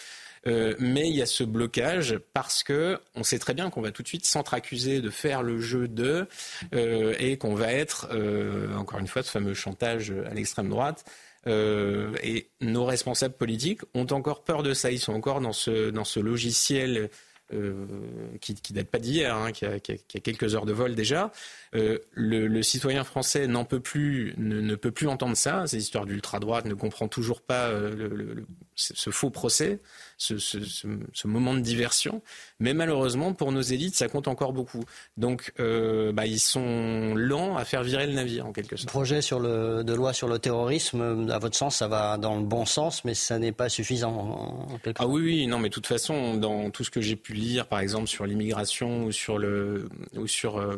Euh, 0.48 0.76
mais 0.80 1.10
il 1.10 1.16
y 1.16 1.22
a 1.22 1.26
ce 1.26 1.44
blocage 1.44 2.20
parce 2.34 2.64
que 2.64 3.00
on 3.16 3.24
sait 3.24 3.40
très 3.40 3.54
bien 3.54 3.70
qu'on 3.70 3.82
va 3.82 3.92
tout 3.92 4.04
de 4.04 4.08
suite 4.08 4.26
s'entre-accuser 4.26 5.02
de 5.02 5.10
faire 5.10 5.42
le 5.42 5.60
jeu 5.60 5.88
de 5.88 6.28
euh, 6.74 7.16
et 7.20 7.38
qu'on 7.38 7.56
va 7.56 7.72
être, 7.72 8.10
euh, 8.12 8.76
encore 8.76 9.00
une 9.00 9.08
fois, 9.08 9.24
ce 9.24 9.32
fameux 9.32 9.54
chantage 9.54 10.14
à 10.30 10.34
l'extrême 10.34 10.70
droite. 10.70 11.06
et 11.48 12.50
nos 12.62 12.86
responsables 12.86 13.36
politiques 13.36 13.82
ont 13.94 14.08
encore 14.12 14.44
peur 14.44 14.64
de 14.64 14.74
ça. 14.74 14.92
Ils 14.92 15.00
sont 15.00 15.14
encore 15.14 15.42
dans 15.42 15.54
ce, 15.54 15.90
dans 15.90 16.06
ce 16.06 16.20
logiciel 16.20 17.10
qui, 18.42 18.56
qui 18.56 18.74
date 18.74 18.88
pas 18.88 18.98
d'hier, 18.98 19.36
hein, 19.36 19.52
qui, 19.52 19.66
a, 19.66 19.80
quelques 19.80 20.56
heures 20.56 20.66
de 20.66 20.74
vol 20.74 20.96
déjà. 20.96 21.32
Le, 22.12 22.62
citoyen 22.62 23.04
français 23.04 23.48
n'en 23.48 23.66
peut 23.66 23.80
plus, 23.80 24.34
ne, 24.38 24.76
peut 24.76 24.92
plus 24.92 25.08
entendre 25.08 25.36
ça. 25.36 25.68
Ces 25.68 25.78
histoires 25.78 26.06
d'ultra 26.06 26.40
droite 26.40 26.66
ne 26.66 26.74
comprend 26.74 27.08
toujours 27.08 27.42
pas 27.42 27.70
ce 28.76 29.10
faux 29.10 29.30
procès 29.30 29.80
ce, 30.18 31.28
moment 31.28 31.54
de 31.54 31.60
diversion. 31.60 32.22
Mais 32.60 32.74
malheureusement, 32.74 33.34
pour 33.34 33.52
nos 33.52 33.62
élites, 33.62 33.96
ça 33.96 34.08
compte 34.08 34.28
encore 34.28 34.54
beaucoup. 34.54 34.84
Donc, 35.18 35.52
euh, 35.60 36.12
bah, 36.12 36.26
ils 36.26 36.40
sont 36.40 37.14
lents 37.16 37.58
à 37.58 37.66
faire 37.66 37.84
virer 37.84 38.08
le 38.08 38.14
navire, 38.14 38.46
en 38.46 38.54
quelque 38.54 38.76
sorte. 38.76 38.90
Le 38.90 38.92
projet 38.92 39.22
sur 39.22 39.40
le, 39.40 39.84
de 39.84 39.94
loi 39.94 40.14
sur 40.14 40.28
le 40.28 40.40
terrorisme, 40.40 41.30
à 41.30 41.40
votre 41.40 41.58
sens, 41.58 41.78
ça 41.78 41.88
va 41.88 42.18
dans 42.18 42.38
le 42.38 42.46
bon 42.46 42.66
sens, 42.66 43.04
mais 43.06 43.14
ça 43.14 43.40
n'est 43.40 43.52
pas 43.52 43.70
suffisant, 43.70 44.68
en, 44.70 44.78
quelque 44.80 45.02
Ah 45.02 45.08
oui, 45.08 45.22
oui, 45.22 45.48
non, 45.48 45.60
mais 45.60 45.70
de 45.70 45.74
toute 45.74 45.88
façon, 45.88 46.36
dans 46.36 46.70
tout 46.70 46.84
ce 46.84 46.92
que 46.92 47.02
j'ai 47.02 47.16
pu 47.16 47.34
lire, 47.34 47.68
par 47.68 47.80
exemple, 47.80 48.08
sur 48.08 48.26
l'immigration 48.26 49.06
ou 49.06 49.12
sur 49.12 49.38
le, 49.38 49.90
ou 50.16 50.28
sur 50.28 50.58
euh, 50.58 50.76
euh, 50.76 50.78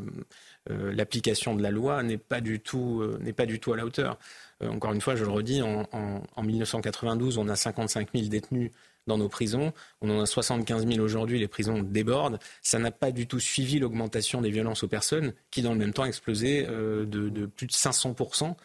l'application 0.70 1.56
de 1.56 1.64
la 1.64 1.72
loi, 1.72 2.04
n'est 2.04 2.18
pas 2.18 2.42
du 2.42 2.60
tout, 2.60 3.04
n'est 3.20 3.34
pas 3.34 3.46
du 3.46 3.60
tout 3.60 3.74
à 3.74 3.78
la 3.78 3.86
hauteur. 3.86 4.18
encore 4.62 4.94
une 4.94 5.02
fois, 5.02 5.16
je 5.16 5.24
le 5.24 5.32
redis, 5.32 5.62
en, 5.62 5.88
en, 5.92 6.24
en 6.36 6.44
1992, 6.44 7.38
on 7.38 7.48
a 7.48 7.56
55 7.56 8.10
000 8.14 8.28
détenus 8.28 8.72
dans 9.08 9.18
nos 9.18 9.30
prisons. 9.30 9.74
On 10.02 10.10
en 10.10 10.22
a 10.22 10.26
75 10.26 10.86
000 10.86 11.00
aujourd'hui, 11.00 11.40
les 11.40 11.48
prisons 11.48 11.82
débordent. 11.82 12.40
Ça 12.62 12.78
n'a 12.78 12.92
pas 12.92 13.12
du 13.12 13.26
tout 13.26 13.40
suivi 13.40 13.80
l'augmentation 13.80 14.42
des 14.42 14.52
violences 14.52 14.84
aux 14.84 14.88
personnes, 14.88 15.34
qui 15.50 15.62
dans 15.62 15.74
le 15.74 15.80
même 15.80 15.94
temps 15.94 16.04
a 16.04 16.08
explosé 16.08 16.68
euh, 16.70 17.06
de, 17.06 17.46
plus 17.48 17.66
de 17.66 17.72
500% 17.72 18.56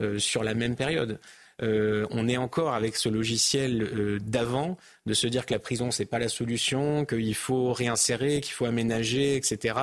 euh, 0.00 0.18
sur 0.18 0.44
la 0.44 0.54
même 0.54 0.76
période. 0.76 1.20
Euh, 1.60 2.06
on 2.10 2.28
est 2.28 2.36
encore 2.36 2.72
avec 2.72 2.94
ce 2.94 3.08
logiciel 3.08 4.20
d'avant 4.22 4.78
de 5.08 5.14
se 5.14 5.26
dire 5.26 5.46
que 5.46 5.54
la 5.54 5.58
prison 5.58 5.90
c'est 5.90 6.04
pas 6.04 6.18
la 6.18 6.28
solution, 6.28 7.04
qu'il 7.04 7.34
faut 7.34 7.72
réinsérer, 7.72 8.40
qu'il 8.40 8.52
faut 8.52 8.66
aménager, 8.66 9.36
etc 9.36 9.74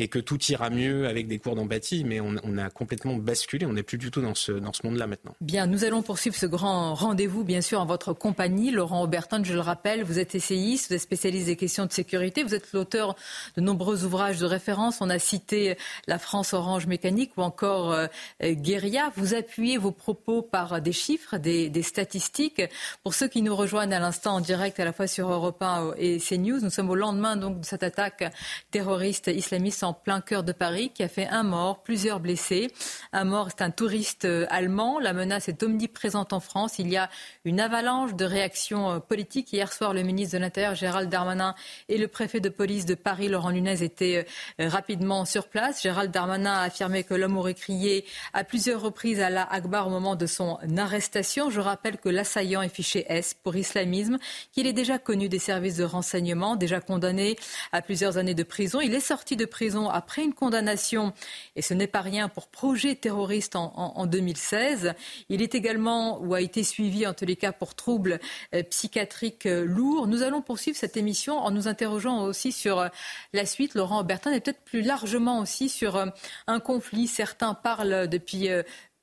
et 0.00 0.06
que 0.06 0.20
tout 0.20 0.40
ira 0.44 0.70
mieux 0.70 1.08
avec 1.08 1.26
des 1.26 1.40
cours 1.40 1.56
d'empathie, 1.56 2.04
mais 2.04 2.20
on, 2.20 2.36
a 2.56 2.70
complètement 2.70 3.16
basculé, 3.16 3.66
on 3.66 3.72
n'est 3.72 3.82
plus 3.82 3.98
du 3.98 4.12
tout 4.12 4.20
dans 4.22 4.36
ce, 4.36 4.52
dans 4.52 4.72
ce 4.72 4.86
monde-là 4.86 5.08
maintenant. 5.08 5.34
Bien, 5.40 5.66
nous 5.66 5.84
allons 5.84 6.02
poursuivre 6.02 6.36
ce 6.36 6.46
grand 6.46 6.94
rendez-vous, 6.94 7.42
bien 7.42 7.60
sûr, 7.60 7.80
en 7.80 7.84
votre 7.84 8.12
compagnie. 8.12 8.70
Laurent 8.70 9.02
Aubertin, 9.02 9.42
je 9.42 9.54
le 9.54 9.60
rappelle, 9.60 10.04
vous 10.04 10.20
êtes 10.20 10.36
essayiste, 10.36 10.88
vous 10.88 10.94
êtes 10.94 11.02
spécialiste 11.02 11.46
des 11.46 11.56
questions 11.56 11.84
de 11.84 11.92
sécurité, 11.92 12.44
vous 12.44 12.54
êtes 12.54 12.72
l'auteur 12.72 13.16
de 13.56 13.60
nombreux 13.60 14.04
ouvrages 14.04 14.38
de 14.38 14.46
référence. 14.46 14.98
On 15.00 15.10
a 15.10 15.18
cité 15.18 15.76
La 16.06 16.20
France 16.20 16.52
Orange 16.54 16.86
Mécanique 16.86 17.32
ou 17.36 17.42
encore 17.42 17.90
euh, 17.92 18.06
Guérilla. 18.40 19.12
Vous 19.16 19.34
appuyez 19.34 19.78
vos 19.78 19.90
propos 19.92 20.42
par 20.42 20.80
des 20.80 20.92
chiffres 20.92 21.08
chiffres, 21.08 21.38
des, 21.38 21.82
statistiques. 21.82 22.62
Pour 23.02 23.14
ceux 23.14 23.28
qui 23.28 23.40
nous 23.40 23.56
rejoignent 23.56 23.94
à 23.94 23.98
l'instant 23.98 24.34
en 24.34 24.40
direct 24.40 24.57
à 24.60 24.84
la 24.84 24.92
fois 24.92 25.06
sur 25.06 25.30
Europe 25.30 25.62
1 25.62 25.92
et 25.98 26.18
CNews, 26.18 26.60
nous 26.60 26.70
sommes 26.70 26.90
au 26.90 26.96
lendemain 26.96 27.36
donc 27.36 27.60
de 27.60 27.64
cette 27.64 27.84
attaque 27.84 28.24
terroriste 28.72 29.28
islamiste 29.28 29.84
en 29.84 29.92
plein 29.92 30.20
cœur 30.20 30.42
de 30.42 30.50
Paris 30.50 30.90
qui 30.92 31.04
a 31.04 31.08
fait 31.08 31.28
un 31.28 31.44
mort, 31.44 31.82
plusieurs 31.84 32.18
blessés. 32.18 32.72
Un 33.12 33.24
mort, 33.24 33.48
c'est 33.50 33.62
un 33.62 33.70
touriste 33.70 34.24
euh, 34.24 34.46
allemand. 34.50 34.98
La 34.98 35.12
menace 35.12 35.48
est 35.48 35.62
omniprésente 35.62 36.32
en 36.32 36.40
France. 36.40 36.80
Il 36.80 36.88
y 36.88 36.96
a 36.96 37.08
une 37.44 37.60
avalanche 37.60 38.14
de 38.14 38.24
réactions 38.24 38.90
euh, 38.90 38.98
politiques. 38.98 39.52
Hier 39.52 39.72
soir, 39.72 39.94
le 39.94 40.02
ministre 40.02 40.36
de 40.36 40.42
l'Intérieur, 40.42 40.74
Gérald 40.74 41.08
Darmanin, 41.08 41.54
et 41.88 41.96
le 41.96 42.08
préfet 42.08 42.40
de 42.40 42.48
police 42.48 42.84
de 42.84 42.94
Paris, 42.94 43.28
Laurent 43.28 43.52
Nunez, 43.52 43.84
étaient 43.84 44.26
rapidement 44.58 45.24
sur 45.24 45.48
place. 45.48 45.82
Gérald 45.82 46.10
Darmanin 46.10 46.52
a 46.52 46.62
affirmé 46.62 47.04
que 47.04 47.14
l'homme 47.14 47.36
aurait 47.36 47.54
crié 47.54 48.04
à 48.32 48.42
plusieurs 48.42 48.80
reprises 48.80 49.20
à 49.20 49.30
la 49.30 49.44
Akbar 49.44 49.86
au 49.86 49.90
moment 49.90 50.16
de 50.16 50.26
son 50.26 50.58
arrestation. 50.76 51.50
Je 51.50 51.60
rappelle 51.60 51.98
que 51.98 52.08
l'assaillant 52.08 52.62
est 52.62 52.68
fiché 52.68 53.04
S 53.08 53.34
pour 53.34 53.54
islamisme, 53.56 54.18
qu'il 54.52 54.66
est 54.66 54.72
déjà 54.72 54.98
connu 54.98 55.28
des 55.28 55.38
services 55.38 55.76
de 55.76 55.84
renseignement, 55.84 56.56
déjà 56.56 56.80
condamné 56.80 57.36
à 57.72 57.82
plusieurs 57.82 58.18
années 58.18 58.34
de 58.34 58.42
prison. 58.42 58.80
Il 58.80 58.94
est 58.94 59.00
sorti 59.00 59.36
de 59.36 59.44
prison 59.44 59.88
après 59.88 60.22
une 60.22 60.34
condamnation, 60.34 61.12
et 61.56 61.62
ce 61.62 61.74
n'est 61.74 61.86
pas 61.86 62.00
rien, 62.00 62.28
pour 62.28 62.48
projet 62.48 62.94
terroriste 62.94 63.56
en, 63.56 64.06
2016. 64.06 64.94
Il 65.28 65.42
est 65.42 65.54
également, 65.54 66.20
ou 66.20 66.34
a 66.34 66.40
été 66.40 66.62
suivi 66.62 67.06
en 67.06 67.14
tous 67.14 67.24
les 67.24 67.36
cas, 67.36 67.52
pour 67.52 67.74
troubles 67.74 68.20
euh, 68.54 68.62
psychiatriques 68.62 69.46
euh, 69.46 69.64
lourds. 69.64 70.06
Nous 70.06 70.22
allons 70.22 70.42
poursuivre 70.42 70.76
cette 70.76 70.96
émission 70.96 71.38
en 71.38 71.50
nous 71.50 71.68
interrogeant 71.68 72.22
aussi 72.24 72.52
sur 72.52 72.78
euh, 72.78 72.88
la 73.32 73.46
suite, 73.46 73.74
Laurent 73.74 74.02
Bertin, 74.04 74.32
et 74.32 74.40
peut-être 74.40 74.62
plus 74.62 74.82
largement 74.82 75.40
aussi 75.40 75.68
sur 75.68 76.04
un 76.46 76.60
conflit. 76.60 77.06
Certains 77.06 77.54
parlent 77.54 78.08
depuis 78.08 78.48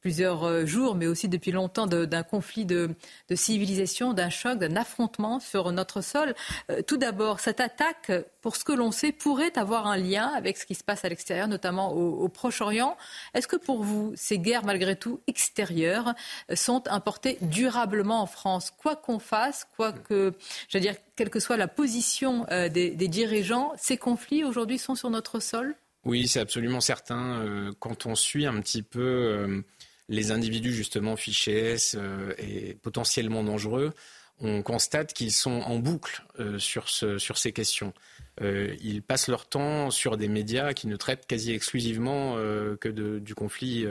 plusieurs 0.06 0.44
euh, 0.44 0.68
jours, 0.68 0.94
mais 0.94 1.08
aussi 1.08 1.30
depuis 1.30 1.52
longtemps, 1.52 1.88
d'un 1.88 2.22
conflit 2.22 2.64
de, 2.64 2.92
civilisation, 3.34 4.14
d'un 4.14 4.30
choc, 4.30 4.60
d'un 4.60 4.76
affrontement 4.76 5.40
sur 5.40 5.72
notre 5.72 6.02
sol. 6.02 6.36
Euh, 6.70 6.84
tout 6.84 6.98
d'abord, 6.98 7.40
cette 7.40 7.60
attaque, 7.60 8.12
pour 8.42 8.56
ce 8.56 8.64
que 8.64 8.72
l'on 8.72 8.92
sait, 8.92 9.12
pourrait 9.12 9.58
avoir 9.58 9.88
un 9.88 9.98
lien 9.98 10.28
avec 10.28 10.58
ce 10.58 10.68
qui 10.68 10.76
se 10.76 10.84
passe 10.84 11.06
à 11.06 11.10
l'extérieur, 11.10 11.48
notamment 11.48 11.92
au, 11.92 12.30
Proche-Orient. 12.30 12.96
Est-ce 13.34 13.48
que 13.48 13.56
pour 13.56 13.82
vous, 13.82 14.14
ces 14.16 14.38
guerres, 14.38 14.64
malgré 14.64 14.96
tout, 14.96 15.22
extérieures, 15.26 16.14
euh, 16.52 16.56
sont 16.56 16.84
importées 16.88 17.40
durablement 17.42 18.22
en 18.22 18.28
France? 18.28 18.72
Quoi 18.78 18.96
qu'on 18.96 19.18
fasse, 19.18 19.66
quoi 19.76 19.92
que, 19.92 20.34
je 20.70 20.78
dire, 20.78 20.94
quelle 21.16 21.32
que 21.32 21.40
soit 21.40 21.58
la 21.58 21.68
position 21.68 22.46
des 22.52 23.08
dirigeants, 23.08 23.74
ces 23.76 23.98
conflits 23.98 24.44
aujourd'hui 24.44 24.78
sont 24.78 24.94
sur 24.94 25.10
notre 25.10 25.40
sol? 25.40 25.76
Oui, 26.04 26.28
c'est 26.28 26.42
absolument 26.42 26.82
certain. 26.82 27.72
quand 27.80 28.06
on 28.06 28.14
suit 28.14 28.46
un 28.46 28.62
petit 28.62 28.84
peu 28.84 29.64
les 30.10 30.32
individus 30.32 30.74
justement 30.74 31.16
fichés 31.16 31.76
euh, 31.96 32.34
et 32.38 32.76
potentiellement 32.82 33.44
dangereux, 33.44 33.94
on 34.40 34.62
constate 34.64 35.14
qu'ils 35.14 35.32
sont 35.32 35.62
en 35.62 35.80
boucle 35.80 36.24
euh, 36.40 36.60
sur, 36.60 36.90
ces 36.90 37.54
questions. 37.54 37.94
Euh, 38.42 38.76
ils 38.82 39.02
passent 39.02 39.30
leur 39.30 39.48
temps 39.48 39.92
sur 39.92 40.18
des 40.18 40.28
médias 40.28 40.74
qui 40.74 40.88
ne 40.88 40.98
traitent 40.98 41.26
quasi 41.26 41.54
exclusivement 41.54 42.36
que 42.36 42.90
du 43.20 43.34
conflit 43.34 43.86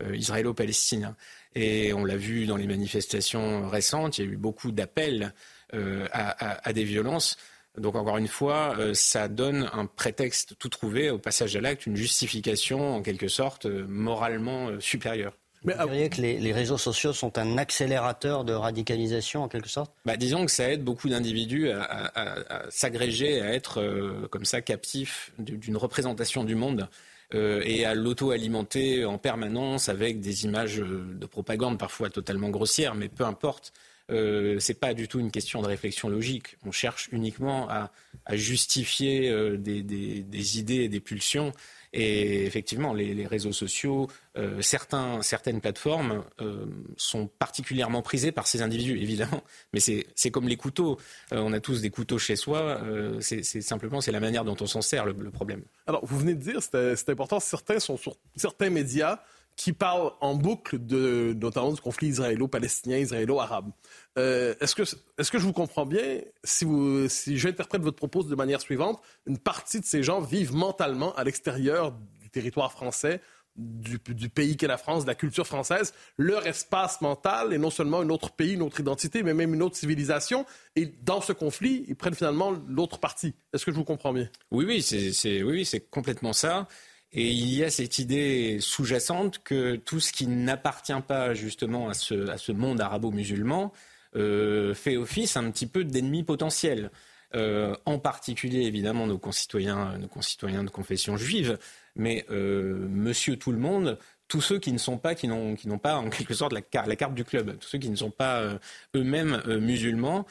israélo-palestinien. 0.00 1.16
Et 1.56 1.92
on 1.92 2.04
l'a 2.04 2.16
vu 2.16 2.46
dans 2.46 2.56
les 2.56 2.68
manifestations 2.68 3.68
récentes, 3.68 4.18
il 4.18 4.24
y 4.24 4.28
a 4.28 4.30
eu 4.30 4.36
beaucoup 4.36 4.70
d'appels 4.70 5.34
à, 5.72 6.72
des 6.72 6.84
violences. 6.84 7.36
Donc 7.76 7.96
encore 7.96 8.18
une 8.18 8.28
fois, 8.28 8.76
ça 8.94 9.26
donne 9.26 9.68
un 9.72 9.86
prétexte 9.86 10.56
tout 10.58 10.68
trouvé 10.68 11.10
au 11.10 11.18
passage 11.18 11.56
à 11.56 11.60
l'acte, 11.60 11.86
une 11.86 11.96
justification 11.96 12.94
en 12.94 13.02
quelque 13.02 13.28
sorte 13.28 13.66
moralement 13.66 14.78
supérieure. 14.78 15.34
Mais 15.64 15.74
Vous 15.74 15.88
diriez 15.88 16.08
que 16.08 16.22
les, 16.22 16.52
réseaux 16.52 16.78
sociaux 16.78 17.12
sont 17.12 17.36
un 17.36 17.58
accélérateur 17.58 18.44
de 18.44 18.52
radicalisation 18.54 19.42
en 19.42 19.48
quelque 19.48 19.68
sorte? 19.68 19.92
Bah, 20.06 20.16
Disons 20.16 20.46
que 20.46 20.50
ça 20.50 20.70
aide 20.70 20.82
beaucoup 20.82 21.08
d'individus 21.08 21.70
à, 21.70 22.62
s'agréger, 22.70 23.42
à 23.42 23.52
être 23.52 23.80
euh, 23.80 24.26
comme 24.30 24.44
ça 24.44 24.62
captifs 24.62 25.32
d'une 25.38 25.76
représentation 25.76 26.44
du 26.44 26.54
monde 26.54 26.88
euh, 27.34 27.62
et 27.64 27.84
à 27.84 27.94
l'auto-alimenter 27.94 29.04
en 29.04 29.18
permanence 29.18 29.88
avec 29.88 30.20
des 30.20 30.44
images 30.44 30.78
de 30.78 31.26
propagande 31.26 31.78
parfois 31.78 32.08
totalement 32.08 32.48
grossières, 32.48 32.94
mais 32.94 33.08
peu 33.08 33.24
importe. 33.24 33.72
Euh, 34.10 34.58
ce 34.58 34.72
n'est 34.72 34.78
pas 34.78 34.92
du 34.92 35.06
tout 35.06 35.20
une 35.20 35.30
question 35.30 35.62
de 35.62 35.68
réflexion 35.68 36.08
logique. 36.08 36.56
On 36.66 36.72
cherche 36.72 37.08
uniquement 37.12 37.68
à, 37.68 37.92
justifier 38.32 39.30
des, 39.56 40.58
idées 40.58 40.84
et 40.84 40.88
des 40.88 41.00
pulsions. 41.00 41.52
Et 41.92 42.46
effectivement, 42.46 42.94
les, 42.94 43.26
réseaux 43.26 43.52
sociaux, 43.52 44.08
euh, 44.36 44.62
certains, 44.62 45.22
certaines 45.22 45.60
plateformes 45.60 46.24
euh, 46.40 46.66
sont 46.96 47.26
particulièrement 47.26 48.00
prisées 48.00 48.30
par 48.30 48.46
ces 48.46 48.62
individus, 48.62 48.96
évidemment. 49.02 49.42
Mais 49.72 49.80
c'est 49.80 50.30
comme 50.30 50.48
les 50.48 50.56
couteaux. 50.56 50.98
Euh, 51.32 51.38
on 51.38 51.52
a 51.52 51.60
tous 51.60 51.80
des 51.80 51.90
couteaux 51.90 52.18
chez 52.18 52.36
soi. 52.36 52.80
c'est 53.20 53.42
simplement 53.42 54.00
c'est 54.00 54.12
la 54.12 54.20
manière 54.20 54.44
dont 54.44 54.56
on 54.60 54.66
s'en 54.66 54.82
sert 54.82 55.04
le, 55.04 55.14
le, 55.18 55.30
problème. 55.30 55.62
Alors, 55.86 56.04
vous 56.04 56.18
venez 56.18 56.34
de 56.34 56.40
dire, 56.40 56.62
c'est 56.62 57.08
important, 57.08 57.40
certains 57.40 57.80
sont 57.80 57.96
sur 57.96 58.16
certains 58.36 58.70
médias 58.70 59.20
qui 59.60 59.74
parle 59.74 60.12
en 60.22 60.36
boucle 60.36 60.78
de, 60.78 61.36
notamment 61.38 61.70
du 61.70 61.80
conflit 61.82 62.08
israélo-palestinien, 62.08 62.96
israélo-arabe. 62.96 63.70
Euh, 64.18 64.54
est-ce, 64.58 64.74
que, 64.74 64.84
est-ce 65.18 65.30
que 65.30 65.38
je 65.38 65.44
vous 65.44 65.52
comprends 65.52 65.84
bien 65.84 66.22
si, 66.42 66.66
si 67.10 67.36
j'interprète 67.36 67.82
votre 67.82 67.98
propos 67.98 68.22
de 68.22 68.34
manière 68.34 68.62
suivante? 68.62 69.02
Une 69.26 69.36
partie 69.36 69.78
de 69.78 69.84
ces 69.84 70.02
gens 70.02 70.22
vivent 70.22 70.54
mentalement 70.54 71.14
à 71.14 71.24
l'extérieur 71.24 71.92
du 71.92 72.30
territoire 72.30 72.72
français, 72.72 73.20
du, 73.54 73.98
pays 74.30 74.56
qu'est 74.56 74.66
la 74.66 74.78
France, 74.78 75.02
de 75.02 75.08
la 75.08 75.14
culture 75.14 75.46
française. 75.46 75.92
Leur 76.16 76.46
espace 76.46 77.02
mental 77.02 77.52
est 77.52 77.58
non 77.58 77.68
seulement 77.68 78.00
un 78.00 78.08
autre 78.08 78.30
pays, 78.30 78.54
une 78.54 78.62
autre 78.62 78.80
identité, 78.80 79.22
mais 79.22 79.34
même 79.34 79.52
une 79.52 79.62
autre 79.62 79.76
civilisation. 79.76 80.46
Et 80.74 80.86
dans 80.86 81.20
ce 81.20 81.34
conflit, 81.34 81.84
ils 81.86 81.96
prennent 81.96 82.14
finalement 82.14 82.50
l'autre 82.66 82.98
partie. 82.98 83.34
Est-ce 83.52 83.66
que 83.66 83.72
je 83.72 83.76
vous 83.76 83.84
comprends 83.84 84.14
bien? 84.14 84.30
Oui, 84.50 84.64
oui, 84.66 84.80
c'est, 84.80 85.12
c'est, 85.12 85.42
oui, 85.42 85.66
c'est 85.66 85.80
complètement 85.80 86.32
ça. 86.32 86.66
Et 87.12 87.28
il 87.30 87.52
y 87.52 87.64
a 87.64 87.70
cette 87.70 87.98
idée 87.98 88.58
sous-jacente 88.60 89.40
que 89.42 89.76
tout 89.76 89.98
ce 89.98 90.12
qui 90.12 90.26
n'appartient 90.28 90.92
pas 91.06 91.34
justement 91.34 91.88
à 91.88 91.94
ce, 91.94 92.28
à 92.28 92.38
ce 92.38 92.52
monde 92.52 92.80
arabo-musulman 92.80 93.72
euh, 94.16 94.74
fait 94.74 94.96
office 94.96 95.36
un 95.36 95.50
petit 95.50 95.66
peu 95.66 95.84
d'ennemi 95.84 96.22
potentiel. 96.22 96.90
Euh, 97.36 97.76
en 97.86 98.00
particulier 98.00 98.62
évidemment 98.62 99.06
nos 99.06 99.18
concitoyens, 99.18 99.96
nos 99.98 100.08
concitoyens 100.08 100.64
de 100.64 100.70
confession 100.70 101.16
juive, 101.16 101.58
mais 101.94 102.26
euh, 102.30 102.88
Monsieur 102.88 103.36
tout 103.36 103.52
le 103.52 103.58
monde, 103.58 103.98
tous 104.26 104.40
ceux 104.40 104.58
qui 104.58 104.72
ne 104.72 104.78
sont 104.78 104.98
pas, 104.98 105.14
qui 105.14 105.28
n'ont, 105.28 105.56
pas 105.78 105.96
en 105.96 106.10
quelque 106.10 106.34
sorte 106.34 106.52
la, 106.52 106.60
la, 106.86 106.96
carte 106.96 107.14
du 107.14 107.24
club, 107.24 107.56
tous 107.58 107.68
ceux 107.68 107.78
qui 107.78 107.90
ne 107.90 107.96
sont 107.96 108.10
pas 108.10 108.58
eux-mêmes 108.94 109.42
musulmans, 109.60 110.26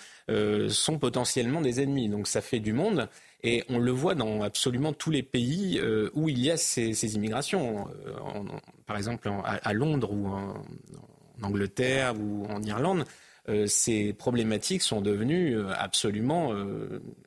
sont 0.70 0.98
potentiellement 0.98 1.60
des 1.60 1.82
ennemis. 1.82 2.08
Donc 2.08 2.28
ça 2.28 2.42
fait 2.42 2.60
du 2.60 2.72
monde. 2.72 3.10
Et 3.43 3.63
on 3.69 3.80
le 3.80 3.91
voit 3.91 4.15
dans 4.15 4.41
absolument 4.41 4.93
tous 4.93 5.12
les 5.12 5.23
pays 5.23 5.80
euh, 5.80 6.10
où 6.13 6.30
il 6.30 6.39
y 6.39 6.52
a 6.52 6.58
ces, 6.58 7.15
immigrations. 7.15 7.88
Euh, 8.06 8.13
par 8.86 8.97
exemple, 8.97 9.30
à, 9.43 9.73
Londres 9.73 10.12
ou 10.12 10.28
en, 10.28 10.54
Angleterre 11.41 12.15
ou 12.19 12.45
en 12.49 12.62
Irlande, 12.63 13.06
euh, 13.47 13.65
ces 13.65 14.12
problématiques 14.13 14.82
sont 14.82 14.99
devenues 14.99 15.58
absolument 15.78 16.54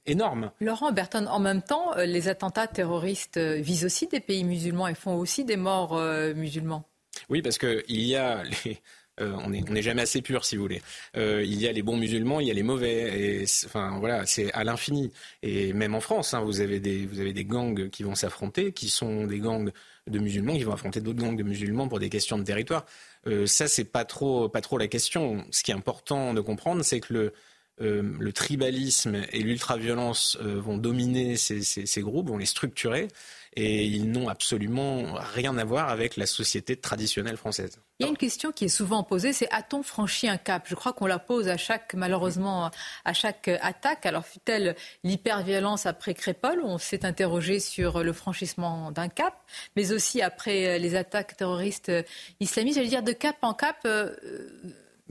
énormes. 0.05 0.51
Laurent 0.61 0.93
Berton, 0.93 1.27
en 1.27 1.41
même 1.41 1.63
temps, 1.63 1.95
les 1.97 2.29
attentats 2.29 2.67
terroristes 2.67 3.39
visent 3.39 3.87
aussi 3.87 4.07
des 4.07 4.21
pays 4.21 4.45
musulmans 4.45 4.89
et 4.89 4.95
font 4.95 5.17
aussi 5.17 5.45
des 5.45 5.57
morts 5.57 5.99
musulmans. 6.35 6.85
Oui, 7.31 7.41
parce 7.41 7.59
qu'il 7.59 8.03
y 8.03 8.17
a 8.17 8.43
les, 8.45 8.79
euh, 9.21 9.33
on 9.45 9.51
n'est 9.51 9.83
jamais 9.83 10.03
assez 10.03 10.23
pur, 10.23 10.45
si 10.45 10.57
vous 10.57 10.63
voulez. 10.63 10.83
Euh, 11.17 11.43
il 11.45 11.61
y 11.61 11.69
a 11.69 11.73
les 11.73 11.83
bons 11.83 11.97
musulmans, 11.97 12.41
il 12.41 12.49
y 12.49 12.51
a 12.51 12.55
les 12.55 12.63
mauvais. 12.63 13.41
Et 13.41 13.45
enfin, 13.67 13.99
voilà, 13.99 14.25
c'est 14.27 14.53
à 14.53 14.65
l'infini. 14.65 15.13
Et 15.43 15.73
même 15.73 15.95
en 15.95 16.01
France, 16.01 16.33
hein, 16.35 16.41
vous, 16.41 16.61
avez 16.61 16.81
des, 16.81 17.45
gangs 17.45 17.91
qui 17.91 18.03
vont 18.03 18.15
s'affronter, 18.15 18.73
qui 18.73 18.89
sont 18.89 19.27
des 19.27 19.39
gangs 19.39 19.71
de 20.07 20.19
musulmans 20.19 20.55
qui 20.55 20.65
vont 20.65 20.73
affronter 20.73 21.01
d'autres 21.01 21.21
gangs 21.21 21.37
de 21.37 21.43
musulmans 21.43 21.89
pour 21.89 22.01
des 22.01 22.09
questions 22.09 22.39
de 22.39 22.45
territoire. 22.45 22.87
Euh, 23.27 23.47
ça, 23.47 23.69
c'est 23.69 23.85
pas 23.85 24.05
trop 24.05 24.51
la 24.79 24.89
question. 24.89 25.45
Ce 25.51 25.63
qui 25.63 25.71
est 25.73 25.75
important 25.75 26.33
de 26.33 26.41
comprendre, 26.41 26.83
c'est 26.83 27.01
que 27.01 27.13
le, 27.13 27.33
le 27.79 28.33
tribalisme 28.33 29.23
et 29.33 29.41
l'ultraviolence 29.41 30.39
vont 30.41 30.77
dominer 30.77 31.37
ces, 31.37 31.63
ces, 31.63 32.01
groupes, 32.03 32.29
vont 32.29 32.39
les 32.39 32.47
structurer 32.47 33.09
et 33.55 33.85
ils 33.85 34.11
n'ont 34.11 34.29
absolument 34.29 35.15
rien 35.15 35.57
à 35.59 35.65
voir 35.65 35.91
avec 35.91 36.17
la 36.17 36.27
société 36.27 36.77
traditionnelle 36.77 37.37
française. 37.37 37.79
Il 37.99 38.05
y 38.05 38.07
a 38.07 38.09
une 38.09 38.17
question 38.17 38.51
qui 38.51 38.65
est 38.65 38.69
souvent 38.69 39.03
posée, 39.03 39.33
c'est 39.33 39.49
a-t-on 39.53 39.83
franchi 39.83 40.27
un 40.29 40.39
cap? 40.39 40.65
Je 40.67 40.75
crois 40.75 40.95
qu'on 40.95 41.07
la 41.07 41.19
pose 41.19 41.49
à 41.49 41.59
chaque, 41.59 41.93
malheureusement, 41.95 42.71
à 43.05 43.13
chaque 43.13 43.49
attaque. 43.49 44.07
Alors 44.07 44.25
fut-elle 44.25 44.75
l'hyperviolence 45.05 45.85
après 45.85 46.15
Crépol 46.15 46.63
On 46.65 46.79
s'est 46.79 47.05
interrogé 47.05 47.61
sur 47.61 48.03
le 48.03 48.13
franchissement 48.13 48.91
d'un 48.91 49.09
cap, 49.09 49.35
mais 49.77 49.93
aussi 49.93 50.23
après 50.23 50.79
les 50.79 50.95
attaques 50.95 51.37
terroristes 51.37 51.93
islamistes. 52.41 52.77
J'allais 52.77 52.89
dire 52.89 53.03
de 53.03 53.13
cap 53.13 53.37
en 53.43 53.53
cap. 53.53 53.81
Euh, 53.85 54.17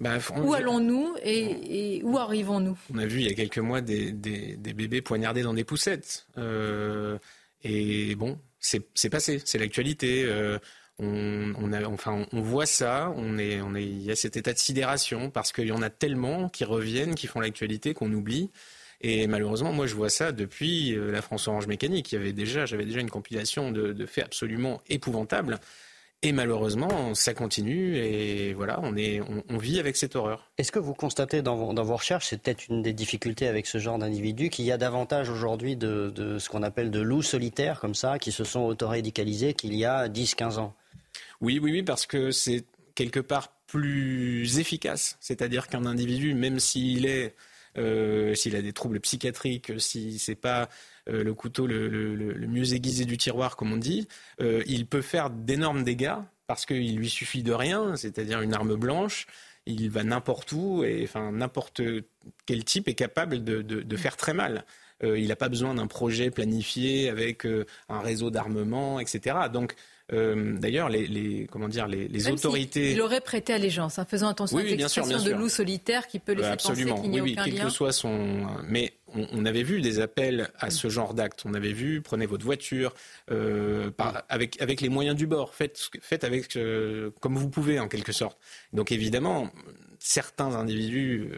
bah, 0.01 0.17
où 0.35 0.53
allons-nous 0.53 1.15
et, 1.23 2.01
où 2.03 2.17
arrivons-nous? 2.17 2.77
On 2.93 2.97
a 2.97 3.05
vu 3.05 3.19
il 3.19 3.27
y 3.27 3.31
a 3.31 3.35
quelques 3.35 3.59
mois 3.59 3.81
des, 3.81 4.11
bébés 4.11 5.01
poignardés 5.01 5.43
dans 5.43 5.53
des 5.53 5.63
poussettes. 5.63 6.25
Euh, 6.37 7.19
et 7.63 8.15
bon, 8.15 8.39
c'est 8.59 9.09
passé, 9.09 9.41
c'est 9.45 9.59
l'actualité. 9.59 10.25
Euh, 10.25 10.57
on, 10.97 11.71
a, 11.71 11.83
enfin, 11.85 12.25
on 12.31 12.41
voit 12.41 12.65
ça, 12.65 13.13
on 13.15 13.37
est, 13.37 13.61
on 13.61 13.75
est, 13.75 13.83
il 13.83 14.01
y 14.01 14.11
a 14.11 14.15
cet 14.15 14.37
état 14.37 14.53
de 14.53 14.57
sidération 14.57 15.29
parce 15.29 15.51
qu'il 15.51 15.67
y 15.67 15.71
en 15.71 15.81
a 15.81 15.89
tellement 15.89 16.49
qui 16.49 16.63
reviennent, 16.63 17.15
qui 17.15 17.27
font 17.27 17.39
l'actualité, 17.39 17.93
qu'on 17.93 18.11
oublie. 18.11 18.51
Et 19.01 19.27
malheureusement, 19.27 19.71
moi, 19.71 19.87
je 19.87 19.95
vois 19.95 20.09
ça 20.09 20.31
depuis 20.31 20.95
euh, 20.95 21.11
la 21.11 21.21
France 21.21 21.47
Orange 21.47 21.67
Mécanique. 21.67 22.11
Il 22.11 22.15
y 22.15 22.17
avait 22.17 22.33
déjà, 22.33 22.65
j'avais 22.65 22.85
déjà 22.85 22.99
une 22.99 23.09
compilation 23.09 23.71
de, 23.71 24.05
faits 24.05 24.25
absolument 24.25 24.81
épouvantables. 24.89 25.59
Et 26.23 26.33
malheureusement, 26.33 27.15
ça 27.15 27.33
continue 27.33 27.97
et 27.97 28.53
voilà, 28.53 28.79
on, 28.83 28.95
est, 28.95 29.21
on, 29.49 29.57
vit 29.57 29.79
avec 29.79 29.97
cette 29.97 30.15
horreur. 30.15 30.51
Est-ce 30.59 30.71
que 30.71 30.77
vous 30.77 30.93
constatez 30.93 31.41
dans 31.41 31.55
vos, 31.55 31.73
dans 31.73 31.83
vos 31.83 31.95
recherches, 31.95 32.27
c'est 32.27 32.39
peut-être 32.39 32.67
une 32.67 32.83
des 32.83 32.93
difficultés 32.93 33.47
avec 33.47 33.65
ce 33.65 33.79
genre 33.79 33.97
d'individus, 33.97 34.51
qu'il 34.51 34.65
y 34.65 34.71
a 34.71 34.77
davantage 34.77 35.31
aujourd'hui 35.31 35.75
de, 35.75 36.11
de, 36.13 36.37
ce 36.37 36.47
qu'on 36.49 36.61
appelle 36.61 36.91
de 36.91 36.99
loups 36.99 37.23
solitaires 37.23 37.79
comme 37.79 37.95
ça, 37.95 38.19
qui 38.19 38.31
se 38.31 38.43
sont 38.43 38.61
autorédicalisés 38.61 39.55
qu'il 39.55 39.73
y 39.73 39.83
a 39.83 40.07
10-15 40.09 40.59
ans? 40.59 40.75
Oui, 41.41 41.57
oui, 41.59 41.71
oui, 41.71 41.81
parce 41.81 42.05
que 42.05 42.29
c'est 42.29 42.65
quelque 42.93 43.19
part 43.19 43.53
plus 43.65 44.59
efficace. 44.59 45.17
C'est-à-dire 45.21 45.69
qu'un 45.69 45.87
individu, 45.87 46.35
même 46.35 46.59
s'il 46.59 47.07
est 47.07 47.33
euh, 47.77 48.35
s'il 48.35 48.55
a 48.55 48.61
des 48.61 48.73
troubles 48.73 48.99
psychiatriques, 48.99 49.71
si 49.79 50.19
c'est 50.19 50.35
pas 50.35 50.69
euh, 51.09 51.23
le 51.23 51.33
couteau 51.33 51.67
le, 51.67 52.47
mieux 52.47 52.73
aiguisé 52.73 53.05
du 53.05 53.17
tiroir, 53.17 53.55
comme 53.55 53.73
on 53.73 53.77
dit, 53.77 54.07
euh, 54.41 54.63
il 54.67 54.85
peut 54.85 55.01
faire 55.01 55.29
d'énormes 55.29 55.83
dégâts 55.83 56.15
parce 56.47 56.65
qu'il 56.65 56.97
lui 56.97 57.09
suffit 57.09 57.43
de 57.43 57.53
rien, 57.53 57.95
c'est-à-dire 57.95 58.41
une 58.41 58.53
arme 58.53 58.75
blanche. 58.75 59.27
Il 59.65 59.89
va 59.89 60.03
n'importe 60.03 60.51
où 60.53 60.83
et 60.83 61.03
enfin 61.03 61.31
n'importe 61.31 61.81
quel 62.45 62.65
type 62.65 62.87
est 62.87 62.95
capable 62.95 63.43
de, 63.43 63.95
faire 63.95 64.17
très 64.17 64.33
mal. 64.33 64.65
il 65.03 65.27
n'a 65.27 65.35
pas 65.35 65.49
besoin 65.49 65.75
d'un 65.75 65.85
projet 65.87 66.31
planifié 66.31 67.09
avec 67.09 67.45
un 67.87 67.99
réseau 68.01 68.31
d'armement, 68.31 68.99
etc. 68.99 69.35
Donc 69.53 69.75
euh, 70.13 70.57
d'ailleurs, 70.57 70.89
les, 70.89 71.47
comment 71.49 71.69
dire, 71.69 71.87
les, 71.87 72.27
autorités. 72.29 72.91
il 72.91 73.01
aurait 73.01 73.21
prêté 73.21 73.53
allégeance, 73.53 73.97
en 73.97 74.01
hein, 74.01 74.05
faisant 74.09 74.27
attention 74.27 74.57
à 74.57 74.63
l'expression 74.63 75.23
de 75.23 75.31
loup 75.31 75.47
solitaire 75.47 76.07
qui 76.07 76.19
peut 76.19 76.33
laisser 76.33 76.49
Absolument. 76.49 76.95
penser 76.95 77.01
qu'il 77.03 77.11
n'y 77.11 77.19
a 77.19 77.23
oui, 77.23 77.33
aucun 77.33 77.43
quel 77.45 77.59
que 77.61 77.69
soit 77.69 77.93
son. 77.93 78.45
Mais 78.67 78.93
on, 79.13 79.45
avait 79.45 79.63
vu 79.63 79.81
des 79.81 79.99
appels 79.99 80.49
à 80.57 80.69
ce 80.69 80.89
genre 80.89 81.13
d'actes. 81.13 81.43
On 81.45 81.53
avait 81.53 81.73
vu, 81.73 82.01
prenez 82.01 82.25
votre 82.25 82.45
voiture, 82.45 82.93
euh, 83.29 83.91
avec, 84.29 84.61
avec 84.61 84.81
les 84.81 84.89
moyens 84.89 85.15
du 85.15 85.27
bord. 85.27 85.53
Faites, 85.53 85.89
faites 86.01 86.23
avec 86.23 86.55
euh, 86.55 87.11
comme 87.19 87.35
vous 87.35 87.49
pouvez, 87.49 87.79
en 87.79 87.87
quelque 87.87 88.11
sorte. 88.11 88.39
Donc 88.73 88.91
évidemment, 88.91 89.49
certains 89.99 90.55
individus 90.55 91.29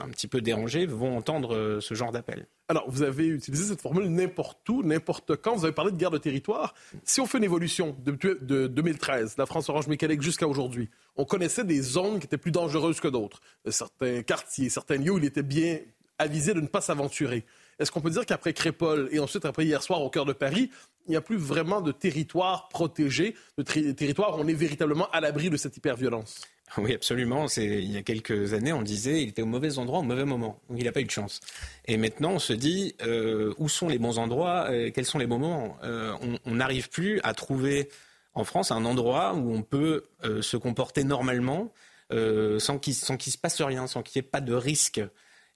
un 0.00 0.08
petit 0.08 0.28
peu 0.28 0.40
dérangés 0.40 0.86
vont 0.86 1.16
entendre 1.16 1.78
ce 1.80 1.94
genre 1.94 2.12
d'appel. 2.12 2.46
Alors, 2.68 2.88
vous 2.88 3.02
avez 3.02 3.26
utilisé 3.26 3.64
cette 3.64 3.82
formule 3.82 4.08
n'importe 4.08 4.66
où, 4.68 4.82
n'importe 4.82 5.36
quand. 5.36 5.54
Vous 5.56 5.64
avez 5.64 5.74
parlé 5.74 5.92
de 5.92 5.96
guerre 5.96 6.10
de 6.10 6.18
territoire. 6.18 6.74
Si 7.04 7.20
on 7.20 7.26
fait 7.26 7.38
une 7.38 7.44
évolution 7.44 7.96
de, 8.02 8.12
de 8.40 8.66
2013, 8.66 9.36
la 9.36 9.46
France 9.46 9.68
Orange 9.68 9.88
Mécanique 9.88 10.22
jusqu'à 10.22 10.46
aujourd'hui, 10.46 10.88
on 11.16 11.24
connaissait 11.24 11.64
des 11.64 11.82
zones 11.82 12.18
qui 12.18 12.26
étaient 12.26 12.38
plus 12.38 12.52
dangereuses 12.52 13.00
que 13.00 13.08
d'autres. 13.08 13.40
Certains 13.68 14.22
quartiers, 14.22 14.70
certains 14.70 14.96
lieux 14.96 15.12
il 15.18 15.24
était 15.24 15.42
bien 15.42 15.80
avisé 16.22 16.54
de 16.54 16.60
ne 16.60 16.66
pas 16.66 16.80
s'aventurer. 16.80 17.44
Est-ce 17.78 17.90
qu'on 17.90 18.00
peut 18.00 18.10
dire 18.10 18.26
qu'après 18.26 18.52
Crépole 18.52 19.08
et 19.12 19.18
ensuite 19.18 19.44
après 19.44 19.64
hier 19.64 19.82
soir 19.82 20.02
au 20.02 20.10
cœur 20.10 20.24
de 20.24 20.32
Paris, 20.32 20.70
il 21.06 21.10
n'y 21.10 21.16
a 21.16 21.20
plus 21.20 21.36
vraiment 21.36 21.80
de 21.80 21.90
territoire 21.92 22.68
protégé, 22.68 23.34
de 23.58 23.62
territoire 23.62 24.38
où 24.38 24.42
on 24.42 24.46
est 24.46 24.54
véritablement 24.54 25.08
à 25.10 25.20
l'abri 25.20 25.50
de 25.50 25.56
cette 25.56 25.76
hyperviolence? 25.76 26.40
Oui, 26.78 26.94
absolument. 26.94 27.46
Il 27.56 27.92
y 27.92 27.96
a 27.98 28.02
quelques 28.02 28.54
années, 28.54 28.72
on 28.72 28.82
disait 28.82 29.18
qu'il 29.18 29.28
était 29.28 29.42
au 29.42 29.46
mauvais 29.46 29.78
endroit 29.78 29.98
au 29.98 30.02
mauvais 30.02 30.24
moment. 30.24 30.58
Il 30.74 30.84
n'a 30.84 30.92
pas 30.92 31.00
eu 31.00 31.04
de 31.04 31.10
chance. 31.10 31.40
Et 31.86 31.96
maintenant, 31.96 32.32
on 32.32 32.38
se 32.38 32.52
dit 32.52 32.94
euh, 33.02 33.52
où 33.58 33.68
sont 33.68 33.88
les 33.88 33.98
bons 33.98 34.18
endroits, 34.18 34.68
euh, 34.70 34.90
quels 34.90 35.04
sont 35.04 35.18
les 35.18 35.26
moments? 35.26 35.76
Euh, 35.82 36.14
on 36.46 36.54
n'arrive 36.54 36.88
plus 36.88 37.20
à 37.24 37.34
trouver 37.34 37.90
en 38.34 38.44
France 38.44 38.70
un 38.70 38.84
endroit 38.86 39.34
où 39.34 39.52
on 39.52 39.62
peut 39.62 40.04
se 40.40 40.56
comporter 40.56 41.04
normalement 41.04 41.72
sans 42.10 42.78
qu'il 42.78 42.94
ne 42.94 43.18
se 43.18 43.38
passe 43.38 43.60
rien, 43.60 43.86
sans 43.86 44.02
qu'il 44.02 44.20
n'y 44.20 44.26
ait 44.26 44.30
pas 44.30 44.40
de 44.40 44.54
risque. 44.54 45.02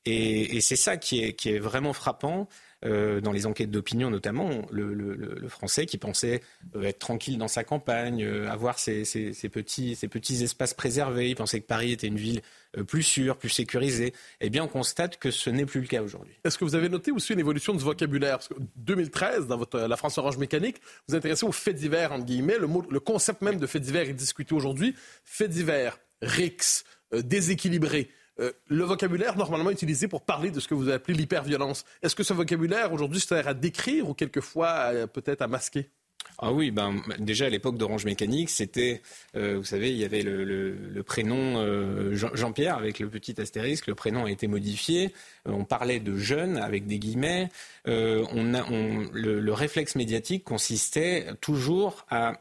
Et, 0.06 0.60
c'est 0.60 0.76
ça 0.76 0.96
qui 0.96 1.20
est 1.20 1.58
vraiment 1.58 1.92
frappant. 1.92 2.48
Euh, 2.84 3.22
dans 3.22 3.32
les 3.32 3.46
enquêtes 3.46 3.70
d'opinion 3.70 4.10
notamment, 4.10 4.50
le, 4.70 5.48
Français 5.48 5.86
qui 5.86 5.96
pensait 5.96 6.42
euh, 6.74 6.82
être 6.82 6.98
tranquille 6.98 7.38
dans 7.38 7.48
sa 7.48 7.64
campagne, 7.64 8.22
euh, 8.22 8.50
avoir 8.50 8.78
ses, 8.78 9.02
petits, 9.50 10.44
espaces 10.44 10.74
préservés, 10.74 11.30
il 11.30 11.36
pensait 11.36 11.60
que 11.60 11.66
Paris 11.66 11.92
était 11.92 12.06
une 12.06 12.18
ville 12.18 12.42
plus 12.86 13.02
sûre, 13.02 13.38
plus 13.38 13.48
sécurisée, 13.48 14.12
eh 14.42 14.50
bien 14.50 14.62
on 14.62 14.68
constate 14.68 15.16
que 15.16 15.30
ce 15.30 15.48
n'est 15.48 15.64
plus 15.64 15.80
le 15.80 15.86
cas 15.86 16.02
aujourd'hui. 16.02 16.34
Est-ce 16.44 16.58
que 16.58 16.64
vous 16.64 16.74
avez 16.74 16.90
noté 16.90 17.10
aussi 17.12 17.32
une 17.32 17.38
évolution 17.38 17.72
du 17.72 17.82
vocabulaire? 17.82 18.38
Parce 18.38 18.48
que 18.48 18.54
2013, 18.76 19.46
dans 19.46 19.58
la 19.72 19.96
France 19.96 20.18
Orange 20.18 20.36
Mécanique, 20.36 20.76
vous 20.76 21.12
vous 21.12 21.14
intéressez 21.14 21.46
aux 21.46 21.52
faits 21.52 21.76
divers, 21.76 22.12
entre 22.12 22.26
guillemets. 22.26 22.58
Le, 22.58 23.00
concept 23.00 23.40
même 23.40 23.58
de 23.58 23.66
faits 23.66 23.82
divers 23.82 24.08
est 24.10 24.14
discuté 24.14 24.54
aujourd'hui. 24.54 24.94
Faits 25.24 25.50
divers, 25.50 25.98
RICS, 26.20 26.84
déséquilibré. 27.14 28.10
Euh, 28.38 28.52
le 28.68 28.84
vocabulaire 28.84 29.36
normalement 29.36 29.70
utilisé 29.70 30.08
pour 30.08 30.22
parler 30.22 30.50
de 30.50 30.60
ce 30.60 30.68
que 30.68 30.74
vous 30.74 30.90
appelez 30.90 31.16
l'hyperviolence, 31.16 31.84
est-ce 32.02 32.14
que 32.14 32.22
ce 32.22 32.34
vocabulaire 32.34 32.92
aujourd'hui 32.92 33.20
sert 33.20 33.48
à 33.48 33.54
décrire 33.54 34.08
ou 34.08 34.14
quelquefois 34.14 35.06
peut-être 35.12 35.42
à 35.42 35.48
masquer? 35.48 35.90
Ah 36.38 36.52
oui, 36.52 36.70
ben, 36.70 37.00
déjà 37.18 37.46
à 37.46 37.48
l'époque 37.48 37.78
d'Orange 37.78 38.04
Mécanique, 38.04 38.50
c'était, 38.50 39.00
euh, 39.36 39.56
vous 39.56 39.64
savez, 39.64 39.90
il 39.90 39.96
y 39.96 40.04
avait 40.04 40.22
le, 40.22 41.02
prénom 41.02 41.56
euh, 41.56 42.14
Jean-Pierre 42.14 42.76
avec 42.76 42.98
le 42.98 43.08
petit 43.08 43.40
astérisque, 43.40 43.86
le 43.86 43.94
prénom 43.94 44.26
a 44.26 44.30
été 44.30 44.46
modifié, 44.46 45.14
on 45.46 45.64
parlait 45.64 46.00
de 46.00 46.16
jeunes 46.16 46.58
avec 46.58 46.86
des 46.86 46.98
guillemets, 46.98 47.48
on 47.86 48.54
a, 48.54 48.68
le, 48.68 49.40
le, 49.40 49.52
réflexe 49.52 49.94
médiatique 49.94 50.44
consistait 50.44 51.28
toujours 51.40 52.04
à 52.10 52.34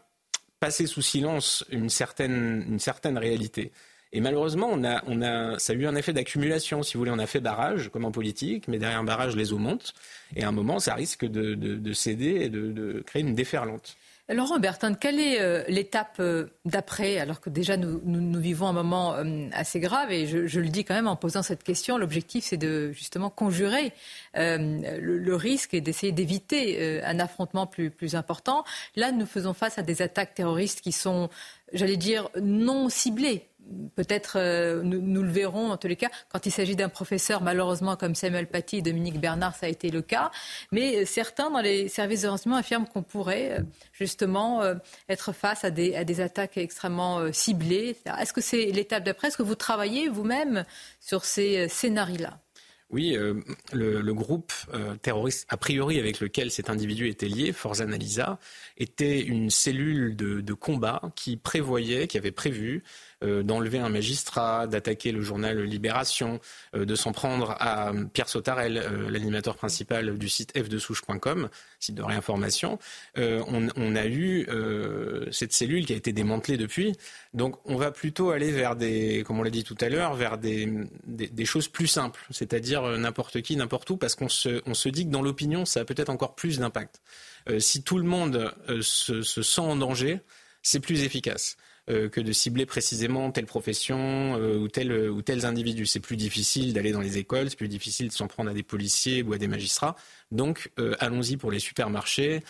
passer 0.59 0.87
sous 0.87 1.01
silence 1.01 1.63
une 1.69 1.89
certaine, 1.89 2.65
une 2.67 2.79
certaine 2.79 3.17
réalité. 3.17 3.71
Et 4.15 4.21
malheureusement, 4.21 4.69
on 4.71 4.81
a, 4.85 5.59
ça 5.59 5.73
a 5.73 5.75
eu 5.75 5.85
un 5.85 5.95
effet 5.95 6.13
d'accumulation. 6.13 6.83
Si 6.83 6.93
vous 6.93 7.01
voulez, 7.01 7.11
on 7.11 7.19
a 7.19 7.27
fait 7.27 7.41
barrage, 7.41 7.89
comme 7.89 8.05
en 8.05 8.11
politique, 8.11 8.69
mais 8.69 8.77
derrière 8.77 8.99
un 8.99 9.03
barrage, 9.03 9.35
les 9.35 9.51
eaux 9.51 9.57
montent. 9.57 9.93
Et 10.37 10.45
à 10.45 10.47
un 10.47 10.53
moment, 10.53 10.79
ça 10.79 10.93
risque 10.93 11.25
de, 11.25 11.93
céder 11.93 12.43
et 12.43 12.49
de, 12.49 13.03
créer 13.05 13.23
une 13.23 13.35
déferlante. 13.35 13.97
Laurent 14.29 14.57
Bertin, 14.57 14.93
quelle 14.95 15.19
est 15.19 15.39
euh, 15.41 15.63
l'étape 15.67 16.15
euh, 16.19 16.45
d'après, 16.63 17.19
alors 17.19 17.41
que 17.41 17.49
déjà 17.51 17.77
nous, 17.77 18.39
vivons 18.39 18.67
un 18.67 18.73
moment 18.73 19.13
euh, 19.13 19.49
assez 19.53 19.79
grave, 19.79 20.11
et 20.11 20.25
je, 20.25 20.59
le 20.59 20.69
dis 20.69 20.83
quand 20.83 20.95
même 20.95 21.07
en 21.07 21.15
posant 21.15 21.43
cette 21.43 21.61
question, 21.61 21.99
l'objectif 21.99 22.45
c'est 22.45 22.57
de 22.57 22.91
justement 22.91 23.29
conjurer 23.29 23.91
le, 24.33 25.35
risque 25.35 25.75
et 25.75 25.81
d'essayer 25.81 26.11
d'éviter 26.11 27.03
un 27.03 27.19
affrontement 27.19 27.67
plus 27.67 28.15
important. 28.15 28.63
Là, 28.95 29.11
nous 29.11 29.27
faisons 29.27 29.53
face 29.53 29.77
à 29.77 29.83
des 29.83 30.01
attaques 30.01 30.33
terroristes 30.33 30.81
qui 30.81 30.91
sont, 30.91 31.29
j'allais 31.71 31.97
dire, 31.97 32.29
non 32.41 32.89
ciblées 32.89 33.45
peut-être 33.95 34.37
euh, 34.37 34.81
nous, 34.83 35.23
le 35.23 35.29
verrons 35.29 35.71
en 35.71 35.77
tous 35.77 35.87
les 35.87 35.95
cas 35.95 36.09
quand 36.29 36.45
il 36.45 36.51
s'agit 36.51 36.75
d'un 36.75 36.89
professeur 36.89 37.41
malheureusement 37.41 37.95
comme 37.95 38.15
Samuel 38.15 38.47
Paty 38.47 38.77
et 38.77 38.81
Dominique 38.81 39.19
Bernard 39.19 39.55
ça 39.55 39.65
a 39.65 39.69
été 39.69 39.89
le 39.89 40.01
cas. 40.01 40.31
Mais 40.71 40.97
euh, 40.97 41.05
certains 41.05 41.49
dans 41.49 41.61
les 41.61 41.87
services 41.87 42.23
de 42.23 42.27
renseignement 42.27 42.57
affirment 42.57 42.87
qu'on 42.87 43.03
pourrait 43.03 43.59
euh, 43.59 43.63
justement 43.91 44.61
être 45.09 45.31
face 45.31 45.63
à 45.63 45.71
des, 45.71 46.21
attaques 46.21 46.57
extrêmement 46.57 47.31
ciblées 47.31 47.97
est-ce 48.19 48.33
que 48.33 48.41
c'est 48.41 48.65
l'étape 48.67 49.03
d'après? 49.03 49.27
Est-ce 49.27 49.37
que 49.37 49.43
vous 49.43 49.55
travaillez 49.55 50.07
vous-même 50.07 50.65
sur 50.99 51.25
ces 51.25 51.67
scénarios 51.67 52.17
là 52.19 52.39
oui, 52.91 53.17
le, 53.73 54.13
groupe 54.13 54.53
terroriste, 55.01 55.45
a 55.49 55.57
priori 55.57 55.99
avec 55.99 56.19
lequel 56.19 56.51
cet 56.51 56.69
individu 56.69 57.09
était 57.09 57.27
lié, 57.27 57.51
Forza 57.51 57.83
Analisa, 57.83 58.39
était 58.77 59.19
une 59.19 59.49
cellule 59.49 60.15
de, 60.15 60.39
de, 60.39 60.53
combat 60.53 61.01
qui 61.15 61.35
prévoyait, 61.35 62.07
qui 62.07 62.17
avait 62.17 62.31
prévu 62.31 62.83
d'enlever 63.43 63.79
un 63.79 63.89
magistrat, 63.89 64.67
d'attaquer 64.67 65.11
le 65.11 65.21
journal 65.21 65.61
Libération, 65.61 66.39
euh, 66.75 66.85
de 66.85 66.95
s'en 66.95 67.11
prendre 67.11 67.55
à 67.59 67.91
Pierre 68.13 68.29
Sautarel, 68.29 68.77
euh, 68.77 69.09
l'animateur 69.09 69.55
principal 69.55 70.17
du 70.17 70.29
site 70.29 70.53
f2souche.com, 70.55 71.49
site 71.79 71.95
de 71.95 72.03
réinformation. 72.03 72.79
On, 73.15 73.95
a 73.95 74.05
eu 74.05 74.47
cette 75.31 75.53
cellule 75.53 75.85
qui 75.85 75.93
a 75.93 75.95
été 75.95 76.11
démantelée 76.11 76.57
depuis. 76.57 76.93
Donc 77.33 77.57
on 77.65 77.75
va 77.75 77.91
plutôt 77.91 78.31
aller 78.31 78.51
vers 78.51 78.75
des, 78.75 79.23
comme 79.25 79.39
on 79.39 79.43
l'a 79.43 79.49
dit 79.49 79.63
tout 79.63 79.77
à 79.79 79.89
l'heure, 79.89 80.15
vers 80.15 80.37
des, 80.37 80.87
choses 81.45 81.67
plus 81.67 81.87
simples, 81.87 82.25
c'est-à-dire 82.31 82.83
n'importe 82.97 83.41
qui, 83.41 83.55
n'importe 83.55 83.89
où, 83.89 83.97
parce 83.97 84.15
qu'on 84.15 84.29
se, 84.29 84.89
dit 84.89 85.05
que 85.05 85.11
dans 85.11 85.21
l'opinion, 85.21 85.65
ça 85.65 85.81
a 85.81 85.85
peut-être 85.85 86.09
encore 86.09 86.35
plus 86.35 86.59
d'impact. 86.59 87.01
si 87.59 87.83
tout 87.83 87.97
le 87.97 88.03
monde 88.03 88.53
se 88.81 89.21
sent 89.21 89.61
en 89.61 89.75
danger, 89.75 90.19
c'est 90.61 90.79
plus 90.79 91.03
efficace. 91.03 91.57
Euh, 91.87 92.09
que 92.09 92.19
de 92.19 92.31
cibler 92.31 92.65
précisément 92.65 93.29
telle 93.29 93.45
profession 93.45 94.39
euh, 94.39 94.57
ou, 94.57 94.67
tel, 94.67 94.91
ou 94.91 95.21
tels 95.21 95.45
individus. 95.45 95.85
C'est 95.85 95.99
plus 95.99 96.17
difficile 96.17 96.73
d'aller 96.73 96.91
dans 96.91 96.99
les 96.99 97.19
écoles, 97.19 97.51
c'est 97.51 97.57
plus 97.57 97.67
difficile 97.67 98.07
de 98.07 98.11
s'en 98.11 98.27
prendre 98.27 98.49
à 98.49 98.55
des 98.55 98.63
policiers 98.63 99.21
ou 99.21 99.33
à 99.33 99.37
des 99.37 99.47
magistrats. 99.47 99.95
Donc 100.31 100.71
euh, 100.79 100.95
allons-y 100.99 101.37
pour 101.37 101.51
les 101.51 101.59
supermarchés, 101.59 102.43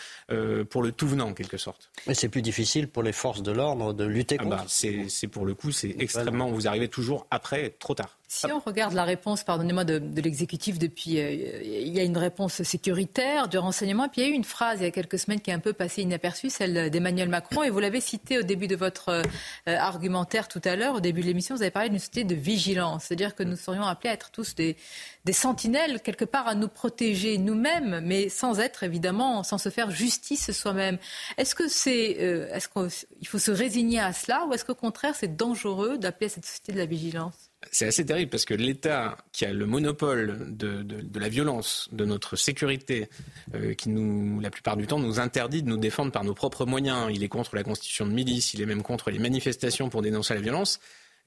pour 0.69 0.83
le 0.83 0.91
tout 0.91 1.07
venant 1.07 1.29
en 1.29 1.33
quelque 1.33 1.57
sorte. 1.57 1.89
Mais 2.07 2.13
c'est 2.13 2.29
plus 2.29 2.41
difficile 2.41 2.87
pour 2.87 3.03
les 3.03 3.11
forces 3.11 3.43
de 3.43 3.51
l'ordre 3.51 3.93
de 3.93 4.05
lutter 4.05 4.37
ah 4.39 4.43
contre. 4.43 4.57
Bah, 4.57 4.65
c'est 4.67 5.27
pour 5.27 5.45
le 5.45 5.53
coup, 5.53 5.71
c'est 5.71 5.95
extrêmement. 5.99 6.49
Vous 6.49 6.67
arrivez 6.67 6.87
toujours 6.87 7.27
après, 7.31 7.71
trop 7.79 7.93
tard. 7.93 8.17
Si 8.27 8.51
on 8.51 8.59
regarde 8.59 8.93
la 8.93 9.03
réponse, 9.03 9.43
pardonnez-moi, 9.43 9.83
de, 9.83 10.01
l'exécutif 10.19 10.79
depuis, 10.79 11.19
euh, 11.19 11.61
il 11.63 11.93
y 11.95 11.99
a 11.99 12.03
une 12.03 12.17
réponse 12.17 12.63
sécuritaire, 12.63 13.47
du 13.47 13.57
renseignement, 13.59 14.09
puis 14.09 14.21
il 14.21 14.27
y 14.27 14.27
a 14.27 14.31
eu 14.31 14.35
une 14.35 14.43
phrase 14.43 14.79
il 14.81 14.83
y 14.83 14.87
a 14.87 14.91
quelques 14.91 15.19
semaines 15.19 15.39
qui 15.39 15.51
est 15.51 15.53
un 15.53 15.59
peu 15.59 15.73
passée 15.73 16.01
inaperçue, 16.01 16.49
celle 16.49 16.89
d'Emmanuel 16.89 17.29
Macron, 17.29 17.63
et 17.63 17.69
vous 17.69 17.79
l'avez 17.79 18.01
cité 18.01 18.39
au 18.39 18.41
début 18.41 18.67
de 18.67 18.75
votre 18.75 19.09
euh, 19.09 19.23
argumentaire 19.65 20.47
tout 20.47 20.61
à 20.65 20.75
l'heure, 20.75 20.95
au 20.95 20.99
début 21.01 21.21
de 21.21 21.27
l'émission, 21.27 21.55
vous 21.55 21.61
avez 21.61 21.71
parlé 21.71 21.89
d'une 21.89 21.99
société 21.99 22.23
de 22.23 22.35
vigilance, 22.35 23.05
c'est-à-dire 23.05 23.35
que 23.35 23.43
nous 23.43 23.55
serions 23.55 23.83
appelés 23.83 24.09
à 24.09 24.13
être 24.13 24.31
tous 24.31 24.55
des, 24.55 24.75
des 25.23 25.33
sentinelles, 25.33 26.01
quelque 26.01 26.25
part 26.25 26.47
à 26.47 26.55
nous 26.55 26.67
protéger 26.67 27.37
nous-mêmes, 27.37 27.64
mais 28.03 28.29
sans 28.29 28.59
être 28.59 28.83
évidemment, 28.83 29.43
sans 29.43 29.57
se 29.57 29.69
faire 29.69 29.91
justice 29.91 30.51
soi-même. 30.51 30.97
Est-ce 31.37 31.55
que 31.55 31.67
c'est, 31.67 32.17
euh, 32.19 32.47
est-ce 32.53 32.69
qu'il 32.69 33.27
faut 33.27 33.39
se 33.39 33.51
résigner 33.51 33.99
à 33.99 34.13
cela, 34.13 34.45
ou 34.45 34.53
est-ce 34.53 34.65
qu'au 34.65 34.75
contraire 34.75 35.15
c'est 35.15 35.35
dangereux 35.35 35.97
d'appeler 35.97 36.29
cette 36.29 36.45
société 36.45 36.73
de 36.73 36.77
la 36.77 36.85
vigilance? 36.85 37.51
C'est 37.71 37.87
assez 37.87 38.05
terrible 38.05 38.29
parce 38.29 38.45
que 38.45 38.53
l'État 38.53 39.17
qui 39.31 39.45
a 39.45 39.51
le 39.51 39.65
monopole 39.65 40.55
de, 40.55 41.19
la 41.19 41.29
violence, 41.29 41.89
de 41.91 42.05
notre 42.05 42.35
sécurité, 42.35 43.09
euh, 43.55 43.73
qui 43.73 43.89
nous, 43.89 44.39
la 44.39 44.51
plupart 44.51 44.77
du 44.77 44.85
temps, 44.85 44.99
nous 44.99 45.19
interdit 45.19 45.63
de 45.63 45.69
nous 45.69 45.77
défendre 45.77 46.11
par 46.11 46.23
nos 46.23 46.35
propres 46.35 46.65
moyens. 46.65 47.09
Il 47.11 47.23
est 47.23 47.27
contre 47.27 47.55
la 47.55 47.63
constitution 47.63 48.05
de 48.05 48.11
milice, 48.11 48.53
il 48.53 48.61
est 48.61 48.65
même 48.67 48.83
contre 48.83 49.09
les 49.09 49.19
manifestations 49.19 49.89
pour 49.89 50.01
dénoncer 50.01 50.35
la 50.35 50.41
violence. 50.41 50.79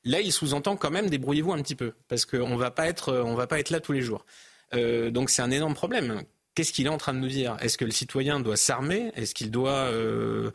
Là, 0.05 0.21
il 0.21 0.33
sous-entend 0.33 0.77
quand 0.77 0.91
même 0.91 1.11
débrouillez-vous 1.11 1.53
un 1.53 1.61
petit 1.61 1.75
peu 1.75 1.93
parce 2.07 2.25
qu'on 2.25 2.51
ne 2.51 2.57
va 2.57 2.69
va 2.69 2.71
pas 2.71 3.59
être 3.59 3.71
là 3.71 3.81
tous 3.81 3.93
les 3.93 4.03
jours. 4.03 4.25
Euh, 4.75 5.11
donc 5.11 5.31
c'est 5.31 5.43
un 5.43 5.51
énorme 5.51 5.75
problème. 5.75 6.23
Qu'est-ce 6.55 6.73
qu'il 6.73 6.87
est 6.87 6.91
en 6.91 6.99
train 6.99 7.15
de 7.15 7.21
nous 7.21 7.29
dire? 7.29 7.57
Est-ce 7.61 7.79
que 7.79 7.85
le 7.85 7.91
citoyen 7.93 8.41
doit 8.41 8.57
s'armer? 8.57 9.13
Est-ce 9.15 9.35
qu'il 9.35 9.51
doit 9.51 9.91
euh, 9.91 10.51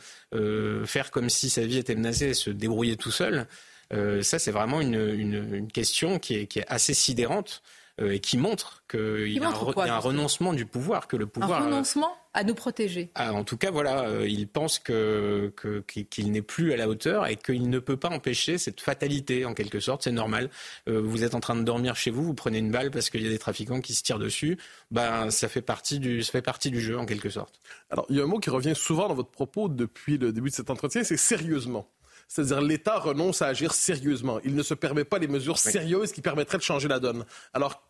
faire 0.85 1.11
comme 1.11 1.29
si 1.29 1.49
sa 1.49 1.65
vie 1.65 1.77
était 1.77 1.95
menacée 1.95 2.29
et 2.29 2.33
se 2.33 2.49
débrouiller 2.49 2.97
tout 2.97 3.11
seul? 3.11 3.47
Euh, 3.93 4.21
ça, 4.21 4.39
c'est 4.39 4.51
vraiment 4.51 4.81
une, 4.81 5.67
question 5.71 6.19
qui 6.19 6.35
est, 6.35 6.65
assez 6.67 6.93
sidérante. 6.93 7.61
euh, 7.61 7.82
et 8.01 8.19
qui 8.19 8.37
montre 8.37 8.83
qu'il 8.89 9.31
y, 9.31 9.39
a 9.39 9.47
un, 9.47 9.99
renoncement 9.99 10.53
du 10.53 10.65
pouvoir, 10.65 11.07
que 11.07 11.15
le 11.15 11.27
pouvoir. 11.27 11.61
Un 11.61 11.65
renoncement 11.65 12.11
à 12.33 12.43
nous 12.43 12.55
protéger. 12.55 13.11
Ah, 13.13 13.33
en 13.33 13.43
tout 13.43 13.57
cas, 13.57 13.69
voilà, 13.69 14.05
euh, 14.05 14.27
il 14.27 14.47
pense 14.47 14.79
que, 14.79 15.53
qu'il 16.09 16.31
n'est 16.31 16.41
plus 16.41 16.73
à 16.73 16.77
la 16.77 16.89
hauteur 16.89 17.27
et 17.27 17.35
qu'il 17.35 17.69
ne 17.69 17.77
peut 17.77 17.97
pas 17.97 18.09
empêcher 18.09 18.57
cette 18.57 18.81
fatalité, 18.81 19.45
en 19.45 19.53
quelque 19.53 19.79
sorte. 19.79 20.03
C'est 20.03 20.11
normal. 20.11 20.49
vous 20.87 21.23
êtes 21.23 21.35
en 21.35 21.39
train 21.39 21.55
de 21.55 21.61
dormir 21.61 21.95
chez 21.95 22.09
vous, 22.09 22.23
vous 22.23 22.33
prenez 22.33 22.57
une 22.57 22.71
balle 22.71 22.89
parce 22.89 23.11
qu'il 23.11 23.21
y 23.21 23.27
a 23.27 23.29
des 23.29 23.39
trafiquants 23.39 23.81
qui 23.81 23.93
se 23.93 24.01
tirent 24.01 24.19
dessus. 24.19 24.57
Ben, 24.89 25.29
ça 25.29 25.47
fait 25.47 25.61
partie 25.61 25.99
du, 25.99 26.23
ça 26.23 26.31
fait 26.31 26.41
partie 26.41 26.71
du 26.71 26.81
jeu, 26.81 26.97
en 26.97 27.05
quelque 27.05 27.29
sorte. 27.29 27.59
Alors, 27.91 28.07
il 28.09 28.17
y 28.17 28.19
a 28.19 28.23
un 28.23 28.27
mot 28.27 28.39
qui 28.39 28.49
revient 28.49 28.75
souvent 28.75 29.07
dans 29.07 29.15
votre 29.15 29.31
propos 29.31 29.69
depuis 29.69 30.17
le 30.17 30.31
début 30.31 30.49
de 30.49 30.55
cet 30.55 30.69
entretien, 30.69 31.03
c'est 31.03 31.17
sérieusement. 31.17 31.87
C'est-à-dire 32.27 32.61
l'État 32.61 32.99
renonce 32.99 33.41
à 33.41 33.47
agir 33.47 33.73
sérieusement. 33.73 34.39
Il 34.43 34.55
ne 34.55 34.63
se 34.63 34.73
permet 34.73 35.03
pas 35.03 35.19
les 35.19 35.27
mesures 35.27 35.57
sérieuses 35.57 36.11
qui 36.11 36.21
permettraient 36.21 36.57
de 36.57 36.63
changer 36.63 36.87
la 36.87 36.99
donne. 36.99 37.25
Alors, 37.53 37.83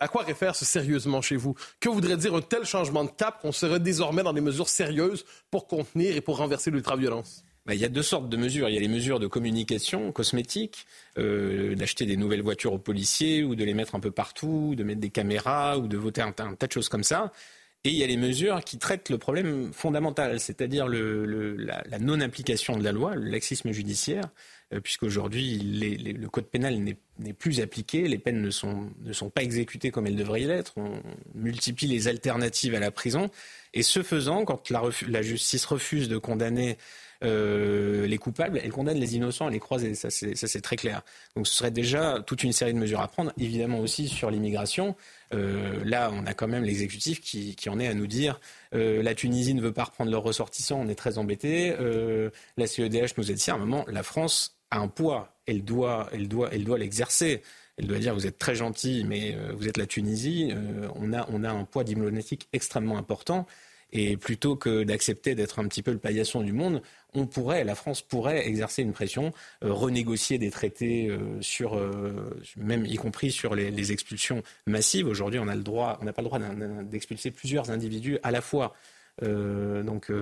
à 0.00 0.08
quoi 0.08 0.22
réfère 0.22 0.56
ce 0.56 0.64
sérieusement 0.64 1.22
chez 1.22 1.36
vous? 1.36 1.54
Que 1.78 1.88
voudrait 1.88 2.16
dire 2.16 2.34
un 2.34 2.40
tel 2.40 2.64
changement 2.64 3.04
de 3.04 3.10
cap 3.10 3.40
qu'on 3.40 3.52
serait 3.52 3.80
désormais 3.80 4.22
dans 4.22 4.32
des 4.32 4.40
mesures 4.40 4.68
sérieuses 4.68 5.24
pour 5.50 5.66
contenir 5.66 6.16
et 6.16 6.20
pour 6.20 6.38
renverser 6.38 6.70
l'ultraviolence? 6.70 7.44
Ben, 7.66 7.74
il 7.74 7.80
y 7.80 7.84
a 7.84 7.88
deux 7.88 8.02
sortes 8.02 8.28
de 8.28 8.36
mesures. 8.36 8.68
Il 8.68 8.74
y 8.74 8.78
a 8.78 8.80
les 8.80 8.88
mesures 8.88 9.20
de 9.20 9.26
communication 9.26 10.12
cosmétique, 10.12 10.86
euh, 11.18 11.74
d'acheter 11.74 12.06
des 12.06 12.16
nouvelles 12.16 12.42
voitures 12.42 12.72
aux 12.72 12.78
policiers 12.78 13.44
ou 13.44 13.54
de 13.54 13.64
les 13.64 13.74
mettre 13.74 13.94
un 13.94 14.00
peu 14.00 14.10
partout, 14.10 14.74
de 14.76 14.82
mettre 14.82 15.00
des 15.00 15.10
caméras 15.10 15.78
ou 15.78 15.86
de 15.86 15.96
voter 15.96 16.22
un 16.22 16.32
tas 16.32 16.66
de 16.66 16.72
choses 16.72 16.88
comme 16.88 17.04
ça. 17.04 17.32
Et 17.84 17.90
il 17.90 17.96
y 17.96 18.04
a 18.04 18.06
les 18.06 18.18
mesures 18.18 18.62
qui 18.62 18.76
traitent 18.76 19.08
le 19.08 19.16
problème 19.16 19.72
fondamental, 19.72 20.38
c'est-à-dire 20.38 20.86
la, 20.86 21.98
non-application 21.98 22.76
de 22.76 22.84
la 22.84 22.92
loi, 22.92 23.14
le 23.14 23.30
laxisme 23.30 23.72
judiciaire, 23.72 24.28
euh, 24.74 24.80
puisqu'aujourd'hui 24.80 25.58
le 25.58 26.28
code 26.28 26.44
pénal 26.44 26.78
n'est 27.18 27.32
plus 27.32 27.60
appliqué, 27.60 28.06
les 28.06 28.18
peines 28.18 28.42
ne 28.42 28.50
sont, 28.50 29.30
pas 29.34 29.42
exécutées 29.42 29.90
comme 29.90 30.06
elles 30.06 30.16
devraient 30.16 30.40
l'être, 30.40 30.74
on 30.76 31.02
multiplie 31.34 31.86
les 31.86 32.06
alternatives 32.06 32.74
à 32.74 32.80
la 32.80 32.90
prison, 32.90 33.30
et 33.72 33.82
ce 33.82 34.02
faisant, 34.02 34.44
quand 34.44 34.68
la, 34.68 34.82
la 35.08 35.22
justice 35.22 35.64
refuse 35.64 36.10
de 36.10 36.18
condamner 36.18 36.76
euh, 37.22 38.06
les 38.06 38.16
coupables, 38.16 38.60
elle 38.62 38.72
condamne 38.72 38.98
les 38.98 39.14
innocents 39.14 39.46
à 39.46 39.50
les 39.50 39.58
croiser. 39.58 39.94
Ça, 39.94 40.08
c'est 40.10 40.60
très 40.62 40.76
clair. 40.76 41.02
Donc, 41.36 41.46
ce 41.46 41.54
serait 41.54 41.70
déjà 41.70 42.22
toute 42.26 42.42
une 42.44 42.52
série 42.52 42.72
de 42.72 42.78
mesures 42.78 43.00
à 43.00 43.08
prendre. 43.08 43.32
Évidemment 43.38 43.80
aussi 43.80 44.08
sur 44.08 44.30
l'immigration. 44.30 44.96
Euh, 45.32 45.82
là, 45.84 46.10
on 46.12 46.26
a 46.26 46.34
quand 46.34 46.48
même 46.48 46.64
l'exécutif 46.64 47.20
qui, 47.20 47.56
en 47.68 47.78
est 47.78 47.86
à 47.86 47.94
nous 47.94 48.06
dire 48.06 48.40
euh, 48.74 49.02
la 49.02 49.14
Tunisie 49.14 49.54
ne 49.54 49.60
veut 49.60 49.72
pas 49.72 49.84
reprendre 49.84 50.10
leurs 50.10 50.22
ressortissants, 50.22 50.80
on 50.80 50.88
est 50.88 50.94
très 50.94 51.18
embêtés. 51.18 51.74
la 52.56 52.66
CEDH 52.66 53.14
nous 53.16 53.30
a 53.30 53.34
dit 53.34 53.50
à 53.50 53.54
un 53.54 53.58
moment, 53.58 53.84
la 53.88 54.02
France 54.02 54.58
a 54.70 54.78
un 54.78 54.88
poids, 54.88 55.34
elle 55.46 55.64
doit, 55.64 56.08
elle 56.12 56.28
doit, 56.28 56.48
elle 56.52 56.64
doit 56.64 56.78
l'exercer. 56.78 57.42
Elle 57.76 57.86
doit 57.86 57.98
dire 57.98 58.14
vous 58.14 58.26
êtes 58.26 58.38
très 58.38 58.54
gentil, 58.54 59.04
mais 59.08 59.36
vous 59.54 59.66
êtes 59.66 59.78
la 59.78 59.86
Tunisie. 59.86 60.52
on, 60.96 61.12
a, 61.12 61.26
on 61.30 61.44
a 61.44 61.50
un 61.50 61.64
poids 61.64 61.82
diplomatique 61.82 62.48
extrêmement 62.52 62.98
important. 62.98 63.46
Et 63.92 64.16
plutôt 64.16 64.56
que 64.56 64.84
d'accepter 64.84 65.34
d'être 65.34 65.58
un 65.58 65.66
petit 65.66 65.82
peu 65.82 65.90
le 65.90 65.98
paillasson 65.98 66.42
du 66.42 66.52
monde, 66.52 66.82
on 67.14 67.26
pourrait, 67.26 67.64
la 67.64 67.74
France 67.74 68.02
pourrait 68.02 68.46
exercer 68.46 68.82
une 68.82 68.92
pression, 68.92 69.32
euh, 69.64 69.72
renégocier 69.72 70.38
des 70.38 70.50
traités 70.50 71.08
euh, 71.08 71.40
sur, 71.40 71.76
euh, 71.76 72.40
même 72.56 72.86
y 72.86 72.96
compris 72.96 73.32
sur 73.32 73.54
les, 73.54 73.92
expulsions 73.92 74.42
massives. 74.66 75.06
Aujourd'hui, 75.06 75.40
on 75.40 75.48
a 75.48 75.56
le 75.56 75.62
droit, 75.62 75.98
on 76.00 76.04
n'a 76.04 76.12
pas 76.12 76.22
le 76.22 76.28
droit 76.28 76.38
d'expulser 76.84 77.30
plusieurs 77.30 77.70
individus 77.70 78.18
à 78.22 78.30
la 78.30 78.40
fois. 78.40 78.74
donc, 79.22 80.12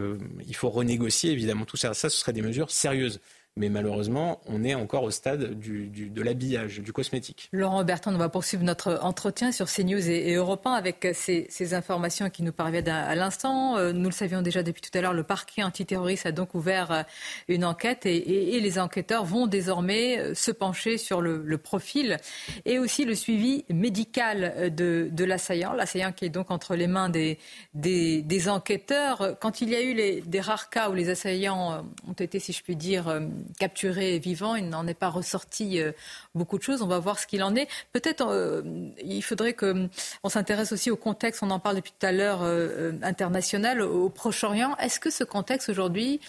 il 0.46 0.56
faut 0.56 0.70
renégocier 0.70 1.32
évidemment 1.32 1.64
tout 1.64 1.76
ça. 1.76 1.92
Ça, 1.92 2.08
ce 2.08 2.16
serait 2.18 2.32
des 2.32 2.42
mesures 2.42 2.70
sérieuses. 2.70 3.20
Mais 3.59 3.68
malheureusement, 3.70 4.40
on 4.46 4.62
est 4.62 4.74
encore 4.76 5.02
au 5.02 5.11
stade 5.11 5.59
de 5.59 6.22
l'habillage, 6.22 6.78
du 6.78 6.92
cosmétique. 6.92 7.48
Laurent 7.52 7.82
Bertrand, 7.82 8.14
on 8.14 8.18
va 8.18 8.28
poursuivre 8.28 8.62
notre 8.62 9.00
entretien 9.02 9.50
sur 9.50 9.66
CNews 9.66 10.09
et, 10.09 10.30
et 10.30 10.34
Europe 10.34 10.64
1 10.64 10.70
avec 10.70 11.09
ces, 11.12 11.74
informations 11.74 12.30
qui 12.30 12.44
nous 12.44 12.52
parviennent 12.52 12.88
à, 12.88 13.14
l'instant. 13.16 13.76
Euh, 13.76 13.92
nous 13.92 14.09
le 14.09 14.14
savions 14.14 14.42
déjà 14.42 14.62
depuis 14.62 14.80
tout 14.80 14.96
à 14.96 15.00
l'heure, 15.00 15.12
le 15.12 15.24
parquet 15.24 15.64
antiterroriste 15.64 16.24
a 16.26 16.32
donc 16.32 16.54
ouvert 16.54 16.92
euh, 16.92 17.02
une 17.48 17.64
enquête 17.64 18.06
et, 18.06 18.61
les 18.61 18.78
enquêteurs 18.78 19.24
vont 19.24 19.48
désormais 19.48 20.18
euh, 20.18 20.34
se 20.34 20.52
pencher 20.52 20.96
sur 20.96 21.20
le, 21.20 21.59
profil 21.59 22.18
et 22.64 22.78
aussi 22.78 23.04
le 23.04 23.16
suivi 23.16 23.64
médical 23.68 24.72
de, 24.72 25.24
l'assaillant. 25.24 25.72
L'assaillant 25.72 26.12
qui 26.12 26.24
est 26.24 26.30
donc 26.30 26.52
entre 26.52 26.76
les 26.76 26.86
mains 26.86 27.09
des, 27.09 27.38
des, 27.74 28.48
enquêteurs. 28.48 29.36
Quand 29.40 29.61
il 29.61 29.70
y 29.70 29.74
a 29.74 29.82
eu 29.82 29.92
les, 29.92 30.20
des 30.20 30.40
rares 30.40 30.70
cas 30.70 30.88
où 30.88 30.94
les 30.94 31.11
assaillants 31.11 31.84
ont 32.06 32.12
été, 32.12 32.38
si 32.38 32.52
je 32.52 32.62
puis 32.62 32.76
dire, 32.76 33.20
capturé 33.59 34.18
vivant. 34.18 34.55
Il 34.55 34.68
n'en 34.68 34.86
est 34.86 34.94
pas 34.94 35.09
ressorti 35.09 35.80
euh, 35.80 35.92
beaucoup 36.34 36.59
de 36.59 36.62
choses. 36.62 36.82
On 36.82 36.86
va 36.86 36.99
voir 36.99 37.18
ce 37.18 37.26
qu'il 37.26 37.42
en 37.42 37.55
est. 37.55 37.68
Peut-être 37.92 38.26
euh, 38.28 38.62
il 39.03 39.22
faudrait 39.22 39.55
qu'on 39.55 39.88
s'intéresse 40.28 40.72
aussi 40.72 40.90
au 40.90 40.96
contexte, 40.96 41.42
on 41.42 41.51
en 41.51 41.61
parle 41.61 41.76
depuis 41.76 41.92
tout 41.99 42.07
à 42.07 42.12
l'heure, 42.12 42.40
euh, 42.42 42.92
international, 43.03 43.80
au 43.82 44.09
Proche-Orient. 44.09 44.76
Est-ce 44.76 45.01
que 45.01 45.11
ce 45.11 45.24
contexte 45.24 45.68
aujourd'hui 45.68 46.20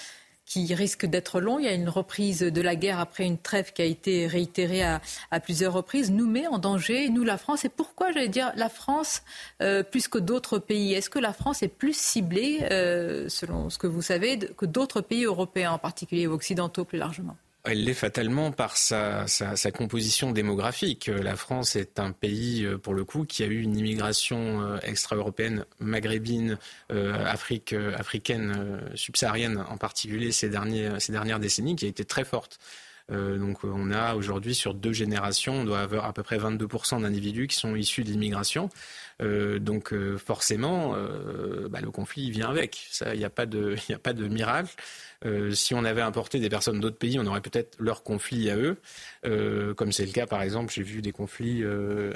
qui 0.49 0.73
risque 0.73 1.05
d'être 1.05 1.39
long. 1.39 1.59
Il 1.59 1.65
y 1.65 1.67
a 1.67 1.73
une 1.73 1.87
reprise 1.87 2.39
de 2.39 2.61
la 2.61 2.75
guerre 2.75 2.99
après 2.99 3.23
une 3.23 3.37
trêve 3.37 3.71
qui 3.71 3.83
a 3.83 3.85
été 3.85 4.25
réitérée 4.25 4.81
à, 4.83 4.99
plusieurs 5.39 5.73
reprises, 5.73 6.11
nous 6.11 6.27
met 6.27 6.47
en 6.47 6.57
danger, 6.57 7.09
nous 7.09 7.23
la 7.23 7.37
France. 7.37 7.65
Et 7.65 7.69
pourquoi, 7.69 8.11
j'allais 8.11 8.29
dire, 8.29 8.51
la 8.55 8.67
France 8.67 9.21
euh, 9.61 9.83
plus 9.83 10.07
que 10.07 10.17
d'autres 10.17 10.57
pays? 10.57 10.93
Est-ce 10.93 11.11
que 11.11 11.19
la 11.19 11.33
France 11.33 11.61
est 11.61 11.67
plus 11.67 11.95
ciblée, 11.95 12.65
euh, 12.71 13.29
selon 13.29 13.69
ce 13.69 13.77
que 13.77 13.85
vous 13.85 14.01
savez, 14.01 14.39
que 14.39 14.65
d'autres 14.65 15.01
pays 15.01 15.25
européens, 15.25 15.71
en 15.73 15.77
particulier 15.77 16.25
occidentaux 16.25 16.83
plus 16.83 16.97
largement? 16.97 17.37
Elle 17.65 17.83
l'est 17.83 17.93
fatalement 17.93 18.51
par 18.51 18.77
sa, 18.77 19.25
composition 19.73 20.31
démographique. 20.31 21.07
La 21.07 21.35
France 21.35 21.75
est 21.75 21.99
un 21.99 22.11
pays, 22.11 22.65
euh, 22.65 22.77
pour 22.77 22.93
le 22.93 23.03
coup, 23.03 23.25
qui 23.25 23.43
a 23.43 23.47
eu 23.47 23.61
une 23.61 23.77
immigration 23.77 24.61
euh, 24.61 24.77
extra-européenne, 24.83 25.65
maghrébine, 25.79 26.57
euh, 26.91 27.25
africaine, 27.25 28.81
subsaharienne 28.95 29.63
en 29.69 29.77
particulier 29.77 30.31
ces, 30.31 30.49
ces 30.99 31.11
dernières 31.11 31.39
décennies, 31.39 31.75
qui 31.75 31.85
a 31.85 31.89
été 31.89 32.05
très 32.05 32.23
forte. 32.23 32.59
donc 33.09 33.63
on 33.63 33.91
a 33.91 34.15
aujourd'hui 34.15 34.53
sur 34.53 34.73
deux 34.73 34.93
générations, 34.93 35.61
on 35.61 35.63
doit 35.65 35.79
avoir 35.79 36.05
à 36.05 36.13
peu 36.13 36.23
près 36.23 36.37
22% 36.37 37.01
d'individus 37.01 37.47
qui 37.47 37.55
sont 37.55 37.75
issus 37.75 38.03
de 38.03 38.11
l'immigration. 38.11 38.69
Donc 39.19 39.93
forcément, 40.17 40.95
bah, 41.69 41.81
le 41.81 41.91
conflit 41.91 42.31
vient 42.31 42.49
avec. 42.49 42.89
Il 43.13 43.19
n'y 43.19 43.25
a, 43.25 43.29
pas 43.29 43.45
de, 43.45 43.75
a 43.93 43.99
pas 43.99 44.13
de 44.13 44.27
miracle. 44.27 44.73
Euh, 45.25 45.51
si 45.51 45.73
on 45.73 45.83
avait 45.83 45.99
importé 46.01 46.39
des 46.39 46.47
personnes 46.47 46.79
d'autres 46.79 46.97
pays, 46.97 47.19
on 47.19 47.25
aurait 47.25 47.41
peut-être 47.41 47.75
leurs 47.77 48.03
conflits 48.03 48.49
à 48.49 48.55
eux, 48.55 48.77
euh, 49.25 49.73
comme 49.73 49.91
c'est 49.91 50.05
le 50.05 50.13
cas 50.13 50.25
par 50.25 50.41
exemple, 50.41 50.71
j'ai 50.73 50.83
vu 50.83 51.01
des 51.01 51.11
conflits 51.11 51.61
euh, 51.63 52.13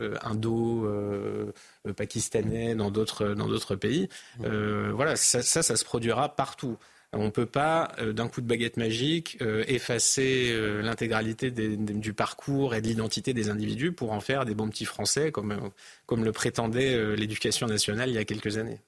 indo-pakistanais 0.00 2.74
dans 2.74 2.90
d'autres 2.90 3.34
dans 3.34 3.46
d'autres 3.46 3.76
pays. 3.76 4.08
voilà, 4.38 5.14
ça, 5.16 5.42
ça, 5.42 5.62
se 5.62 5.84
produira 5.84 6.34
partout. 6.34 6.78
On 7.14 7.24
ne 7.24 7.30
peut 7.30 7.46
pas, 7.46 7.92
d'un 8.14 8.28
coup 8.28 8.40
de 8.40 8.46
baguette 8.46 8.78
magique, 8.78 9.36
effacer 9.66 10.56
l'intégralité 10.82 11.50
du 11.50 12.14
parcours 12.14 12.74
et 12.74 12.80
de 12.80 12.86
l'identité 12.86 13.34
des 13.34 13.50
individus 13.50 13.92
pour 13.92 14.12
en 14.12 14.20
faire 14.20 14.46
des 14.46 14.54
bons 14.54 14.68
petits 14.70 14.86
Français, 14.86 15.30
comme, 15.30 15.70
comme 16.06 16.24
le 16.24 16.32
prétendait 16.32 17.14
l'éducation 17.14 17.66
nationale 17.66 18.08
il 18.08 18.14
y 18.14 18.18
a 18.18 18.24
quelques 18.24 18.56
années. 18.56 18.80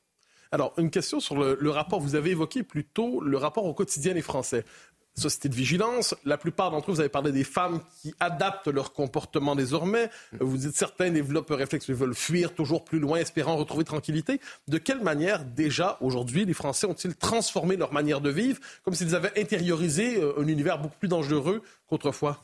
Alors, 0.54 0.72
une 0.78 0.90
question 0.90 1.18
sur 1.18 1.34
le, 1.34 1.70
rapport. 1.70 1.98
Vous 1.98 2.14
avez 2.14 2.30
évoqué 2.30 2.62
plutôt 2.62 3.20
le 3.20 3.36
rapport 3.36 3.64
au 3.64 3.74
quotidien 3.74 4.14
des 4.14 4.22
Français. 4.22 4.64
Société 5.14 5.48
de 5.48 5.54
vigilance. 5.54 6.14
La 6.24 6.38
plupart 6.38 6.70
d'entre 6.70 6.90
eux, 6.90 6.94
vous 6.94 7.00
avez 7.00 7.08
parlé 7.08 7.32
des 7.32 7.44
femmes 7.44 7.80
qui 8.02 8.14
adaptent 8.20 8.68
leur 8.68 8.92
comportement 8.92 9.54
désormais. 9.54 10.10
Vous 10.40 10.56
dites 10.56 10.76
certains 10.76 11.10
développent 11.10 11.50
un 11.50 11.56
réflexe, 11.56 11.88
ils 11.88 11.94
veulent 11.94 12.14
fuir 12.14 12.54
toujours 12.54 12.84
plus 12.84 12.98
loin, 12.98 13.18
espérant 13.18 13.56
retrouver 13.56 13.84
tranquillité. 13.84 14.40
De 14.68 14.78
quelle 14.78 15.02
manière, 15.02 15.44
déjà, 15.44 15.98
aujourd'hui, 16.00 16.44
les 16.44 16.54
Français 16.54 16.86
ont-ils 16.86 17.14
transformé 17.14 17.76
leur 17.76 17.92
manière 17.92 18.20
de 18.20 18.30
vivre, 18.30 18.60
comme 18.84 18.94
s'ils 18.94 19.14
avaient 19.14 19.38
intériorisé 19.38 20.20
euh, 20.20 20.40
un 20.40 20.46
univers 20.46 20.78
beaucoup 20.78 20.98
plus 20.98 21.08
dangereux 21.08 21.62
qu'autrefois? 21.88 22.40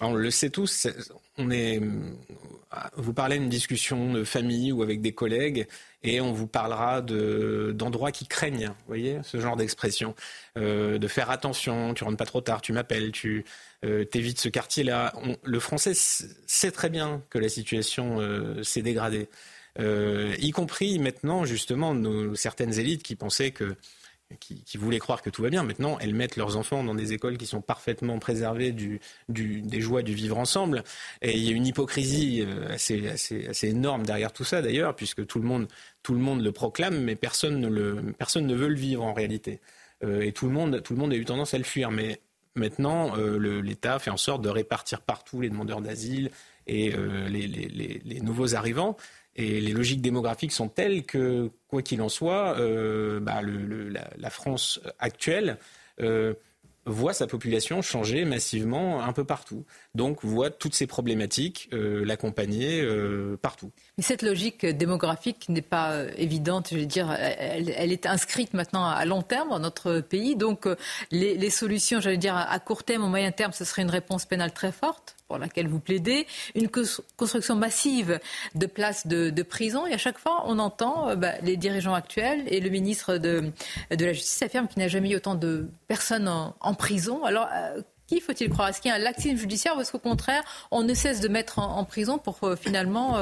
On 0.00 0.14
le 0.14 0.30
sait 0.30 0.50
tous, 0.50 0.86
on 1.38 1.50
est, 1.50 1.80
vous 2.96 3.12
parlez 3.12 3.38
d'une 3.38 3.48
discussion 3.48 4.12
de 4.12 4.22
famille 4.22 4.70
ou 4.70 4.82
avec 4.82 5.00
des 5.00 5.12
collègues 5.12 5.66
et 6.04 6.20
on 6.20 6.32
vous 6.32 6.46
parlera 6.46 7.00
d'endroits 7.02 8.12
qui 8.12 8.26
craignent, 8.26 8.68
vous 8.68 8.86
voyez, 8.86 9.18
ce 9.24 9.40
genre 9.40 9.56
d'expression. 9.56 10.14
Euh, 10.56 10.98
de 10.98 11.08
faire 11.08 11.30
attention, 11.30 11.94
tu 11.94 12.04
rentres 12.04 12.16
pas 12.16 12.26
trop 12.26 12.40
tard, 12.40 12.60
tu 12.60 12.72
m'appelles, 12.72 13.10
tu 13.10 13.44
euh, 13.84 14.04
évites 14.14 14.40
ce 14.40 14.48
quartier-là. 14.48 15.12
Le 15.42 15.60
français 15.60 15.92
sait 15.94 16.70
très 16.70 16.90
bien 16.90 17.22
que 17.30 17.38
la 17.38 17.48
situation 17.48 18.20
euh, 18.20 18.62
s'est 18.62 18.82
dégradée. 18.82 19.28
Euh, 19.80 20.34
y 20.38 20.50
compris 20.50 20.98
maintenant, 20.98 21.44
justement, 21.44 21.94
nos, 21.94 22.34
certaines 22.34 22.78
élites 22.78 23.02
qui 23.02 23.16
pensaient 23.16 23.52
que 23.52 23.76
qui, 24.36 24.76
voulaient 24.76 24.98
croire 24.98 25.22
que 25.22 25.30
tout 25.30 25.42
va 25.42 25.50
bien. 25.50 25.62
Maintenant, 25.62 25.98
elles 26.00 26.14
mettent 26.14 26.36
leurs 26.36 26.56
enfants 26.56 26.84
dans 26.84 26.94
des 26.94 27.12
écoles 27.12 27.38
qui 27.38 27.46
sont 27.46 27.60
parfaitement 27.60 28.18
préservées 28.18 28.72
du, 28.72 29.00
des 29.28 29.80
joies 29.80 30.02
du 30.02 30.14
vivre 30.14 30.38
ensemble. 30.38 30.84
Et 31.22 31.36
il 31.36 31.42
y 31.44 31.48
a 31.48 31.52
une 31.52 31.66
hypocrisie 31.66 32.44
euh, 32.46 32.68
assez, 32.72 33.08
assez, 33.08 33.68
énorme 33.68 34.04
derrière 34.04 34.32
tout 34.32 34.44
ça, 34.44 34.60
d'ailleurs, 34.60 34.94
puisque 34.94 35.26
tout 35.26 35.38
le, 35.38 35.46
monde, 35.46 35.68
tout 36.02 36.12
le 36.12 36.20
monde 36.20 36.42
le 36.42 36.52
proclame, 36.52 37.02
mais 37.02 37.16
personne 37.16 37.60
ne, 37.60 37.68
le, 37.68 38.12
personne 38.18 38.46
ne 38.46 38.54
veut 38.54 38.68
le 38.68 38.76
vivre 38.76 39.04
en 39.04 39.14
réalité. 39.14 39.60
Euh, 40.04 40.20
et 40.20 40.32
tout 40.32 40.46
le, 40.46 40.52
monde, 40.52 40.82
tout 40.82 40.92
le 40.92 40.98
monde 40.98 41.12
a 41.12 41.16
eu 41.16 41.24
tendance 41.24 41.54
à 41.54 41.58
le 41.58 41.64
fuir. 41.64 41.90
Mais 41.90 42.20
maintenant, 42.54 43.16
euh, 43.16 43.62
l'État 43.62 43.98
fait 43.98 44.10
en 44.10 44.18
sorte 44.18 44.42
de 44.42 44.50
répartir 44.50 45.00
partout 45.00 45.40
les 45.40 45.48
demandeurs 45.48 45.80
d'asile 45.80 46.30
et 46.66 46.92
les 47.30 48.20
nouveaux 48.20 48.54
arrivants. 48.54 48.98
Et 49.38 49.60
les 49.60 49.72
logiques 49.72 50.02
démographiques 50.02 50.50
sont 50.50 50.68
telles 50.68 51.04
que, 51.04 51.50
quoi 51.68 51.80
qu'il 51.80 52.02
en 52.02 52.08
soit, 52.08 52.58
euh, 52.58 53.20
bah, 53.20 53.40
la, 54.18 54.30
France 54.30 54.80
actuelle 54.98 55.58
euh, 56.00 56.34
voit 56.86 57.12
sa 57.12 57.28
population 57.28 57.80
changer 57.80 58.24
massivement 58.24 59.00
un 59.04 59.12
peu 59.12 59.22
partout. 59.22 59.64
Donc 59.94 60.24
voit 60.24 60.50
toutes 60.50 60.74
ces 60.74 60.88
problématiques 60.88 61.68
euh, 61.72 62.04
l'accompagner 62.04 62.84
partout. 63.40 63.70
Mais 63.96 64.02
cette 64.02 64.22
logique 64.22 64.66
démographique 64.66 65.48
n'est 65.48 65.62
pas 65.62 66.02
évidente, 66.16 66.70
je 66.72 66.78
veux 66.78 66.86
dire, 66.86 67.12
elle, 67.12 67.92
est 67.92 68.06
inscrite 68.06 68.54
maintenant 68.54 68.86
à 68.86 69.04
long 69.04 69.22
terme 69.22 69.50
dans 69.50 69.60
notre 69.60 70.00
pays. 70.00 70.34
Donc 70.34 70.66
les, 71.12 71.36
les 71.36 71.50
solutions, 71.50 72.00
j'allais 72.00 72.16
dire, 72.16 72.34
à 72.34 72.58
court 72.58 72.82
terme, 72.82 73.04
au 73.04 73.08
moyen 73.08 73.30
terme, 73.30 73.52
ce 73.52 73.64
serait 73.64 73.82
une 73.82 73.90
réponse 73.90 74.26
pénale 74.26 74.52
très 74.52 74.72
forte? 74.72 75.14
Pour 75.28 75.38
laquelle 75.38 75.68
vous 75.68 75.78
plaidez, 75.78 76.26
une 76.54 76.68
construction 76.68 77.54
massive 77.54 78.18
de 78.54 78.66
places 78.66 79.06
de, 79.06 79.42
prison. 79.42 79.86
Et 79.86 79.94
à 79.94 79.98
chaque 79.98 80.18
fois, 80.18 80.42
on 80.46 80.58
entend 80.58 81.10
euh, 81.10 81.16
bah, 81.16 81.32
les 81.42 81.56
dirigeants 81.56 81.94
actuels 81.94 82.42
et 82.48 82.60
le 82.60 82.70
ministre 82.70 83.18
de, 83.18 83.52
la 83.90 84.12
Justice 84.12 84.42
affirment 84.42 84.68
qu'il 84.68 84.78
n'y 84.78 84.84
a 84.84 84.88
jamais 84.88 85.10
eu 85.10 85.16
autant 85.16 85.34
de 85.34 85.68
personnes 85.86 86.28
en, 86.28 86.74
prison. 86.74 87.24
Alors, 87.24 87.48
euh, 87.54 87.80
qui 88.06 88.20
faut-il 88.20 88.48
croire? 88.48 88.68
Est-ce 88.68 88.80
qu'il 88.80 88.90
y 88.90 88.92
a 88.92 88.96
un 88.96 89.00
laxisme 89.00 89.36
judiciaire 89.36 89.76
ou 89.76 89.80
est-ce 89.80 89.92
qu'au 89.92 89.98
contraire, 89.98 90.42
on 90.70 90.82
ne 90.82 90.94
cesse 90.94 91.20
de 91.20 91.28
mettre 91.28 91.58
en, 91.58 91.84
prison 91.84 92.18
pour 92.18 92.38
euh, 92.42 92.56
finalement 92.56 93.18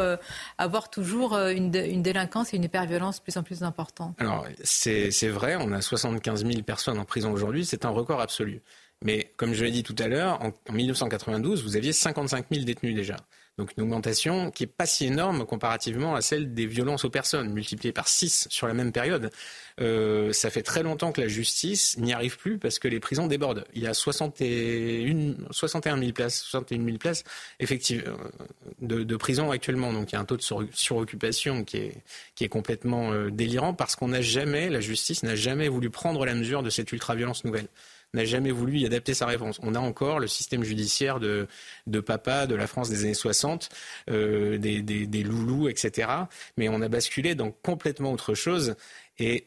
avoir 0.59 0.91
toujours 0.91 1.37
une, 1.37 1.75
une, 1.75 2.03
délinquance 2.03 2.55
et 2.55 2.57
une 2.57 2.65
hyperviolence 2.65 3.19
de 3.19 3.23
plus 3.23 3.37
en 3.37 3.43
plus 3.43 3.63
importante? 3.63 4.15
Alors, 4.19 4.47
c'est 4.63 5.29
vrai, 5.29 5.57
on 5.59 5.73
a 5.73 5.81
75 5.81 6.47
000 6.47 6.63
personnes 6.63 6.99
en 6.99 7.05
prison 7.05 7.33
aujourd'hui, 7.33 7.65
c'est 7.65 7.85
un 7.85 7.91
record 7.91 8.21
absolu. 8.21 8.63
Mais 9.03 9.33
comme 9.37 9.53
je 9.53 9.65
l'ai 9.65 9.71
dit 9.71 9.83
tout 9.83 9.97
à 9.99 10.09
l'heure, 10.09 10.41
en, 10.43 10.73
1992, 10.73 11.63
vous 11.63 11.77
aviez 11.77 11.93
55 11.93 12.47
000 12.51 12.65
détenus 12.65 12.95
déjà. 12.95 13.17
Donc 13.59 13.73
une 13.77 13.85
augmentation 13.85 14.51
qui 14.51 14.65
n'est 14.65 14.69
pas 14.69 14.85
si 14.85 15.07
énorme 15.07 15.47
comparativement 15.47 16.15
à 16.15 16.21
celle 16.21 16.53
des 16.53 16.67
violences 16.67 17.07
aux 17.07 17.11
personnes, 17.11 17.53
multipliée 17.55 17.93
par 17.93 18.07
6 18.07 18.49
sur 18.51 18.67
la 18.67 18.75
même 18.75 18.93
période. 18.93 19.31
Euh, 19.81 20.31
ça 20.33 20.51
fait 20.51 20.63
très 20.63 20.83
longtemps 20.83 21.11
que 21.11 21.23
la 21.23 21.29
justice 21.29 21.97
n'y 21.97 22.13
arrive 22.13 22.37
plus 22.37 22.59
parce 22.59 22.79
que 22.79 22.87
les 22.87 23.01
prisons 23.01 23.27
débordent. 23.27 23.65
Il 23.75 23.83
y 23.83 23.87
a 23.87 23.95
61, 23.95 25.37
61 25.51 25.99
000 25.99 26.13
places, 26.13 26.43
61 26.43 26.85
000 26.85 26.99
places 26.99 27.25
effectivement, 27.59 28.15
de, 28.83 29.05
de 29.05 29.17
prison 29.17 29.51
actuellement. 29.51 29.91
Donc 29.91 30.13
il 30.13 30.17
y 30.17 30.19
a 30.19 30.21
un 30.21 30.27
taux 30.27 30.37
de 30.37 30.69
suroccupation 30.75 31.65
qui 31.65 31.79
est, 31.79 32.03
qui 32.35 32.45
est 32.45 32.51
complètement 32.51 33.13
euh, 33.13 33.31
délirant 33.31 33.73
parce 33.73 33.97
qu'on 33.97 34.09
n'a 34.09 34.21
jamais, 34.21 34.69
la 34.69 34.81
justice 34.81 35.23
n'a 35.23 35.35
jamais 35.35 35.69
voulu 35.69 35.89
prendre 35.89 36.27
la 36.27 36.35
mesure 36.35 36.63
de 36.63 36.69
cette 36.69 36.93
ultra-violence 36.93 37.45
nouvelle 37.45 37.69
n'a 38.17 38.25
jamais 38.25 38.51
voulu 38.51 38.79
y 38.79 38.87
adapter 38.87 39.15
sa 39.15 39.27
réponse. 39.27 39.59
On 39.63 39.75
a 39.75 39.79
encore 39.79 40.19
le 40.19 40.27
système 40.27 40.65
judiciaire 40.65 41.21
de, 41.21 41.47
de 41.87 42.01
papa 42.01 42.47
de 42.47 42.55
la 42.55 42.67
France 42.67 42.89
des 42.91 43.05
années 43.05 43.15
60, 43.15 43.69
euh, 44.11 44.59
des, 44.59 44.83
des, 44.83 45.07
des 45.07 45.23
loulous, 45.23 45.69
etc. 45.69 46.09
Mais 46.57 46.69
on 46.69 46.81
a 46.83 46.89
basculé 46.89 47.35
dans 47.35 47.51
complètement 47.51 48.13
autre 48.13 48.35
chose. 48.35 48.75
Et 49.19 49.47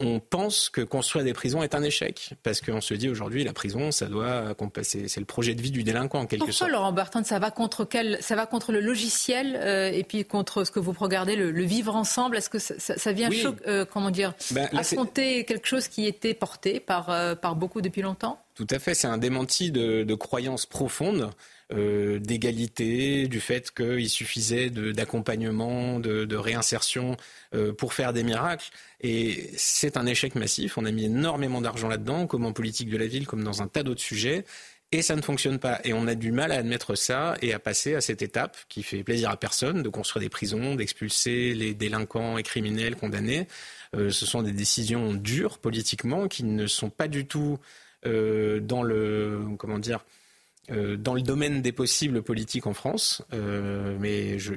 on 0.00 0.18
pense 0.18 0.68
que 0.68 0.80
construire 0.80 1.24
des 1.24 1.32
prisons 1.32 1.62
est 1.62 1.74
un 1.74 1.82
échec. 1.82 2.30
Parce 2.42 2.60
qu'on 2.60 2.80
se 2.80 2.94
dit 2.94 3.08
aujourd'hui, 3.08 3.44
la 3.44 3.52
prison, 3.52 3.92
ça 3.92 4.06
doit 4.06 4.54
c'est 4.82 5.16
le 5.18 5.24
projet 5.24 5.54
de 5.54 5.62
vie 5.62 5.70
du 5.70 5.82
délinquant 5.82 6.20
en 6.20 6.26
quelque 6.26 6.40
Pourquoi, 6.40 6.52
sorte. 6.54 6.70
Laurent 6.70 6.92
Bertrand, 6.92 7.24
ça 7.24 7.38
va 7.38 7.50
contre 7.50 7.84
quel, 7.84 8.18
ça 8.20 8.34
va 8.34 8.46
contre 8.46 8.72
le 8.72 8.80
logiciel 8.80 9.56
euh, 9.56 9.90
et 9.90 10.02
puis 10.04 10.24
contre 10.24 10.64
ce 10.64 10.70
que 10.70 10.80
vous 10.80 10.94
regardez, 10.98 11.36
le, 11.36 11.62
vivre 11.62 11.94
ensemble? 11.94 12.36
Est-ce 12.36 12.50
que 12.50 12.58
ça, 12.58 13.12
vient, 13.12 13.28
euh, 13.66 13.84
comment 13.84 14.10
dire, 14.10 14.34
ben, 14.52 14.68
affronter 14.72 15.44
quelque 15.44 15.68
chose 15.68 15.88
qui 15.88 16.06
était 16.06 16.34
porté 16.34 16.80
par, 16.80 17.10
euh, 17.10 17.34
par 17.34 17.54
beaucoup 17.54 17.80
depuis 17.80 18.02
longtemps? 18.02 18.40
Tout 18.54 18.66
à 18.70 18.78
fait. 18.78 18.94
C'est 18.94 19.06
un 19.06 19.18
démenti 19.18 19.70
de, 19.70 20.02
de 20.02 20.14
croyances 20.14 20.66
profondes. 20.66 21.30
Euh, 21.72 22.18
d'égalité, 22.18 23.28
du 23.28 23.38
fait 23.38 23.70
qu'il 23.70 24.10
suffisait 24.10 24.70
d'accompagnement, 24.70 26.00
de, 26.00 26.36
réinsertion 26.36 27.16
euh, 27.54 27.72
pour 27.72 27.94
faire 27.94 28.12
des 28.12 28.24
miracles. 28.24 28.70
Et 29.02 29.50
c'est 29.56 29.96
un 29.96 30.04
échec 30.06 30.34
massif. 30.34 30.78
On 30.78 30.84
a 30.84 30.90
mis 30.90 31.04
énormément 31.04 31.60
d'argent 31.60 31.86
là-dedans, 31.86 32.26
comme 32.26 32.44
en 32.44 32.52
politique 32.52 32.90
de 32.90 32.96
la 32.96 33.06
ville, 33.06 33.26
comme 33.26 33.44
dans 33.44 33.62
un 33.62 33.68
tas 33.68 33.84
d'autres 33.84 34.00
sujets. 34.00 34.44
Et 34.90 35.02
ça 35.02 35.14
ne 35.14 35.22
fonctionne 35.22 35.60
pas. 35.60 35.80
Et 35.84 35.92
on 35.92 36.08
a 36.08 36.16
du 36.16 36.32
mal 36.32 36.50
à 36.50 36.56
admettre 36.56 36.96
ça 36.96 37.36
et 37.40 37.54
à 37.54 37.60
passer 37.60 37.94
à 37.94 38.00
cette 38.00 38.22
étape 38.22 38.56
qui 38.68 38.82
fait 38.82 39.04
plaisir 39.04 39.30
à 39.30 39.36
personne, 39.36 39.84
de 39.84 39.88
construire 39.88 40.22
des 40.24 40.28
prisons, 40.28 40.74
d'expulser 40.74 41.54
les 41.54 41.74
délinquants 41.74 42.36
et 42.36 42.42
criminels 42.42 42.96
condamnés. 42.96 43.46
Euh, 43.94 44.10
ce 44.10 44.26
sont 44.26 44.42
des 44.42 44.52
décisions 44.52 45.14
dures 45.14 45.58
politiquement 45.58 46.26
qui 46.26 46.42
ne 46.42 46.66
sont 46.66 46.90
pas 46.90 47.06
du 47.06 47.26
tout 47.26 47.58
dans 48.02 48.82
le 48.82 49.40
comment 49.58 49.78
dire 49.78 50.06
euh, 50.70 50.96
dans 50.96 51.14
le 51.14 51.22
domaine 51.22 51.62
des 51.62 51.72
possibles 51.72 52.22
politiques 52.22 52.66
en 52.66 52.74
France, 52.74 53.22
euh, 53.32 53.96
mais 53.98 54.38
je, 54.38 54.54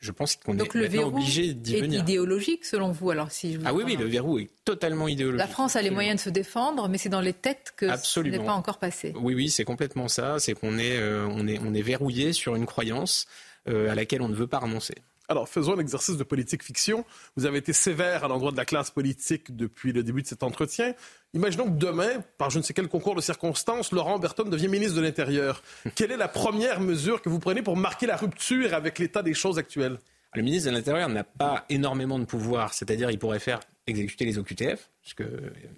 je 0.00 0.12
pense 0.12 0.36
qu'on 0.36 0.58
est 0.58 0.74
le 0.74 0.98
obligé 1.04 1.54
d'y 1.54 1.76
venir. 1.76 2.00
est 2.00 2.02
idéologique 2.02 2.64
selon 2.64 2.92
vous 2.92 3.10
alors 3.10 3.30
si 3.30 3.58
Ah 3.64 3.74
oui, 3.74 3.82
oui, 3.84 3.96
le 3.96 4.04
verrou 4.04 4.38
est 4.38 4.50
totalement 4.64 5.08
idéologique. 5.08 5.38
La 5.38 5.46
France 5.46 5.76
a 5.76 5.82
les 5.82 5.90
moyens 5.90 6.16
de 6.16 6.20
se 6.20 6.30
défendre, 6.30 6.88
mais 6.88 6.98
c'est 6.98 7.08
dans 7.08 7.20
les 7.20 7.32
têtes 7.32 7.72
que 7.76 7.86
ce 7.96 8.20
n'est 8.20 8.38
pas 8.38 8.52
encore 8.52 8.78
passé. 8.78 9.12
Oui, 9.20 9.34
oui, 9.34 9.50
c'est 9.50 9.64
complètement 9.64 10.08
ça. 10.08 10.38
C'est 10.38 10.54
qu'on 10.54 10.78
est, 10.78 10.98
euh, 10.98 11.26
on 11.30 11.46
est, 11.48 11.58
on 11.58 11.74
est 11.74 11.82
verrouillé 11.82 12.32
sur 12.32 12.54
une 12.56 12.66
croyance 12.66 13.26
à 13.68 13.96
laquelle 13.96 14.22
on 14.22 14.28
ne 14.28 14.34
veut 14.34 14.46
pas 14.46 14.60
renoncer. 14.60 14.94
Alors, 15.28 15.48
faisons 15.48 15.74
un 15.74 15.80
exercice 15.80 16.16
de 16.16 16.22
politique 16.22 16.62
fiction. 16.62 17.04
Vous 17.36 17.46
avez 17.46 17.58
été 17.58 17.72
sévère 17.72 18.24
à 18.24 18.28
l'endroit 18.28 18.52
de 18.52 18.56
la 18.56 18.64
classe 18.64 18.90
politique 18.90 19.56
depuis 19.56 19.92
le 19.92 20.02
début 20.02 20.22
de 20.22 20.26
cet 20.26 20.42
entretien. 20.42 20.94
Imaginons 21.34 21.64
que 21.64 21.76
demain, 21.78 22.22
par 22.38 22.50
je 22.50 22.58
ne 22.58 22.62
sais 22.62 22.74
quel 22.74 22.88
concours 22.88 23.16
de 23.16 23.20
circonstances, 23.20 23.92
Laurent 23.92 24.18
Berton 24.18 24.44
devient 24.44 24.68
ministre 24.68 24.96
de 24.96 25.02
l'Intérieur. 25.02 25.62
Quelle 25.96 26.12
est 26.12 26.16
la 26.16 26.28
première 26.28 26.80
mesure 26.80 27.22
que 27.22 27.28
vous 27.28 27.40
prenez 27.40 27.62
pour 27.62 27.76
marquer 27.76 28.06
la 28.06 28.16
rupture 28.16 28.72
avec 28.72 28.98
l'état 28.98 29.22
des 29.22 29.34
choses 29.34 29.58
actuelles? 29.58 29.98
Le 30.34 30.42
ministre 30.42 30.70
de 30.70 30.76
l'Intérieur 30.76 31.08
n'a 31.08 31.24
pas 31.24 31.64
énormément 31.70 32.18
de 32.18 32.24
pouvoir, 32.24 32.74
c'est-à-dire 32.74 33.10
il 33.10 33.18
pourrait 33.18 33.38
faire 33.38 33.60
exécuter 33.86 34.24
les 34.24 34.38
OQTF, 34.38 34.90
ce 35.02 35.14
que 35.14 35.24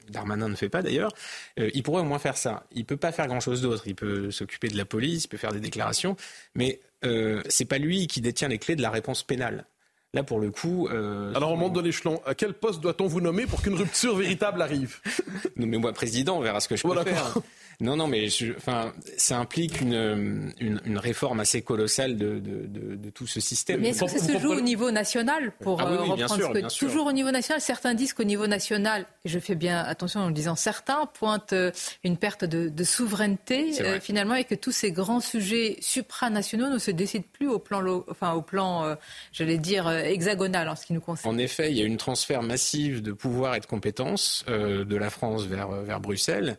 Darmanin 0.08 0.48
ne 0.48 0.54
fait 0.54 0.68
pas 0.68 0.82
d'ailleurs. 0.82 1.12
Euh, 1.60 1.70
il 1.74 1.82
pourrait 1.82 2.00
au 2.00 2.04
moins 2.04 2.18
faire 2.18 2.36
ça. 2.36 2.66
Il 2.72 2.80
ne 2.80 2.84
peut 2.84 2.96
pas 2.96 3.12
faire 3.12 3.26
grand-chose 3.26 3.62
d'autre. 3.62 3.84
Il 3.86 3.94
peut 3.94 4.30
s'occuper 4.30 4.68
de 4.68 4.76
la 4.76 4.84
police, 4.84 5.24
il 5.24 5.28
peut 5.28 5.36
faire 5.36 5.52
des 5.52 5.60
déclarations, 5.60 6.16
mais 6.54 6.80
euh, 7.04 7.42
c'est 7.48 7.64
pas 7.64 7.78
lui 7.78 8.06
qui 8.06 8.20
détient 8.20 8.48
les 8.48 8.58
clés 8.58 8.76
de 8.76 8.82
la 8.82 8.90
réponse 8.90 9.22
pénale. 9.22 9.66
Là, 10.14 10.22
pour 10.22 10.40
le 10.40 10.50
coup. 10.50 10.88
Euh, 10.88 11.34
Alors, 11.34 11.52
on 11.52 11.56
monte 11.56 11.74
de 11.74 11.82
l'échelon. 11.82 12.20
À 12.24 12.34
quel 12.34 12.54
poste 12.54 12.80
doit-on 12.80 13.06
vous 13.06 13.20
nommer 13.20 13.44
pour 13.44 13.60
qu'une 13.60 13.74
rupture 13.74 14.16
véritable 14.16 14.62
arrive? 14.62 15.00
Nommez-moi 15.56 15.92
président, 15.92 16.38
on 16.38 16.40
verra 16.40 16.60
ce 16.60 16.68
que 16.68 16.76
je 16.76 16.82
peux 16.82 17.02
faire. 17.02 17.34
Non, 17.80 17.94
non, 17.94 18.08
mais 18.08 18.26
enfin, 18.56 18.92
ça 19.16 19.38
implique 19.38 19.80
une, 19.80 20.52
une, 20.58 20.98
réforme 20.98 21.38
assez 21.38 21.62
colossale 21.62 22.16
de, 22.16 22.40
de, 22.40 22.66
de, 22.66 23.10
tout 23.10 23.28
ce 23.28 23.38
système. 23.38 23.80
Mais 23.80 23.90
est-ce 23.90 24.00
que 24.00 24.10
ça 24.10 24.18
se 24.18 24.36
joue 24.40 24.52
au 24.52 24.60
niveau 24.60 24.90
national 24.90 25.52
pour 25.60 25.80
ah, 25.80 25.88
oui, 25.88 25.96
euh, 25.96 26.00
reprendre 26.00 26.54
ce 26.54 26.60
que... 26.60 26.78
Toujours 26.78 27.06
au 27.06 27.12
niveau 27.12 27.30
national, 27.30 27.60
certains 27.60 27.94
disent 27.94 28.14
qu'au 28.14 28.24
niveau 28.24 28.48
national, 28.48 29.06
et 29.24 29.28
je 29.28 29.38
fais 29.38 29.54
bien 29.54 29.78
attention 29.78 30.22
en 30.22 30.26
le 30.26 30.32
disant 30.32 30.56
certains, 30.56 31.06
pointent 31.06 31.52
euh, 31.52 31.70
une 32.02 32.16
perte 32.16 32.44
de, 32.44 32.84
souveraineté 32.84 33.80
euh, 33.80 34.00
finalement 34.00 34.34
et 34.34 34.42
que 34.42 34.56
tous 34.56 34.72
ces 34.72 34.90
grands 34.90 35.20
sujets 35.20 35.76
supranationaux 35.80 36.70
ne 36.70 36.78
se 36.78 36.90
décident 36.90 37.26
plus 37.32 37.46
au 37.46 37.60
plan, 37.60 38.04
enfin, 38.10 38.32
au 38.32 38.42
plan 38.42 38.96
j'allais 39.30 39.58
dire, 39.58 39.88
hexagonal 39.88 40.68
en 40.68 40.74
ce 40.74 40.84
qui 40.84 40.94
nous 40.94 41.00
concerne. 41.00 41.32
En 41.32 41.38
effet, 41.38 41.70
il 41.70 41.78
y 41.78 41.82
a 41.82 41.84
une 41.84 41.96
transfert 41.96 42.42
massive 42.42 43.02
de 43.02 43.12
pouvoir 43.12 43.54
et 43.54 43.60
de 43.60 43.66
compétences 43.66 44.44
de 44.48 44.96
la 44.96 45.10
France 45.10 45.44
vers, 45.44 45.70
vers 45.70 46.00
Bruxelles. 46.00 46.56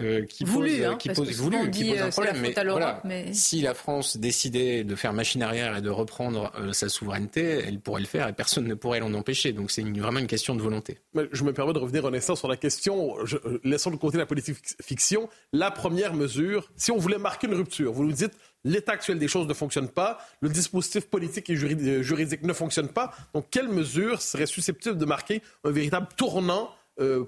Euh, 0.00 0.24
qui 0.24 0.44
voulu, 0.44 0.84
hein, 0.84 0.96
qui 0.96 1.08
pose, 1.08 1.28
voulu, 1.40 1.70
qui 1.72 1.90
pose 1.90 2.00
un 2.00 2.10
problème. 2.10 2.36
Mais, 2.40 2.52
voilà, 2.52 3.02
si 3.32 3.60
la 3.60 3.74
France 3.74 4.16
décidait 4.16 4.84
de 4.84 4.94
faire 4.94 5.12
machine 5.12 5.42
arrière 5.42 5.76
et 5.76 5.82
de 5.82 5.90
reprendre 5.90 6.52
euh, 6.56 6.72
sa 6.72 6.88
souveraineté, 6.88 7.64
elle 7.66 7.80
pourrait 7.80 8.02
le 8.02 8.06
faire 8.06 8.28
et 8.28 8.32
personne 8.32 8.68
ne 8.68 8.74
pourrait 8.74 9.00
l'en 9.00 9.12
empêcher. 9.14 9.52
Donc 9.52 9.72
c'est 9.72 9.82
vraiment 9.82 10.20
une 10.20 10.28
question 10.28 10.54
de 10.54 10.62
volonté. 10.62 11.00
Mais 11.14 11.24
je 11.32 11.42
me 11.42 11.52
permets 11.52 11.72
de 11.72 11.80
revenir 11.80 12.06
un 12.06 12.14
instant 12.14 12.36
sur 12.36 12.46
la 12.46 12.56
question, 12.56 13.16
je, 13.24 13.38
euh, 13.38 13.60
laissons 13.64 13.90
de 13.90 13.96
côté 13.96 14.18
la 14.18 14.26
politique 14.26 14.58
fiction. 14.80 15.28
La 15.52 15.72
première 15.72 16.14
mesure, 16.14 16.70
si 16.76 16.92
on 16.92 16.96
voulait 16.96 17.18
marquer 17.18 17.48
une 17.48 17.54
rupture, 17.54 17.92
vous 17.92 18.04
nous 18.04 18.12
dites 18.12 18.34
l'état 18.62 18.92
actuel 18.92 19.18
des 19.18 19.28
choses 19.28 19.48
ne 19.48 19.54
fonctionne 19.54 19.88
pas, 19.88 20.18
le 20.40 20.48
dispositif 20.48 21.06
politique 21.06 21.50
et 21.50 21.56
juridique 21.56 22.44
ne 22.44 22.52
fonctionne 22.52 22.88
pas. 22.88 23.12
Donc 23.34 23.46
quelle 23.50 23.68
mesure 23.68 24.22
serait 24.22 24.46
susceptible 24.46 24.96
de 24.96 25.04
marquer 25.04 25.42
un 25.64 25.70
véritable 25.70 26.06
tournant 26.16 26.70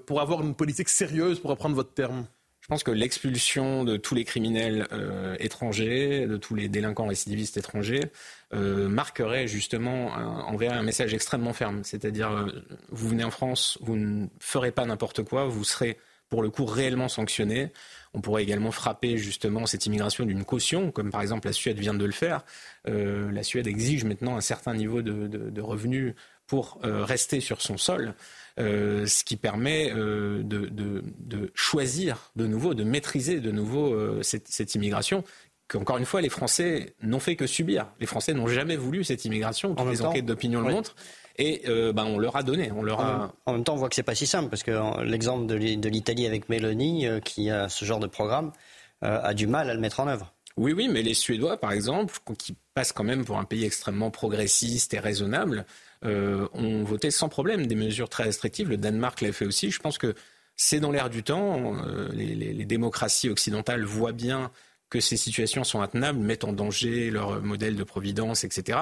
pour 0.05 0.19
avoir 0.19 0.41
une 0.41 0.53
politique 0.53 0.89
sérieuse, 0.89 1.39
pour 1.39 1.49
reprendre 1.49 1.75
votre 1.75 1.93
terme? 1.93 2.25
Pense 2.71 2.83
que 2.85 2.91
l'expulsion 2.91 3.83
de 3.83 3.97
tous 3.97 4.15
les 4.15 4.23
criminels 4.23 4.87
euh, 4.93 5.35
étrangers, 5.41 6.25
de 6.25 6.37
tous 6.37 6.55
les 6.55 6.69
délinquants 6.69 7.07
récidivistes 7.07 7.57
étrangers, 7.57 8.13
euh, 8.53 8.87
marquerait 8.87 9.45
justement, 9.45 10.13
enverrait 10.47 10.77
un 10.77 10.81
message 10.81 11.13
extrêmement 11.13 11.51
ferme. 11.51 11.83
C'est-à-dire, 11.83 12.31
euh, 12.31 12.45
vous 12.87 13.09
venez 13.09 13.25
en 13.25 13.29
France, 13.29 13.77
vous 13.81 13.97
ne 13.97 14.27
ferez 14.39 14.71
pas 14.71 14.85
n'importe 14.85 15.21
quoi, 15.21 15.47
vous 15.47 15.65
serez 15.65 15.97
pour 16.29 16.41
le 16.41 16.49
coup 16.49 16.63
réellement 16.63 17.09
sanctionné. 17.09 17.73
On 18.13 18.21
pourrait 18.21 18.43
également 18.43 18.71
frapper 18.71 19.17
justement 19.17 19.65
cette 19.65 19.85
immigration 19.85 20.25
d'une 20.25 20.45
caution, 20.45 20.91
comme 20.91 21.11
par 21.11 21.21
exemple 21.21 21.47
la 21.47 21.53
Suède 21.53 21.77
vient 21.77 21.93
de 21.93 22.05
le 22.05 22.13
faire. 22.13 22.45
la 22.85 23.43
Suède 23.43 23.67
exige 23.67 24.05
maintenant 24.05 24.37
un 24.37 24.41
certain 24.41 24.73
niveau 24.73 25.01
de 25.01 25.61
revenus 25.61 26.13
pour 26.47 26.79
rester 26.83 27.41
sur 27.41 27.61
son 27.61 27.77
sol. 27.77 28.13
Euh, 28.61 29.07
ce 29.07 29.23
qui 29.23 29.37
permet 29.37 29.91
euh, 29.91 30.43
de, 30.43 31.51
choisir 31.55 32.31
de 32.35 32.45
nouveau, 32.45 32.73
de 32.73 32.83
maîtriser 32.83 33.39
de 33.39 33.51
nouveau 33.51 33.93
euh, 33.93 34.21
cette, 34.21 34.75
immigration 34.75 35.23
qu'encore 35.67 35.97
une 35.97 36.05
fois, 36.05 36.21
les 36.21 36.29
Français 36.29 36.95
n'ont 37.01 37.19
fait 37.19 37.35
que 37.35 37.47
subir. 37.47 37.87
Les 37.99 38.05
Français 38.05 38.33
n'ont 38.33 38.47
jamais 38.47 38.75
voulu 38.75 39.03
cette 39.03 39.25
immigration. 39.25 39.73
Toutes 39.73 39.89
les 39.89 40.01
enquêtes 40.01 40.25
d'opinion 40.25 40.61
le 40.61 40.73
montrent. 40.73 40.95
Et 41.37 41.63
ben, 41.65 42.03
on 42.03 42.19
leur 42.19 42.35
a 42.35 42.43
donné. 42.43 42.71
On 42.73 42.83
leur 42.83 42.99
a... 42.99 43.33
en, 43.45 43.53
même 43.53 43.63
temps, 43.63 43.73
on 43.73 43.77
voit 43.77 43.87
que 43.87 43.95
c'est 43.95 44.03
pas 44.03 44.13
si 44.13 44.27
simple, 44.27 44.49
parce 44.49 44.63
que 44.63 45.01
l'exemple 45.03 45.45
de 45.47 45.55
l'Italie 45.87 46.25
avec 46.25 46.49
Mélanie, 46.49 47.07
qui 47.23 47.49
a 47.49 47.69
ce 47.69 47.85
genre 47.85 47.99
de 47.99 48.07
programme, 48.07 48.51
a 48.99 49.33
du 49.33 49.47
mal 49.47 49.69
à 49.69 49.73
le 49.73 49.79
mettre 49.79 50.01
en 50.01 50.09
œuvre. 50.09 50.33
Oui, 50.57 50.73
oui, 50.73 50.89
mais 50.89 51.01
les 51.03 51.13
Suédois, 51.13 51.55
par 51.55 51.71
exemple, 51.71 52.13
qui 52.37 52.57
passent 52.73 52.91
quand 52.91 53.05
même 53.05 53.23
pour 53.23 53.37
un 53.37 53.45
pays 53.45 53.63
extrêmement 53.63 54.11
progressiste 54.11 54.93
et 54.93 54.99
raisonnable, 54.99 55.65
euh, 56.03 56.47
ont 56.53 56.83
voté 56.83 57.11
sans 57.11 57.29
problème 57.29 57.67
des 57.67 57.75
mesures 57.75 58.09
très 58.09 58.23
restrictives. 58.23 58.69
Le 58.69 58.77
Danemark 58.77 59.21
l'a 59.21 59.31
fait 59.31 59.45
aussi. 59.45 59.69
Je 59.71 59.79
pense 59.79 59.97
que 59.97 60.15
c'est 60.55 60.79
dans 60.79 60.91
l'air 60.91 61.09
du 61.09 61.23
temps. 61.23 61.75
Euh, 61.85 62.09
les, 62.13 62.65
démocraties 62.65 63.29
occidentales 63.29 63.83
voient 63.83 64.11
bien 64.11 64.51
que 64.89 64.99
ces 64.99 65.15
situations 65.15 65.63
sont 65.63 65.81
intenables, 65.81 66.19
mettent 66.19 66.43
en 66.43 66.53
danger 66.53 67.11
leur 67.11 67.41
modèle 67.41 67.75
de 67.75 67.83
providence, 67.83 68.43
etc. 68.43 68.79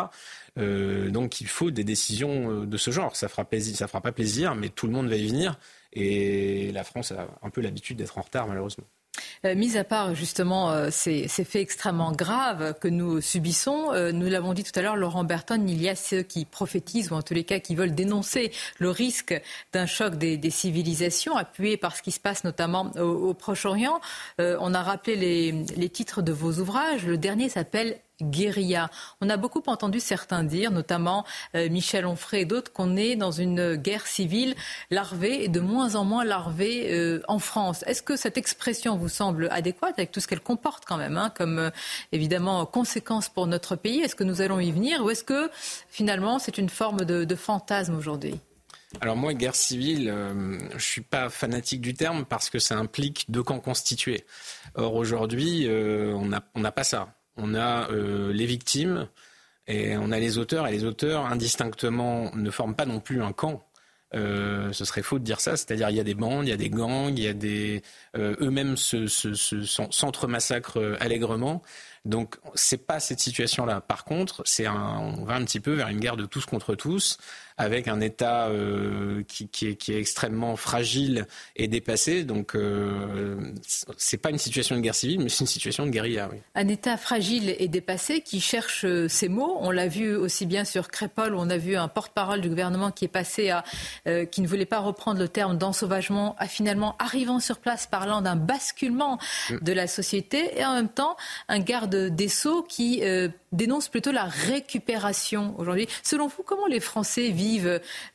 Euh, 0.58 1.10
donc 1.10 1.40
il 1.42 1.48
faut 1.48 1.72
des 1.72 1.84
décisions 1.84 2.64
de 2.64 2.78
ce 2.78 2.92
genre. 2.92 3.16
Ça 3.16 3.28
fera 3.28 3.46
plaisir, 3.46 3.76
ça 3.76 3.88
fera 3.88 4.02
pas 4.02 4.12
plaisir, 4.12 4.56
mais 4.56 4.70
tout 4.70 4.88
le 4.88 4.94
monde 4.94 5.08
va 5.10 5.16
y 5.16 5.28
venir. 5.28 5.60
Et 5.94 6.72
la 6.72 6.84
France 6.84 7.12
a 7.12 7.28
un 7.42 7.50
peu 7.50 7.62
l'habitude 7.62 7.98
d'être 7.98 8.18
en 8.18 8.22
retard, 8.22 8.48
malheureusement. 8.48 8.86
Euh, 9.46 9.56
mis 9.56 9.78
à 9.78 9.86
part 9.86 10.16
justement 10.16 10.72
euh, 10.72 10.90
ces, 10.92 11.28
faits 11.28 11.56
extrêmement 11.56 12.12
graves 12.12 12.74
que 12.80 12.90
nous 12.90 13.22
subissons, 13.22 13.92
euh, 13.94 14.12
nous 14.12 14.28
l'avons 14.28 14.54
dit 14.54 14.64
tout 14.64 14.78
à 14.78 14.82
l'heure, 14.82 14.98
Laurent 14.98 15.24
Berton, 15.24 15.64
il 15.66 15.82
y 15.82 15.88
a 15.88 15.96
ceux 15.96 16.24
qui 16.24 16.44
prophétisent 16.44 17.12
ou 17.12 17.16
en 17.16 17.22
tous 17.22 17.34
les 17.34 17.46
cas 17.46 17.60
qui 17.60 17.76
veulent 17.76 17.96
dénoncer 17.96 18.52
le 18.80 18.90
risque 18.90 19.40
d'un 19.72 19.86
choc 19.86 20.16
des, 20.16 20.50
civilisations, 20.50 21.38
appuyé 21.38 21.78
par 21.78 21.96
ce 21.96 22.02
qui 22.02 22.12
se 22.12 22.20
passe 22.20 22.44
notamment 22.44 22.92
au, 22.98 23.34
Proche-Orient. 23.34 24.02
on 24.40 24.74
a 24.74 24.82
rappelé 24.82 25.52
les 25.76 25.90
titres 25.90 26.22
de 26.22 26.32
vos 26.32 26.60
ouvrages. 26.60 27.06
Le 27.06 27.18
dernier 27.18 27.50
s'appelle 27.50 28.00
guérilla. 28.22 28.90
On 29.22 29.30
a 29.30 29.38
beaucoup 29.38 29.64
entendu 29.68 30.00
certains 30.00 30.44
dire, 30.44 30.72
notamment 30.72 31.26
euh, 31.56 31.70
Michel 31.70 32.06
Onfray 32.06 32.42
et 32.42 32.46
d'autres, 32.46 32.72
qu'on 32.72 32.98
est 32.98 33.16
dans 33.16 33.32
une 33.32 33.76
guerre 33.76 34.08
civile 34.08 34.56
larvée 34.92 35.44
et 35.44 35.48
de 35.48 35.60
moins 35.60 35.96
en 35.96 36.06
moins 36.06 36.24
larvée 36.24 36.94
euh, 36.94 37.22
en 37.28 37.40
France. 37.40 37.84
Est-ce 37.88 38.02
que 38.02 38.16
cette 38.16 38.38
expression 38.38 38.98
vous 38.98 39.10
semble 39.10 39.48
adéquate 39.52 39.94
avec 39.98 40.12
tout 40.12 40.20
ce 40.20 40.28
qu'elle 40.28 40.42
comporte 40.42 40.86
quand 40.86 40.98
même, 40.98 41.18
hein, 41.18 41.32
comme 41.36 41.60
euh, 41.60 41.70
évidemment 42.12 42.66
conséquence 42.66 43.30
pour 43.30 43.48
notre 43.48 43.76
pays? 43.76 44.02
Est-ce 44.02 44.16
que 44.16 44.24
nous 44.24 44.42
allons 44.42 44.60
y 44.60 44.72
venir 44.72 45.04
ou 45.04 45.10
est-ce 45.10 45.24
que 45.24 45.50
finalement 45.90 46.40
c'est 46.40 46.58
une 46.58 46.70
forme 46.70 47.06
de, 47.06 47.36
fantasme 47.36 47.96
aujourd'hui? 47.96 48.36
Alors 49.02 49.16
moi, 49.16 49.34
guerre 49.34 49.56
civile, 49.56 50.12
je 50.12 50.74
ne 50.74 50.80
suis 50.80 51.02
pas 51.02 51.30
fanatique 51.30 51.80
du 51.80 51.94
terme 51.94 52.26
parce 52.26 52.50
que 52.50 52.60
ça 52.60 52.76
implique 52.76 53.26
deux 53.30 53.44
camps 53.44 53.60
constitués. 53.60 54.26
Or 54.74 54.96
aujourd'hui, 54.96 55.70
on 55.70 56.28
n'a 56.28 56.72
pas 56.72 56.84
ça 56.84 57.19
on 57.40 57.56
a 57.56 57.90
euh, 57.92 58.32
les 58.34 58.46
victimes 58.46 59.08
et 59.68 59.98
on 59.98 60.12
a 60.12 60.20
les 60.20 60.38
auteurs. 60.38 60.68
Et 60.68 60.72
les 60.72 60.84
auteurs, 60.84 61.26
indistinctement, 61.26 62.32
ne 62.36 62.52
forment 62.52 62.76
pas 62.76 62.86
non 62.86 63.00
plus 63.00 63.22
un 63.22 63.32
camp. 63.32 63.66
Euh, 64.16 64.74
ce 64.74 64.86
serait 64.86 65.04
faux 65.04 65.20
de 65.20 65.24
dire 65.24 65.40
ça. 65.40 65.56
C'est-à-dire, 65.56 65.90
il 65.90 65.96
y 65.96 66.00
a 66.00 66.04
des 66.04 66.16
bandes, 66.16 66.48
il 66.48 66.50
y 66.50 66.54
a 66.54 66.58
des 66.58 66.70
gangs, 66.70 67.16
il 67.16 67.24
y 67.24 67.28
a 67.28 67.34
des 67.34 67.84
euh, 68.18 68.36
eux-mêmes 68.42 68.76
se, 68.76 69.08
s'entre-massacrent 69.08 70.98
allègrement. 71.00 71.62
Donc, 72.06 72.38
c'est 72.56 72.88
pas 72.88 73.00
cette 73.00 73.20
situation-là. 73.20 73.82
Par 73.82 74.06
contre, 74.06 74.42
c'est 74.46 74.68
on 74.68 75.26
va 75.26 75.36
un 75.36 75.46
petit 75.46 75.60
peu 75.60 75.74
vers 75.74 75.90
une 75.90 76.00
guerre 76.00 76.18
de 76.18 76.26
tous 76.26 76.46
contre 76.46 76.74
tous 76.76 77.18
avec 77.60 77.90
un 77.90 78.00
État 78.00 78.48
euh, 78.48 79.22
qui, 79.28 79.50
est, 79.68 79.90
extrêmement 79.90 80.56
fragile 80.56 81.28
et 81.58 81.68
dépassé. 81.68 82.24
Donc, 82.24 82.56
euh, 82.56 83.36
c'est 83.98 84.18
pas 84.18 84.30
une 84.30 84.38
situation 84.38 84.78
de 84.78 84.82
guerre 84.82 84.96
civile, 84.96 85.20
mais 85.20 85.28
c'est 85.28 85.42
une 85.42 85.48
situation 85.48 85.86
de 85.86 85.92
guérilla. 85.92 86.30
Un 86.56 86.68
État 86.70 86.96
fragile 86.96 87.54
et 87.60 87.68
dépassé 87.68 88.22
qui 88.22 88.40
cherche 88.40 88.86
euh, 88.86 89.10
ses 89.10 89.28
mots. 89.28 89.58
On 89.60 89.72
l'a 89.72 89.90
vu 89.90 90.16
aussi 90.16 90.46
bien 90.46 90.64
sur 90.64 90.88
Crépol, 90.88 91.36
où 91.36 91.38
on 91.38 91.50
a 91.50 91.58
vu 91.58 91.76
un 91.76 91.90
porte-parole 91.90 92.40
du 92.40 92.48
gouvernement 92.48 92.92
qui 92.92 93.04
est 93.06 93.10
passé 93.10 93.50
à, 93.50 93.66
euh, 94.08 94.24
qui 94.24 94.42
ne 94.42 94.48
voulait 94.48 94.66
pas 94.66 94.80
reprendre 94.80 95.20
le 95.20 95.28
terme 95.28 95.58
d'ensauvagement, 95.58 96.38
à 96.40 96.48
finalement 96.48 96.96
arrivant 96.98 97.42
sur 97.42 97.58
place 97.58 97.88
parlant 97.88 98.22
d'un 98.22 98.38
basculement 98.38 99.20
mm. 99.50 99.58
de 99.60 99.74
la 99.74 99.88
société, 99.88 100.58
et 100.58 100.64
en 100.64 100.76
même 100.76 100.90
temps 100.90 101.18
un 101.50 101.60
garde 101.60 101.94
des 101.94 102.30
sceaux 102.30 102.64
qui 102.64 103.02
dénonce 103.52 103.90
plutôt 103.90 104.12
la 104.12 104.26
récupération 104.26 105.56
aujourd'hui. 105.58 105.88
Selon 106.04 106.28
vous, 106.28 106.44
comment 106.46 106.68
les 106.68 106.80
Français 106.80 107.30
vivent 107.30 107.49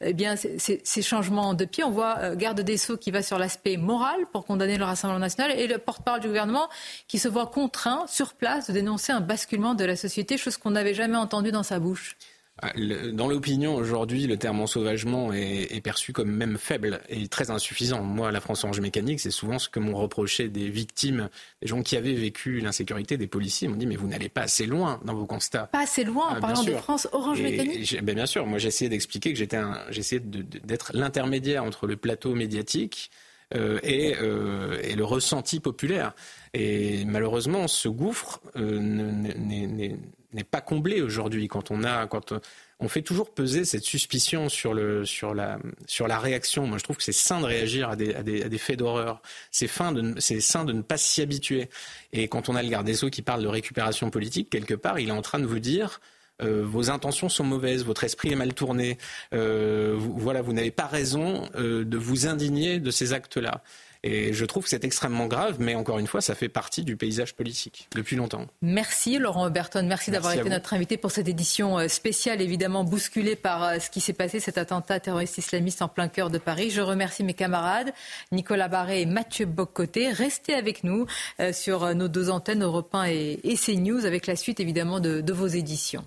eh 0.01 0.12
bien, 0.12 0.35
ces, 0.37 1.03
changements 1.03 1.55
de 1.55 1.64
pied 1.64 1.85
On 1.85 1.91
voit 1.91 2.18
euh, 2.18 2.37
Garde 2.37 2.61
des 2.61 2.76
Sceaux 2.76 2.97
qui 2.97 3.11
va 3.11 3.22
sur 3.22 3.39
l'aspect 3.39 3.76
moral 3.76 4.26
pour 4.32 4.45
condamner 4.45 4.78
le 4.78 4.85
Rassemblement 4.85 5.20
national 5.20 5.53
et 5.59 5.66
le 5.66 5.78
porte-parole 5.78 6.20
du 6.20 6.28
gouvernement 6.28 6.68
qui 7.09 7.18
se 7.18 7.28
voit 7.28 7.47
contraint 7.47 8.07
sur 8.07 8.35
place 8.35 8.68
de 8.68 8.72
dénoncer 8.72 9.12
un 9.12 9.20
basculement 9.20 9.74
de 9.74 9.85
la 9.85 9.97
société, 9.97 10.37
chose 10.37 10.57
qu'on 10.57 10.70
n'avait 10.70 10.95
jamais 10.95 11.16
entendue 11.16 11.53
dans 11.53 11.62
sa 11.62 11.78
bouche. 11.78 12.16
Ah, 12.63 12.73
dans 13.13 13.27
l'opinion 13.27 13.75
aujourd'hui, 13.75 14.29
le 14.29 14.37
terme 14.37 14.61
ensauvagement 14.61 15.33
est, 15.33 15.75
est, 15.75 15.81
perçu 15.81 16.13
comme 16.13 16.31
même 16.31 16.57
faible 16.57 17.01
et 17.09 17.27
très 17.27 17.51
insuffisant. 17.51 18.03
Moi, 18.03 18.31
la 18.31 18.41
France 18.41 18.63
Orange 18.63 18.81
Mécanique, 18.81 19.19
c'est 19.19 19.33
souvent 19.33 19.59
ce 19.59 19.69
que 19.69 19.81
m'ont 19.81 19.97
reproché 19.97 20.49
des 20.49 20.71
victimes, 20.71 21.31
des 21.63 21.67
gens 21.67 21.83
qui 21.83 21.97
avaient 21.97 22.15
vécu 22.15 22.61
l'insécurité, 22.61 23.17
des 23.17 23.27
policiers. 23.27 23.67
Ils 23.67 23.71
m'ont 23.73 23.77
dit 23.77 23.87
mais 23.87 23.97
vous 23.97 24.07
n'allez 24.07 24.29
pas 24.29 24.43
assez 24.43 24.67
loin 24.67 25.01
dans 25.05 25.15
vos 25.15 25.27
constats. 25.27 25.67
Pas 25.67 25.83
assez 25.83 26.05
loin 26.05 26.29
en 26.29 26.35
ah, 26.37 26.41
parlant 26.41 26.63
de 26.63 26.75
France 26.75 27.09
Orange 27.11 27.43
Mécanique. 27.43 28.01
Ben, 28.05 28.15
bien 28.15 28.27
sûr, 28.27 28.47
moi 28.47 28.59
j'essayais 28.59 28.89
d'expliquer 28.89 29.33
que 29.33 29.39
j'étais, 29.39 29.61
j'essayais 29.91 30.23
d'être 30.23 30.93
l'intermédiaire 30.95 31.65
entre 31.65 31.89
le 31.89 31.97
plateau 31.97 32.37
médiatique 32.37 33.11
euh, 33.55 33.79
et, 33.83 34.17
euh, 34.21 34.81
et, 34.83 34.95
le 34.95 35.05
ressenti 35.05 35.61
populaire. 35.61 36.15
Et 36.55 37.05
malheureusement, 37.05 37.67
ce 37.67 37.89
gouffre 37.89 38.41
euh, 38.57 38.79
n'est 38.79 40.45
pas 40.45 40.61
comblé 40.61 41.03
aujourd'hui. 41.03 41.49
Quand 41.49 41.73
on 41.73 41.83
a, 41.83 42.07
quand 42.07 42.33
on 42.79 42.89
fait 42.89 43.03
toujours 43.03 43.35
peser 43.35 43.65
cette 43.65 43.83
suspicion 43.83 44.49
sur 44.49 44.73
le, 44.73 45.05
sur 45.05 45.35
la, 45.35 45.59
sur 45.87 46.07
la 46.07 46.21
réaction. 46.21 46.69
Moi, 46.69 46.79
je 46.79 46.85
trouve 46.85 46.97
que 46.97 47.03
c'est 47.03 47.11
sain 47.11 47.41
de 47.41 47.47
réagir 47.47 47.91
à 47.91 47.97
des, 47.97 48.15
à 48.15 48.23
des, 48.23 48.59
faits 48.59 48.79
d'horreur. 48.79 49.21
C'est 49.51 49.67
sain 49.67 49.93
de 49.93 50.73
ne 50.73 50.83
pas 50.83 50.97
s'y 50.97 51.23
habituer. 51.23 51.69
Et 52.13 52.29
quand 52.29 52.49
on 52.49 52.55
a 52.55 52.63
le 52.63 52.69
garde 52.69 52.87
des 52.87 52.95
sceaux 52.95 53.11
qui 53.11 53.23
parle 53.23 53.43
de 53.43 53.49
récupération 53.49 54.11
politique, 54.11 54.49
quelque 54.49 54.75
part, 54.75 55.01
il 55.01 55.09
est 55.09 55.13
en 55.13 55.23
train 55.23 55.41
de 55.41 55.47
vous 55.47 55.59
dire. 55.59 56.01
Euh, 56.43 56.65
vos 56.65 56.91
intentions 56.91 57.29
sont 57.29 57.45
mauvaises, 57.45 57.85
votre 57.85 58.05
esprit 58.05 58.31
est 58.31 58.37
mal 58.37 58.55
tourné. 58.55 58.99
Euh, 59.33 59.95
vous, 59.97 60.17
voilà, 60.17 60.41
vous 60.41 60.53
n'avez 60.53 60.71
pas 60.71 60.87
raison 60.87 61.49
de 61.57 61.97
vous 61.97 62.29
indigner 62.29 62.79
de 62.79 62.93
ces 62.93 63.13
actes-là. 63.13 63.63
Et 64.07 64.35
je 64.35 64.45
trouve 64.45 64.65
que 64.65 64.69
c'est 64.69 64.85
extrêmement 64.85 65.27
grave, 65.27 65.57
mais 65.61 65.75
encore 65.75 65.99
une 65.99 66.07
fois, 66.07 66.21
ça 66.21 66.35
fait 66.35 66.51
partie 66.51 66.85
du 66.85 66.95
paysage 66.95 67.35
politique 67.35 67.89
depuis 67.95 68.17
longtemps. 68.17 68.47
Merci 68.61 69.19
Laurent 69.19 69.49
Berton, 69.49 69.87
merci, 69.87 70.11
d'avoir 70.11 70.35
été 70.35 70.47
notre 70.51 70.75
invité 70.75 70.99
pour 70.99 71.11
cette 71.11 71.27
édition 71.27 71.79
euh, 71.79 71.89
spéciale, 71.89 72.43
évidemment 72.43 72.85
bousculée 72.85 73.35
par 73.35 73.65
euh, 73.65 73.79
ce 73.79 73.89
qui 73.89 74.03
s'est 74.03 74.13
passé, 74.13 74.41
cet 74.41 74.59
attentat 74.59 75.01
terroriste 75.01 75.39
islamiste 75.39 75.81
en 75.81 75.89
plein 75.89 76.09
cœur 76.09 76.29
de 76.29 76.37
Paris. 76.37 76.69
Je 76.69 76.83
remercie 76.83 77.25
mes 77.25 77.33
camarades 77.33 77.95
Nicolas 78.31 78.69
Barré 78.69 79.01
et 79.01 79.07
Mathieu 79.07 79.47
Boccoté. 79.47 80.11
Restez 80.11 80.53
avec 80.53 80.85
nous 80.85 81.07
euh, 81.41 81.55
sur 81.55 81.95
nos 81.95 82.09
deux 82.09 82.29
antennes, 82.29 82.63
Europe 82.63 82.95
1 82.95 83.05
et, 83.05 83.55
CNews, 83.57 84.05
avec 84.05 84.27
la 84.27 84.37
suite 84.37 84.61
évidemment 84.61 85.01
de 85.01 85.33
vos 85.33 85.47
éditions. 85.47 86.05